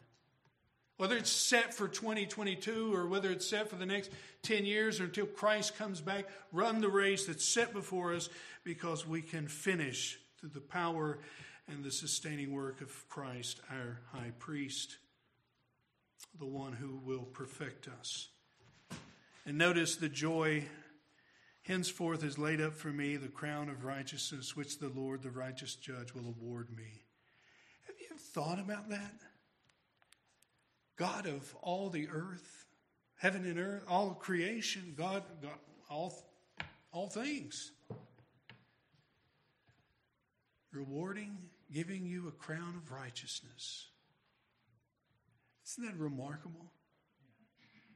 Whether 0.98 1.18
it's 1.18 1.32
set 1.32 1.74
for 1.74 1.88
2022 1.88 2.94
or 2.94 3.08
whether 3.08 3.30
it's 3.30 3.48
set 3.48 3.70
for 3.70 3.76
the 3.76 3.86
next 3.86 4.12
10 4.44 4.66
years 4.66 5.02
or 5.02 5.06
until 5.06 5.26
Christ 5.26 5.78
comes 5.78 6.00
back, 6.00 6.30
run 6.54 6.80
the 6.80 6.90
race 6.90 7.26
that's 7.26 7.44
set 7.44 7.74
before 7.74 8.14
us 8.14 8.30
because 8.64 9.06
we 9.06 9.22
can 9.22 9.48
finish 9.48 10.18
through 10.40 10.52
the 10.54 10.62
power 10.62 11.20
and 11.68 11.84
the 11.84 11.92
sustaining 11.92 12.54
work 12.54 12.80
of 12.80 13.10
Christ, 13.10 13.60
our 13.70 14.00
high 14.14 14.32
priest, 14.40 14.98
the 16.40 16.46
one 16.46 16.74
who 16.74 17.00
will 17.04 17.24
perfect 17.24 17.90
us. 18.00 18.30
And 19.46 19.58
notice 19.58 19.98
the 19.98 20.10
joy 20.10 20.64
henceforth 21.64 22.24
is 22.24 22.38
laid 22.38 22.62
up 22.62 22.74
for 22.74 22.90
me, 22.90 23.18
the 23.18 23.28
crown 23.28 23.70
of 23.70 23.84
righteousness, 23.84 24.56
which 24.56 24.80
the 24.80 24.90
Lord, 24.90 25.24
the 25.24 25.30
righteous 25.30 25.76
judge, 25.76 26.14
will 26.14 26.28
award 26.28 26.70
me. 26.76 27.04
Have 27.88 27.96
you 28.00 28.18
thought 28.18 28.60
about 28.60 28.90
that? 28.90 29.14
God 30.98 31.28
of 31.28 31.56
all 31.62 31.90
the 31.90 32.08
earth, 32.10 32.66
heaven 33.16 33.46
and 33.46 33.60
earth, 33.60 33.84
all 33.88 34.14
creation, 34.14 34.94
God, 34.98 35.24
God 35.42 35.52
all, 35.90 36.14
all 36.92 37.10
things. 37.10 37.72
Rewarding, 40.72 41.38
giving 41.72 42.06
you 42.06 42.28
a 42.28 42.32
crown 42.32 42.76
of 42.76 42.92
righteousness. 42.92 43.88
Isn't 45.66 45.86
that 45.86 45.98
remarkable? 45.98 46.72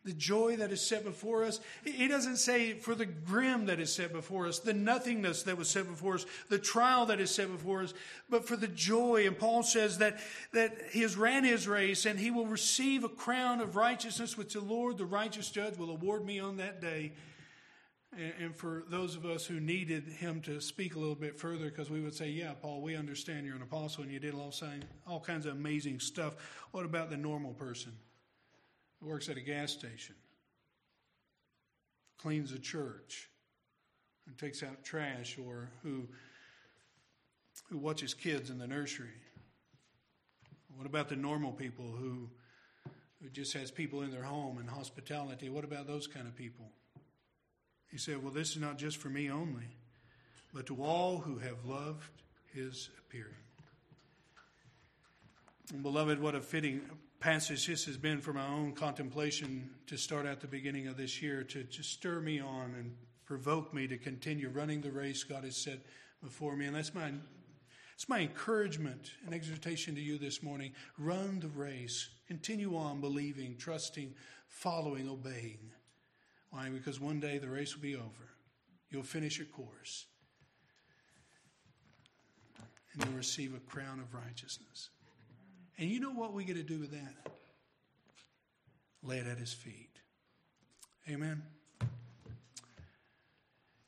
The 0.05 0.13
joy 0.13 0.55
that 0.55 0.71
is 0.71 0.81
set 0.81 1.03
before 1.03 1.43
us. 1.43 1.59
He 1.83 2.07
doesn't 2.07 2.37
say 2.37 2.73
for 2.73 2.95
the 2.95 3.05
grim 3.05 3.65
that 3.65 3.79
is 3.79 3.93
set 3.93 4.13
before 4.13 4.47
us, 4.47 4.59
the 4.59 4.73
nothingness 4.73 5.43
that 5.43 5.57
was 5.57 5.69
set 5.69 5.87
before 5.87 6.15
us, 6.15 6.25
the 6.49 6.57
trial 6.57 7.05
that 7.07 7.19
is 7.19 7.31
set 7.31 7.51
before 7.51 7.83
us, 7.83 7.93
but 8.29 8.47
for 8.47 8.55
the 8.55 8.67
joy. 8.67 9.27
And 9.27 9.37
Paul 9.37 9.63
says 9.63 9.97
that, 9.97 10.19
that 10.53 10.77
he 10.91 11.01
has 11.01 11.17
ran 11.17 11.43
his 11.43 11.67
race 11.67 12.05
and 12.05 12.17
he 12.17 12.31
will 12.31 12.47
receive 12.47 13.03
a 13.03 13.09
crown 13.09 13.59
of 13.59 13.75
righteousness, 13.75 14.37
which 14.37 14.53
the 14.53 14.61
Lord, 14.61 14.97
the 14.97 15.05
righteous 15.05 15.49
judge, 15.51 15.77
will 15.77 15.89
award 15.89 16.25
me 16.25 16.39
on 16.39 16.57
that 16.57 16.79
day. 16.79 17.11
And 18.39 18.55
for 18.55 18.85
those 18.89 19.15
of 19.15 19.25
us 19.25 19.45
who 19.45 19.59
needed 19.59 20.03
him 20.05 20.41
to 20.41 20.59
speak 20.59 20.95
a 20.95 20.99
little 20.99 21.13
bit 21.13 21.37
further, 21.37 21.65
because 21.65 21.91
we 21.91 22.01
would 22.01 22.15
say, 22.15 22.29
Yeah, 22.29 22.53
Paul, 22.59 22.81
we 22.81 22.95
understand 22.95 23.45
you're 23.45 23.55
an 23.55 23.61
apostle 23.61 24.01
and 24.01 24.11
you 24.11 24.19
did 24.19 24.33
all, 24.33 24.51
all 25.07 25.19
kinds 25.19 25.45
of 25.45 25.53
amazing 25.53 25.99
stuff. 25.99 26.35
What 26.71 26.85
about 26.85 27.11
the 27.11 27.17
normal 27.17 27.53
person? 27.53 27.91
Works 29.01 29.29
at 29.29 29.37
a 29.37 29.41
gas 29.41 29.71
station, 29.71 30.15
cleans 32.21 32.51
a 32.51 32.59
church, 32.59 33.29
and 34.27 34.37
takes 34.37 34.61
out 34.61 34.83
trash, 34.83 35.37
or 35.43 35.69
who, 35.83 36.07
who 37.69 37.77
watches 37.77 38.13
kids 38.13 38.49
in 38.49 38.57
the 38.57 38.67
nursery? 38.67 39.07
What 40.75 40.85
about 40.85 41.09
the 41.09 41.15
normal 41.15 41.51
people 41.51 41.85
who, 41.85 42.29
who 43.21 43.29
just 43.29 43.53
has 43.53 43.71
people 43.71 44.01
in 44.01 44.11
their 44.11 44.23
home 44.23 44.59
and 44.59 44.69
hospitality? 44.69 45.49
What 45.49 45.63
about 45.63 45.87
those 45.87 46.07
kind 46.07 46.27
of 46.27 46.35
people? 46.35 46.69
He 47.91 47.97
said, 47.97 48.23
Well, 48.23 48.31
this 48.31 48.51
is 48.51 48.57
not 48.57 48.77
just 48.77 48.97
for 48.97 49.09
me 49.09 49.29
only, 49.31 49.67
but 50.53 50.67
to 50.67 50.83
all 50.83 51.17
who 51.17 51.39
have 51.39 51.65
loved 51.65 52.09
his 52.53 52.89
appearing. 52.99 53.33
And 55.73 55.83
beloved, 55.83 56.19
what 56.19 56.35
a 56.35 56.41
fitting 56.41 56.81
passage 57.19 57.67
this 57.67 57.85
has 57.85 57.97
been 57.97 58.21
for 58.21 58.31
my 58.31 58.47
own 58.47 58.71
contemplation 58.71 59.69
to 59.87 59.97
start 59.97 60.25
at 60.25 60.39
the 60.39 60.47
beginning 60.47 60.87
of 60.87 60.95
this 60.95 61.21
year 61.21 61.43
to, 61.43 61.63
to 61.65 61.83
stir 61.83 62.21
me 62.21 62.39
on 62.39 62.73
and 62.77 62.95
provoke 63.25 63.73
me 63.73 63.87
to 63.87 63.97
continue 63.97 64.49
running 64.49 64.81
the 64.81 64.91
race 64.91 65.23
God 65.23 65.43
has 65.43 65.57
set 65.57 65.79
before 66.23 66.55
me. 66.55 66.65
And 66.65 66.75
that's 66.75 66.93
my 66.93 67.11
it's 67.93 68.07
my 68.07 68.19
encouragement 68.19 69.11
and 69.25 69.35
exhortation 69.35 69.93
to 69.95 70.01
you 70.01 70.17
this 70.17 70.41
morning. 70.41 70.71
Run 70.97 71.41
the 71.41 71.49
race. 71.49 72.07
Continue 72.27 72.77
on 72.77 73.01
believing, 73.01 73.57
trusting, 73.57 74.13
following, 74.47 75.09
obeying. 75.09 75.59
Why? 76.51 76.69
Because 76.69 77.01
one 77.01 77.19
day 77.19 77.39
the 77.39 77.49
race 77.49 77.75
will 77.75 77.81
be 77.81 77.95
over. 77.97 78.29
You'll 78.89 79.03
finish 79.03 79.37
your 79.37 79.47
course. 79.47 80.05
And 82.93 83.03
you'll 83.03 83.17
receive 83.17 83.53
a 83.53 83.59
crown 83.59 83.99
of 83.99 84.13
righteousness. 84.13 84.91
And 85.79 85.89
you 85.89 86.01
know 86.01 86.11
what 86.11 86.33
we 86.33 86.43
get 86.43 86.57
to 86.57 86.63
do 86.63 86.77
with 86.77 86.91
that? 86.91 87.31
Lay 89.01 89.17
it 89.17 89.27
at 89.27 89.37
his 89.37 89.53
feet. 89.53 89.89
Amen. 91.09 91.41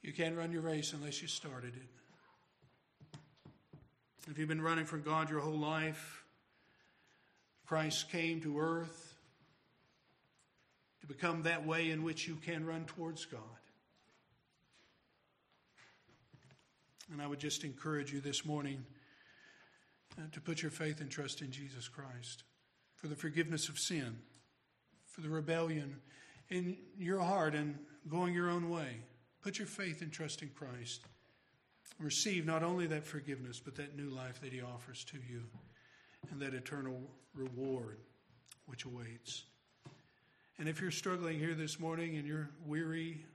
You 0.02 0.14
can't 0.14 0.38
run 0.38 0.54
your 0.54 0.62
race 0.62 0.94
unless 0.94 1.22
you 1.22 1.28
started 1.28 1.74
it. 1.76 3.20
If 4.30 4.38
you've 4.38 4.48
been 4.48 4.62
running 4.62 4.86
for 4.86 4.98
God 4.98 5.30
your 5.30 5.42
whole 5.42 5.60
life, 5.60 6.24
Christ 7.66 8.10
came 8.10 8.40
to 8.42 8.60
earth 8.60 9.14
to 11.02 11.08
become 11.08 11.44
that 11.44 11.68
way 11.68 11.90
in 11.90 12.04
which 12.04 12.26
you 12.26 12.36
can 12.36 12.66
run 12.66 12.86
towards 12.86 13.26
God. 13.26 13.42
And 17.12 17.22
I 17.22 17.28
would 17.28 17.40
just 17.40 17.66
encourage 17.66 18.14
you 18.14 18.22
this 18.22 18.46
morning 18.46 18.86
Uh, 20.18 20.24
to 20.32 20.42
put 20.42 20.62
your 20.62 20.72
faith 20.72 21.00
and 21.00 21.10
trust 21.10 21.42
in 21.42 21.52
Jesus 21.52 21.88
Christ 21.88 22.44
for 22.96 23.08
the 23.08 23.16
forgiveness 23.16 23.70
of 23.70 23.80
sin, 23.80 24.20
for 25.06 25.22
the 25.22 25.30
rebellion 25.30 25.96
in 26.50 26.78
your 26.98 27.20
heart 27.20 27.56
and 27.56 27.78
going 28.10 28.34
your 28.34 28.50
own 28.50 28.70
way. 28.70 28.98
Put 29.42 29.58
your 29.58 29.68
faith 29.68 30.02
and 30.02 30.12
trust 30.12 30.42
in 30.42 30.50
Christ 30.50 31.02
receive 32.02 32.46
not 32.46 32.64
only 32.64 32.88
that 32.88 33.06
forgiveness, 33.06 33.60
but 33.64 33.76
that 33.76 33.96
new 33.96 34.10
life 34.10 34.42
that 34.42 34.52
He 34.52 34.62
offers 34.62 35.04
to 35.06 35.18
you 35.30 35.44
and 36.32 36.42
that 36.42 36.54
eternal 36.54 37.02
reward 37.34 37.98
which 38.66 38.86
awaits. 38.86 39.46
And 40.58 40.68
if 40.70 40.82
you're 40.82 40.92
struggling 40.92 41.40
here 41.40 41.56
this 41.56 41.80
morning 41.80 42.18
and 42.18 42.28
you're 42.28 42.50
weary 42.66 43.26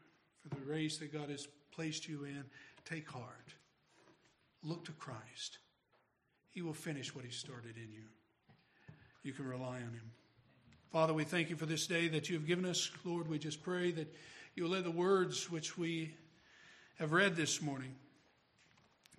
for 0.41 0.55
the 0.55 0.63
race 0.63 0.99
that 0.99 1.13
God 1.13 1.29
has 1.31 1.47
placed 1.73 2.09
you 2.09 2.25
in, 2.25 2.45
take 2.85 3.09
heart. 3.09 3.55
Look 4.63 4.85
to 4.87 4.93
Christ. 4.93 5.59
He 6.57 6.63
will 6.63 6.73
finish 6.73 7.15
what 7.15 7.23
He 7.23 7.31
started 7.31 7.77
in 7.77 7.93
you. 7.93 8.05
You 9.23 9.35
can 9.35 9.47
rely 9.47 9.77
on 9.77 9.93
Him. 9.93 10.11
Father, 10.91 11.13
we 11.13 11.25
thank 11.25 11.51
you 11.51 11.57
for 11.57 11.67
this 11.67 11.87
day 11.87 12.09
that 12.09 12.31
you 12.31 12.37
have 12.37 12.47
given 12.47 12.65
us. 12.65 12.91
Lord, 13.05 13.29
we 13.29 13.39
just 13.39 13.63
pray 13.63 13.91
that 13.91 14.11
you'll 14.55 14.71
let 14.71 14.85
the 14.85 14.91
words 14.91 15.51
which 15.51 15.77
we 15.77 16.15
have 16.99 17.13
read 17.13 17.37
this 17.37 17.61
morning 17.61 17.95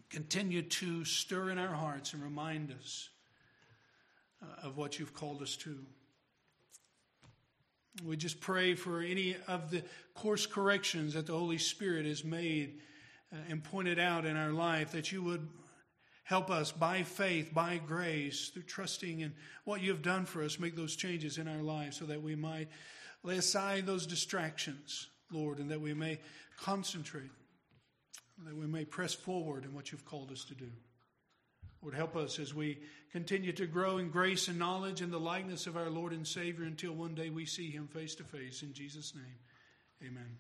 continue 0.09 0.63
to 0.63 1.05
stir 1.05 1.51
in 1.51 1.59
our 1.59 1.75
hearts 1.75 2.13
and 2.13 2.23
remind 2.23 2.71
us 2.71 3.07
uh, 4.41 4.65
of 4.65 4.75
what 4.75 4.97
you've 4.97 5.13
called 5.13 5.43
us 5.43 5.55
to. 5.57 5.77
We 8.03 8.17
just 8.17 8.41
pray 8.41 8.73
for 8.73 9.01
any 9.01 9.35
of 9.47 9.69
the 9.69 9.83
course 10.15 10.47
corrections 10.47 11.13
that 11.13 11.27
the 11.27 11.37
Holy 11.37 11.59
Spirit 11.59 12.07
has 12.07 12.23
made 12.23 12.79
uh, 13.31 13.35
and 13.47 13.63
pointed 13.63 13.99
out 13.99 14.25
in 14.25 14.35
our 14.35 14.53
life 14.53 14.93
that 14.93 15.11
you 15.11 15.21
would 15.21 15.47
help 16.27 16.51
us 16.51 16.73
by 16.73 17.03
faith, 17.03 17.53
by 17.53 17.79
grace, 17.87 18.49
through 18.49 18.63
trusting 18.63 19.21
in 19.21 19.33
what 19.63 19.81
you 19.81 19.91
have 19.91 20.01
done 20.01 20.25
for 20.25 20.43
us, 20.43 20.59
make 20.59 20.75
those 20.75 20.95
changes 20.95 21.37
in 21.37 21.47
our 21.47 21.61
lives 21.61 21.97
so 21.97 22.05
that 22.05 22.21
we 22.21 22.35
might 22.35 22.67
lay 23.23 23.37
aside 23.37 23.85
those 23.85 24.05
distractions, 24.05 25.07
Lord, 25.31 25.59
and 25.59 25.71
that 25.71 25.79
we 25.79 25.93
may 25.93 26.19
concentrate 26.59 27.31
that 28.45 28.55
we 28.55 28.67
may 28.67 28.85
press 28.85 29.13
forward 29.13 29.63
in 29.63 29.73
what 29.73 29.91
you've 29.91 30.05
called 30.05 30.31
us 30.31 30.43
to 30.45 30.53
do. 30.53 30.69
Lord, 31.81 31.95
help 31.95 32.15
us 32.15 32.39
as 32.39 32.53
we 32.53 32.77
continue 33.11 33.53
to 33.53 33.65
grow 33.65 33.97
in 33.97 34.09
grace 34.09 34.47
and 34.47 34.59
knowledge 34.59 35.01
and 35.01 35.11
the 35.11 35.19
likeness 35.19 35.65
of 35.65 35.77
our 35.77 35.89
Lord 35.89 36.11
and 36.11 36.27
Savior 36.27 36.65
until 36.65 36.93
one 36.93 37.15
day 37.15 37.29
we 37.29 37.45
see 37.45 37.71
him 37.71 37.87
face 37.87 38.15
to 38.15 38.23
face. 38.23 38.61
In 38.61 38.73
Jesus' 38.73 39.15
name, 39.15 40.11
amen. 40.11 40.37